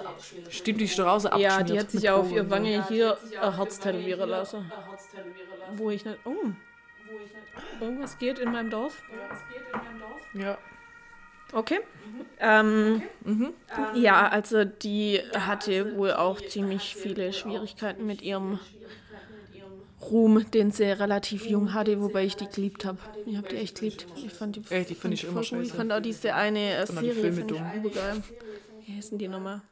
[0.50, 1.58] Stimmt, die Strauße abgeschmiert.
[1.58, 4.70] Ja, die hat sich ja auf ihr Wange hier ein Herz tätowieren lassen.
[5.76, 6.18] Wo ich nicht.
[6.24, 6.34] Oh.
[7.80, 9.02] Irgendwas geht in meinem Dorf.
[10.34, 10.58] Ja.
[11.52, 11.80] Okay.
[12.40, 13.02] Ähm,
[13.94, 18.58] Ja, also die hatte wohl auch ziemlich viele Schwierigkeiten mit ihrem
[20.10, 22.98] Ruhm, den sie relativ jung hatte, wobei ich die geliebt habe.
[23.26, 24.06] Ich habe die echt geliebt.
[24.16, 25.52] Ich fand die, Echt, die find ich immer gut.
[25.62, 27.72] Ich fand auch diese eine äh, Fand auch die Serie Filme dumm.
[27.76, 28.22] übergeil.
[28.84, 29.62] Wie heißen die nochmal?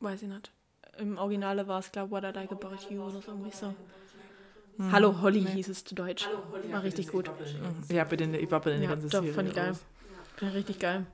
[0.00, 0.50] Weiß ich nicht.
[0.98, 3.74] Im Originale war es, glaube ich, What I Like About You oder so irgendwie so.
[4.76, 4.92] Hm.
[4.92, 6.28] Hallo Holly hieß es zu Deutsch.
[6.70, 7.30] War richtig gut.
[7.88, 9.74] Ja, den, ich war bei den Ja, ganzen doch, Serien fand ich geil.
[10.36, 11.06] Fand ich richtig geil.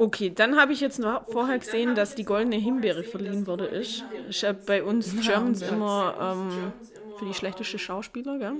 [0.00, 3.66] Okay, dann habe ich jetzt noch vorher gesehen, dass die goldene Himbeere verliehen wurde.
[3.66, 6.72] Ist, ist ja bei uns Germans immer ähm,
[7.14, 8.56] für die schlechteste Schauspieler, gell?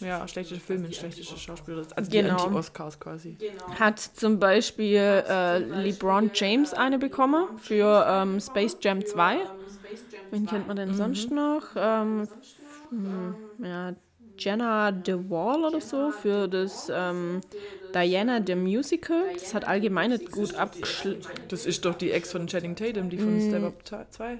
[0.00, 1.86] Ja, schlechte Filme, schlechte Schauspieler.
[1.96, 2.46] Also die Genau.
[2.46, 3.38] Anti-Oscars quasi.
[3.70, 9.38] Hat zum Beispiel äh, LeBron James eine bekommen für ähm, Space Jam 2.
[10.30, 11.64] Wen kennt man denn sonst noch?
[11.76, 12.28] Ähm,
[12.90, 13.94] hm, ja,
[14.38, 17.42] Jenna DeWall oder so für das ähm,
[17.94, 19.22] Diana the Musical.
[19.34, 21.20] Das hat allgemein nicht gut abgeschlossen.
[21.48, 24.38] Das ist doch die Ex von Channing Tatum, die von Step Up 2.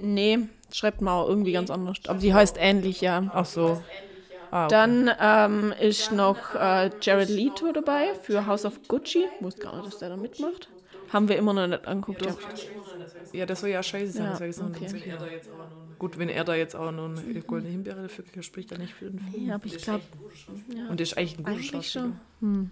[0.00, 0.40] Nee,
[0.72, 1.98] schreibt mal irgendwie ganz anders.
[2.06, 3.30] Aber die heißt ähnlich, ja.
[3.34, 3.82] Ach so.
[4.50, 4.74] Ah, okay.
[4.74, 9.24] Dann ähm, ist noch äh, Jared Leto dabei für House of Gucci.
[9.36, 10.68] Ich wusste gar nicht, dass der da mitmacht.
[11.12, 12.24] Haben wir immer noch nicht angeguckt.
[12.24, 12.34] Ja.
[13.32, 14.24] Ja, das soll ja scheiße sein.
[14.24, 14.92] Ja, das sag ich so okay.
[14.92, 15.06] nicht.
[15.98, 18.94] Gut, wenn er da jetzt auch noch eine goldene Himbeere dafür kriegt, spricht er nicht
[18.94, 19.46] für den Film.
[19.48, 20.02] ja, aber ich glaube,
[20.88, 22.04] Und der ist eigentlich ein guter eigentlich Schauspieler.
[22.40, 22.48] schon.
[22.54, 22.70] Hm.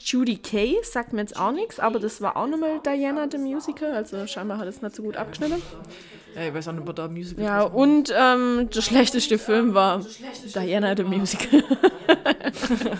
[0.00, 3.92] Judy Kay sagt mir jetzt auch nichts, aber das war auch nochmal Diana the Musical.
[3.92, 5.60] Also scheinbar hat es nicht so gut abgeschnitten.
[6.34, 7.74] Ja, ich weiß auch nicht, ob da Musical Ja, ist.
[7.74, 10.04] und ähm, der schlechteste Film war
[10.54, 11.62] Diana the Musical.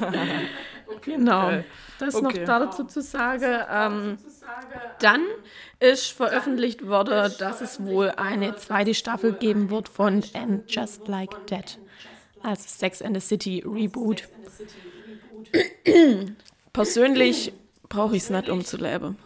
[1.03, 1.63] genau.
[1.99, 2.41] Das ist Okay.
[2.41, 3.65] noch da dazu zu sagen.
[3.71, 4.19] Ähm,
[5.01, 5.23] dann
[5.81, 11.47] ist veröffentlicht worden, dass es wohl eine zweite Staffel geben wird von And Just Like
[11.47, 11.79] That.
[12.43, 14.25] Also Sex and the City Reboot.
[16.73, 17.53] Persönlich
[17.89, 19.19] brauche ich es nicht, um zu leben.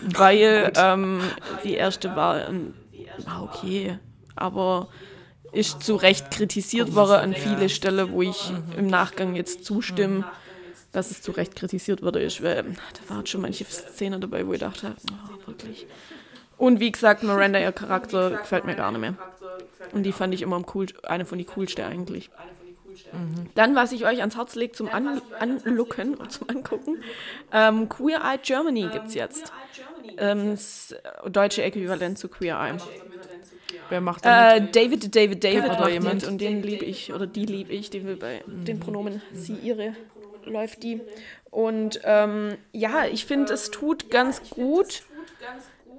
[0.00, 1.20] Weil ähm,
[1.62, 2.74] die erste war, ähm,
[3.18, 3.98] war okay,
[4.34, 4.88] aber
[5.54, 10.24] ist zu Recht kritisiert worden an viele Stellen, wo ich im Nachgang jetzt zustimme,
[10.92, 12.22] dass es zu Recht kritisiert wurde.
[12.22, 15.86] Ist, weil da waren schon manche Szenen dabei, wo ich dachte, oh, wirklich.
[16.56, 19.16] Und wie gesagt, Miranda, ihr Charakter gefällt mir gar nicht mehr.
[19.92, 22.30] Und die fand ich immer am cool, eine von den coolsten eigentlich.
[23.54, 27.02] Dann, was ich euch ans Herz lege zum An Anlucken und zum Angucken,
[27.52, 29.52] ähm, Queer Eye Germany gibt es jetzt.
[30.16, 30.94] Ähm, das
[31.28, 32.76] deutsche Äquivalent zu Queer Eye.
[33.88, 34.70] Wer macht da Äh?
[34.70, 36.14] David, David, David macht jemand?
[36.22, 39.54] mit und den liebe ich, oder die liebe ich, die will bei den Pronomen sie,
[39.54, 39.94] ihre,
[40.44, 41.00] läuft die.
[41.50, 45.02] Und ähm, ja, ich finde, es tut ganz gut,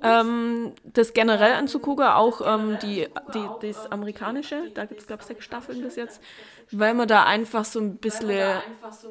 [0.03, 5.27] ähm, das generell anzugucken, auch ähm, die, die, das amerikanische, da gibt es, glaube ich,
[5.27, 6.21] sechs Staffeln bis jetzt,
[6.71, 8.61] weil man da einfach so ein bisschen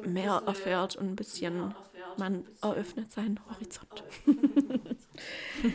[0.03, 1.73] mehr erfährt und ein bisschen,
[2.17, 4.03] man eröffnet seinen Horizont.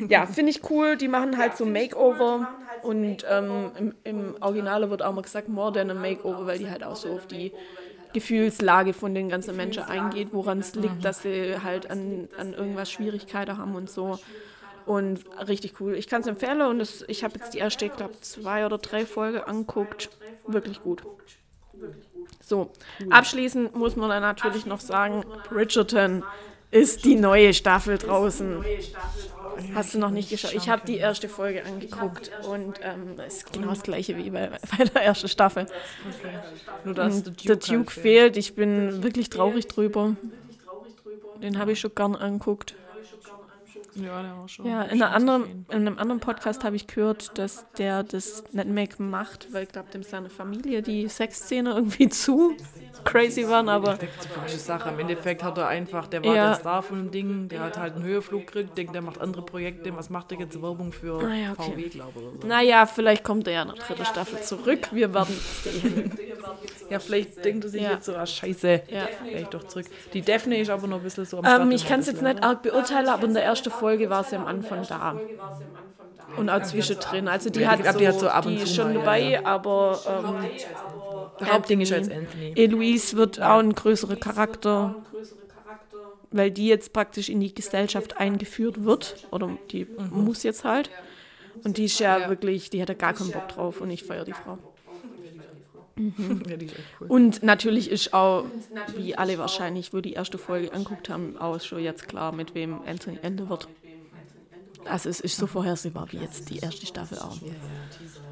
[0.08, 0.96] ja, finde ich cool.
[0.96, 2.48] Die machen halt so Makeover
[2.82, 6.96] und ähm, im, im Originale wird auch mal gesagt Modern Makeover, weil die halt auch
[6.96, 7.52] so auf die
[8.12, 12.90] Gefühlslage von den ganzen Menschen eingeht, woran es liegt, dass sie halt an, an irgendwas
[12.90, 14.18] Schwierigkeiten haben und so.
[14.84, 15.94] Und richtig cool.
[15.94, 18.78] Ich kann es empfehlen und das, ich habe jetzt die erste, ich glaube, zwei oder
[18.78, 20.10] drei Folgen anguckt.
[20.46, 21.04] Wirklich gut.
[22.40, 22.72] So,
[23.10, 26.24] abschließend muss man dann natürlich noch sagen, Bridgerton
[26.70, 28.64] ist die neue Staffel draußen.
[29.74, 30.54] Hast du noch nicht geschaut?
[30.54, 34.50] Ich habe die erste Folge angeguckt und ähm, es ist genau das gleiche wie bei,
[34.78, 35.66] bei der ersten Staffel.
[36.84, 38.36] Nur dass Und der Duke, der Duke fehlt.
[38.36, 40.16] Ich bin wirklich traurig drüber.
[41.42, 42.74] Den habe ich schon gern angeguckt.
[43.94, 44.66] Ja, der war schon.
[44.66, 48.44] Ja, in, schon einer anderen, in einem anderen Podcast habe ich gehört, dass der das
[48.52, 52.56] nicht mehr macht, weil ich glaube, dem seine Familie die Sexszene irgendwie zu
[53.04, 54.90] crazy waren, aber Das ist eine Sache.
[54.90, 56.46] Im Endeffekt hat er einfach, der war Ja.
[56.50, 59.42] der Star von dem Ding, der hat halt einen Höheflug gekriegt, denkt, der macht andere
[59.42, 59.94] Projekte.
[59.96, 61.72] Was macht der jetzt Werbung für Ah ja, okay.
[61.72, 62.42] VW, glaube ich.
[62.42, 62.46] So.
[62.48, 64.88] naja, vielleicht kommt er ja nach dritter Staffel zurück.
[64.92, 66.12] Wir werden sehen.
[66.90, 67.92] Ja, vielleicht denkt er sich Ja.
[67.92, 69.08] jetzt so, ah, scheiße, Ja.
[69.32, 69.86] ich doch zurück.
[70.12, 72.06] Die Daphne ist aber noch ein bisschen so am Ähm, Start ich immer kann es
[72.06, 75.18] jetzt nicht arg beurteilen, aber in der ersten Folge war sie am Anfang da.
[76.36, 77.28] Und auch zwischendrin.
[77.28, 78.86] Also die Ja, hat ich so, die hat so ab und die zu ist schon
[78.88, 79.44] mal, ja, dabei, ja.
[79.46, 80.00] aber
[81.40, 82.52] ähm, Hauptding ist als Anthony.
[82.56, 84.94] Eloise wird auch ein größerer Charakter,
[86.30, 89.16] weil die jetzt praktisch in die Gesellschaft eingeführt wird.
[89.32, 90.90] Oder die muss jetzt halt.
[91.64, 94.24] Und die ist ja, wirklich, die hat ja gar keinen Bock drauf und ich feiere
[94.24, 94.58] die Frau.
[96.48, 97.06] Ja, die ist echt cool.
[97.08, 98.44] Und natürlich ist auch,
[98.96, 102.80] wie alle wahrscheinlich, wo die erste Folge anguckt haben, auch schon jetzt klar, mit wem
[102.86, 103.68] Anthony Ende wird.
[104.86, 107.36] Also es ist so vorhersehbar wie jetzt die erste Staffel auch.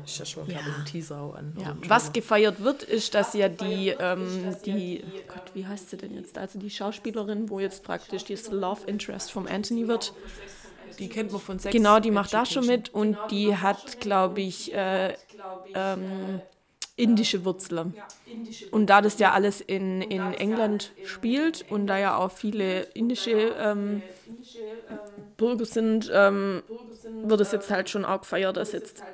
[0.05, 1.53] Ist ja schon, ich, ein Teaser auch an.
[1.61, 1.77] Ja.
[1.87, 6.15] Was gefeiert wird, ist, dass ja die, ähm, die, oh Gott, wie heißt sie denn
[6.15, 6.39] jetzt?
[6.39, 10.15] Also die Schauspielerin, wo jetzt praktisch das Love Interest vom Anthony wird.
[10.99, 14.41] Die kennt man von Sex Genau, die macht da schon mit und die hat, glaube
[14.41, 15.15] ich, äh,
[15.75, 16.41] ähm,
[16.99, 17.95] indische Wurzeln.
[18.71, 23.55] Und da das ja alles in, in England spielt und da ja auch viele indische
[23.59, 24.05] ähm,
[25.37, 26.63] Bürger sind, ähm,
[27.23, 29.05] wird es jetzt halt schon auch gefeiert, dass jetzt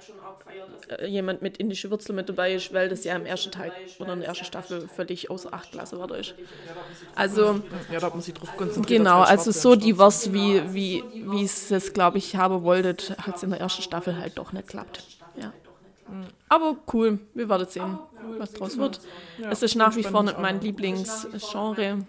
[0.88, 4.12] äh, jemand mit indischen Wurzeln mit dabei ist, weil das ja im ersten Teil oder
[4.14, 6.34] in der ersten Staffel völlig außer Acht gelassen ist.
[7.14, 9.00] Also Ja, da hat man sich drauf konzentriert.
[9.00, 13.36] Genau, halt also so divers, wie, wie, wie es es, glaube ich, haben wolltet, hat
[13.36, 15.04] es in der ersten Staffel halt doch nicht geklappt.
[15.34, 15.54] Ja.
[16.48, 17.98] Aber cool, wir werden sehen,
[18.38, 19.00] was draus wird.
[19.50, 22.06] es ist nach wie vor nicht mein Lieblingsgenre,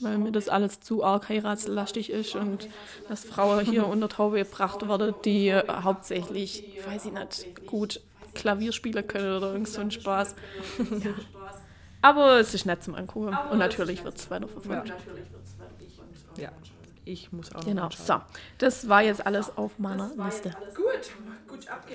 [0.00, 2.68] weil mir das alles zu arg heiratslastig ist und
[3.08, 8.00] dass Frauen hier unter Taube gebracht werden, die äh, hauptsächlich, weiß ich nicht, gut
[8.34, 10.34] Klavier spielen können oder irgend so ein Spaß.
[11.04, 11.14] ja.
[12.00, 14.92] Aber es ist nett zum Angucken und natürlich wird es weiterverfolgt.
[16.36, 16.50] Ja,
[17.04, 18.20] ich muss auch noch Genau, so.
[18.58, 20.50] Das war jetzt alles auf meiner Liste.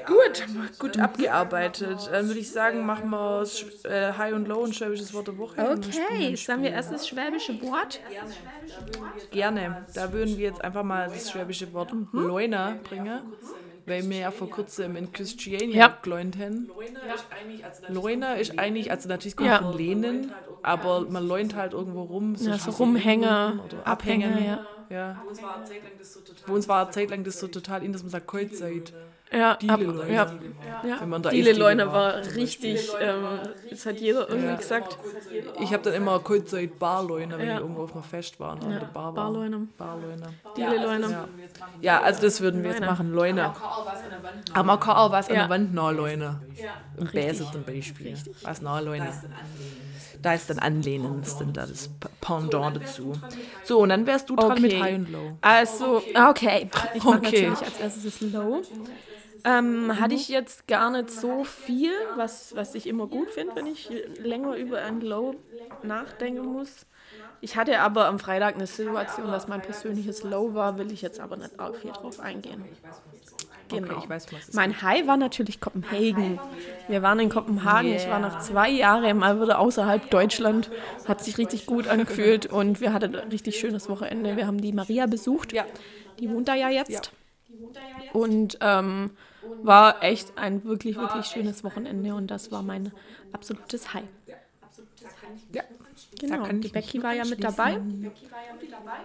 [0.05, 0.43] Gut,
[0.79, 2.09] gut abgearbeitet.
[2.11, 5.37] Dann würde ich sagen, machen wir das, äh, High und Low und schwäbisches Wort der
[5.37, 5.61] Woche.
[5.71, 7.99] Okay, sagen wir erst das schwäbische Wort.
[9.31, 9.85] Gerne.
[9.93, 13.21] Da würden wir jetzt einfach mal das schwäbische Wort Leuna bringen,
[13.85, 15.97] weil wir ja vor kurzem in Christiania Ja.
[16.01, 16.69] geläunt haben.
[17.87, 19.59] Leuna ist eigentlich, also natürlich kommt Ja.
[19.59, 20.31] von Lehnen,
[20.63, 22.35] aber man leunt halt irgendwo rum.
[22.39, 24.45] Ja, wie so Rumhänger, oder Abhänge, Abhängen.
[24.45, 24.65] ja.
[24.89, 25.21] Ja.
[25.23, 25.55] Bei uns war
[26.85, 28.93] eine Zeit lang das so total in, dass man sagt, seid.
[29.29, 30.09] Ja, ab, Leune.
[30.13, 30.31] ja,
[30.87, 31.01] ja.
[31.01, 33.25] Wenn man da Diele Leune war richtig, ähm,
[33.69, 34.97] das hat jeder irgendwie gesagt.
[35.59, 37.55] Ich habe dann immer kalt seid Barleune, wenn Ja.
[37.55, 38.53] ich irgendwo auf einem Fest war.
[38.53, 39.25] und an Ja, der Bar war.
[39.25, 39.67] Barleune.
[39.77, 40.29] Barleune.
[40.55, 41.09] Diele Leune.
[41.11, 41.27] Ja.
[41.81, 42.91] ja, also das würden wir jetzt Leune.
[42.93, 43.53] machen, Leune.
[44.53, 45.41] Aber man kann auch was an Ja.
[45.41, 46.39] der Wand nachleune.
[46.97, 48.17] Im Bäse zum Beispiel.
[48.43, 49.09] Was nachleune.
[50.21, 51.89] Da ist dann Anlehnen, das ist dann da das
[52.21, 53.19] Pendant dazu.
[53.61, 54.79] So, und dann wärst du dran mit Okay.
[54.79, 55.39] High und Low.
[55.41, 56.69] Also, okay.
[56.93, 57.25] Ich mache Okay.
[57.25, 58.67] natürlich als erstes das Low.
[59.43, 63.67] Ähm, hatte ich jetzt gar nicht so viel, was, was ich immer gut finde, wenn
[63.67, 65.35] ich länger über ein Low
[65.81, 66.85] nachdenken muss.
[67.41, 71.19] Ich hatte aber am Freitag eine Situation, was mein persönliches Low war, will ich jetzt
[71.19, 72.69] aber nicht arg viel drauf eingehen.
[73.69, 73.93] Genau.
[73.93, 74.53] Okay, ich weiß, was es.
[74.53, 76.39] Mein High war natürlich Kopenhagen.
[76.87, 77.93] Wir waren in Kopenhagen.
[77.93, 80.69] Ich war nach zwei Jahren mal wieder außerhalb Deutschland.
[81.07, 84.37] Hat sich richtig gut angefühlt und wir hatten ein richtig schönes Wochenende.
[84.37, 85.53] Wir haben die Maria besucht.
[85.53, 85.65] Ja.
[86.19, 87.11] Die wohnt da ja jetzt.
[88.13, 89.11] Und ähm,
[89.63, 92.91] war echt ein wirklich, wirklich schönes Wochenende und das war mein
[93.31, 94.03] absolutes High.
[95.51, 95.63] Ja.
[96.19, 97.79] Genau, die Becky war ja mit dabei.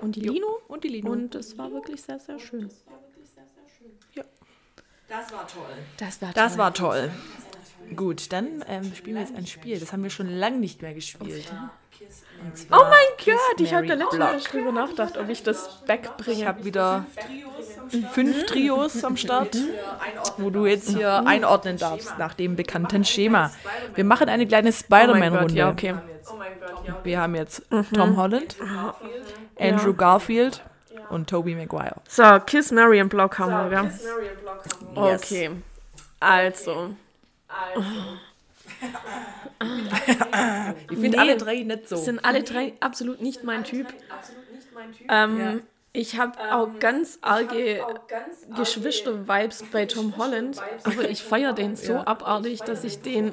[0.01, 0.60] Und die Lino.
[0.68, 1.10] Und die Lino.
[1.10, 2.70] Und es war wirklich sehr, sehr schön.
[5.12, 5.76] Das war toll.
[5.98, 7.10] Das war Das war toll.
[7.94, 9.78] Gut, dann ähm, spielen wir jetzt ein Spiel.
[9.78, 11.52] Das haben wir schon lange nicht mehr gespielt.
[12.55, 14.32] Zwar Oh mein Gott, ich habe da letztens Block.
[14.32, 16.47] Mal drüber nachgedacht, ob ich das Ich backbringe.
[16.47, 17.05] habe wieder
[18.12, 19.56] fünf Trios am Start,
[20.39, 23.51] wo du jetzt hier einordnen darfst nach dem bekannten Schema.
[23.94, 25.47] Wir machen eine kleine Oh Spider-Man-Runde.
[25.47, 25.94] Gott, ja, okay.
[27.05, 27.62] Wir haben jetzt
[27.94, 28.56] Tom Holland,
[29.59, 30.62] Andrew Garfield
[31.12, 31.97] und Tobey Maguire.
[32.09, 33.93] So, Kiss, Mary und Block haben wir, gell?
[34.97, 35.22] Yes.
[35.22, 35.51] Okay.
[36.20, 36.94] Also.
[40.90, 41.18] Ich finde Nee.
[41.18, 41.97] alle drei nicht so.
[41.97, 43.86] sind alle drei absolut nicht mein Typ.
[45.09, 45.62] Ähm,
[45.94, 47.86] Ich habe auch ganz arge
[48.55, 53.32] Geschwister-Vibes bei Tom Holland, aber ich feiere den so abartig, dass ich den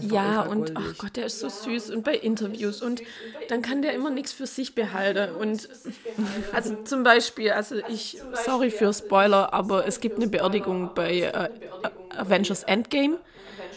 [0.00, 0.76] Ich Ja, und goldig.
[0.76, 3.02] ach Gott, der ist so süß und bei Interviews und
[3.48, 5.34] dann kann der immer nichts für sich behalten.
[5.34, 5.68] Und
[6.52, 11.48] also zum Beispiel, also ich, sorry für Spoiler, aber es gibt eine Beerdigung bei äh,
[12.10, 13.18] Avengers Endgame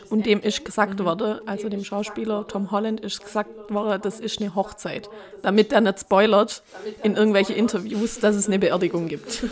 [0.09, 4.39] und dem ist gesagt worden, also dem Schauspieler Tom Holland ist gesagt worden, das ist
[4.39, 5.09] eine Hochzeit,
[5.41, 6.63] damit der nicht spoilert
[7.03, 9.43] in irgendwelche Interviews, dass es eine Beerdigung gibt.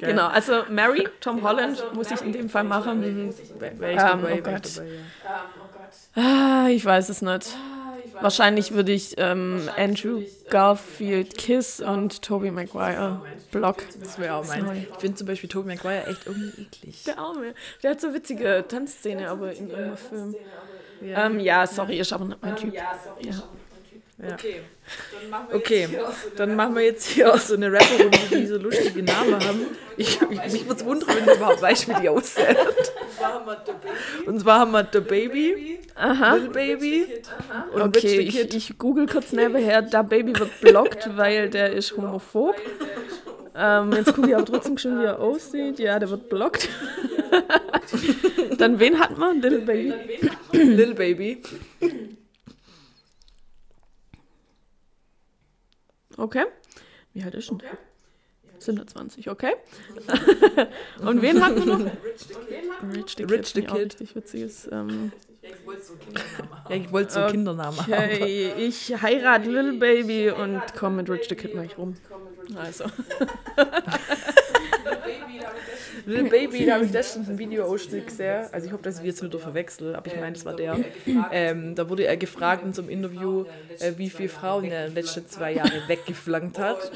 [0.00, 3.02] genau, also Mary, Tom Holland muss ich in dem Fall machen.
[3.02, 4.82] Ähm, oh Gott.
[6.14, 7.56] Ah, ich weiß es nicht.
[8.22, 13.20] Wahrscheinlich würde ich ähm, Andrew Garfield Kiss und Tobey Maguire
[13.50, 13.84] Block.
[14.00, 14.64] Das wäre auch mein.
[14.64, 14.86] Sorry.
[14.90, 17.04] Ich finde zum Beispiel Tobey Maguire echt irgendwie eklig.
[17.04, 17.54] Der Arme.
[17.82, 20.34] Der hat so witzige Tanzszene, aber in irgendeinem Film.
[21.00, 22.74] Ja, ähm, ja sorry, ist aber nicht mein Typ.
[22.74, 23.42] Ja.
[24.24, 24.60] Okay,
[25.20, 25.88] dann machen wir, okay.
[26.36, 29.66] Dann machen wir jetzt hier auch so eine Rapper-Runde, die so lustige Namen haben.
[29.96, 32.56] Ich, ich, mich würde es wundern, wenn du überhaupt weißt, wie die aussehen.
[34.26, 37.06] Und zwar haben wir The Baby, Little Baby
[37.74, 42.54] und Okay, ich, ich google kurz nebenher, da Baby wird blockt, weil der ist homophob.
[43.54, 45.78] Ähm, jetzt gucke ich aber trotzdem schon, wie er aussieht.
[45.78, 46.68] Ja, der wird blockt.
[48.56, 49.40] Dann wen hat man?
[49.40, 49.94] Little Baby.
[50.52, 51.42] Little Baby.
[56.16, 56.44] Okay.
[57.14, 57.70] Wie alt ist denn der?
[58.58, 59.54] 27, okay.
[61.00, 61.90] Und wen hatten wir noch?
[62.94, 63.30] Rich the Kid.
[63.32, 63.84] Rich the finde ich auch Kid.
[63.92, 64.68] Richtig witziges.
[64.70, 65.12] Ähm,
[66.68, 67.92] Ja, ich wollte so Ähm, Kindernamen haben.
[67.92, 71.96] okay, ich heirate Little Baby und komme mit Rich the Kid mal rum.
[72.56, 72.84] Also.
[76.06, 78.46] Little Baby, da habe ich letztens ein Video-Ausschnitt gesehen.
[78.52, 80.78] Also ich hoffe, dass ich jetzt wieder verwechsel, aber ich meine, das war der.
[81.30, 83.44] Ähm, da wurde er gefragt in so einem Interview,
[83.78, 86.90] äh, wie viele Frauen er in den letzten zwei Jahren weggeflankt hat.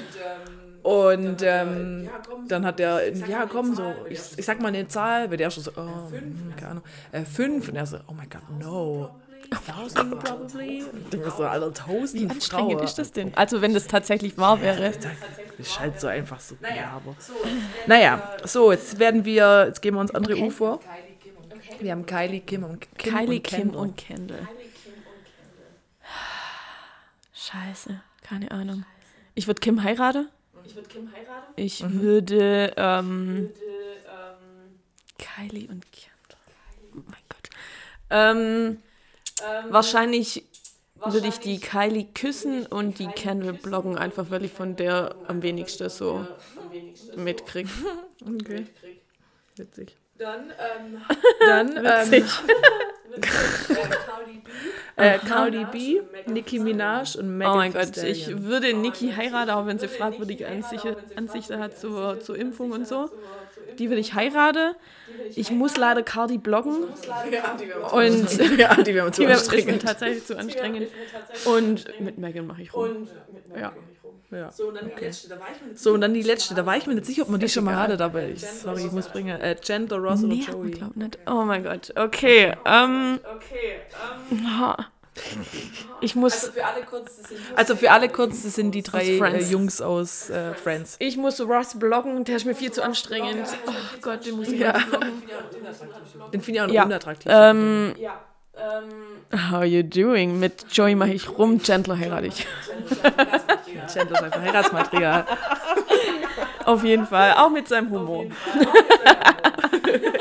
[0.83, 2.09] Und ähm,
[2.47, 5.65] dann hat er, ja komm, so, ich, ich sag mal eine Zahl, weil der schon
[5.65, 7.69] so, oh, hm, keine Ahnung, äh, fünf.
[7.69, 9.11] Und er so, oh my god, no.
[9.51, 10.79] Thousand probably.
[10.79, 12.85] Ich denke mir so, Alter, tausend Anstrengend Frauen.
[12.85, 13.33] ist das denn?
[13.37, 14.91] Also wenn das tatsächlich wahr wäre.
[14.91, 15.07] Das
[15.59, 16.57] ist halt so einfach so.
[16.61, 17.17] Naja, aber.
[17.87, 20.81] Naja, so, jetzt werden wir, jetzt gehen wir uns andere U vor.
[21.81, 23.81] Wir haben Kylie, Kim und Kim Kylie, und Kim Kendall.
[23.83, 24.49] und Kendall.
[27.35, 28.85] Scheiße, keine Ahnung.
[29.35, 30.29] Ich würde Kim heiraten.
[31.57, 32.01] Ich Mhm.
[32.01, 33.51] würde ähm,
[35.19, 36.41] Kylie und Kendall.
[36.95, 37.51] Oh mein Gott.
[38.11, 38.83] Ähm,
[39.69, 40.45] wahrscheinlich
[41.05, 45.43] würde ich die Kylie küssen und die Kendall blocken, einfach weil ich von der am
[45.43, 46.27] wenigsten so
[47.17, 47.71] mitkriege.
[48.27, 48.67] Okay.
[49.57, 49.95] Witzig.
[50.19, 51.03] Dann, ähm,
[51.47, 52.25] dann ähm, Witzig.
[54.97, 59.67] äh, Cardi B, Nicki Minaj und Megan Oh mein Gott, ich würde Niki heiraten, auch
[59.67, 63.11] wenn sie fragwürdige Ansichten, Ansichten hat zur, zur Impfung und so.
[63.79, 64.75] Die würde ich heiraten.
[65.35, 66.85] Ich muss leider Cardi blocken.
[67.93, 69.83] Und Ja, die werden uns die wäre mir anstrengend.
[69.83, 70.89] tatsächlich zu anstrengend.
[71.45, 73.09] Und mit Megan mache ich rum.
[73.59, 73.73] Ja.
[74.33, 74.51] Ja.
[74.51, 76.55] So, und dann die letzte, da war ich mir nicht So, und dann die letzte,
[76.55, 78.85] da war ich mir nicht sicher, ob man die schon mal hatte, aber ich, sorry,
[78.85, 79.41] ich muss bringen.
[79.41, 80.71] Äh, Chandler, Ross oder Nee, man Joey?
[80.73, 81.19] glaub nicht.
[81.29, 81.93] Oh mein Gott.
[81.97, 82.53] Okay.
[82.65, 83.21] Ähm,
[84.49, 84.87] ha.
[86.01, 89.05] Ich muss, für alle kurz, das sind Also für alle kurz, das sind die drei
[89.07, 89.51] äh, Friends.
[89.51, 90.97] Jungs aus äh, Friends.
[90.99, 92.25] ich muss Ross blocken.
[92.25, 93.47] Der ist mir viel zu anstrengend.
[93.67, 93.73] Oh
[94.03, 94.75] Gott, den muss ich ja.
[96.33, 96.85] Den finde ich auch noch Ja.
[96.85, 97.31] unattraktiv.
[97.35, 97.95] Ähm,
[99.51, 100.39] How you doing?
[100.39, 102.47] Mit Joey mache ich rum, Chandler heirate ich.
[103.93, 105.27] Chandler ist einfach Heiratsmaterial.
[106.65, 108.27] Auf jeden Fall, auch mit seinem Humor.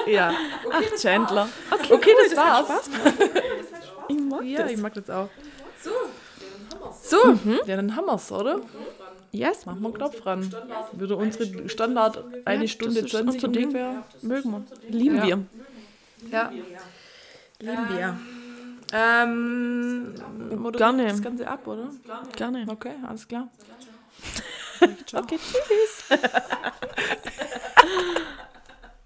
[0.07, 0.31] Ja.
[0.71, 1.49] Ach, Chandler.
[1.89, 2.89] Okay, das war's.
[4.07, 4.71] Ich mag Ja, das.
[4.71, 5.29] ich mag das auch.
[7.01, 7.17] So,
[7.65, 8.59] ja, dann haben wir's, oder?
[9.31, 10.53] Yes, Machen wir einen Knopf ran.
[10.93, 13.65] Würde unsere Standard eine Stunde ist 20 unser Ding.
[13.67, 14.03] ungefähr.
[14.21, 14.63] mögen wir.
[14.89, 15.25] Lieben Ja.
[15.25, 15.39] wir.
[16.31, 16.51] Ja.
[17.59, 18.19] Lieben wir.
[18.93, 20.13] Ähm,
[20.51, 21.07] moderiert Gerne.
[21.07, 21.89] das Ganze ab, oder?
[22.35, 22.65] Gerne.
[22.69, 23.49] Okay, alles klar.
[25.13, 26.19] Okay, tschüss.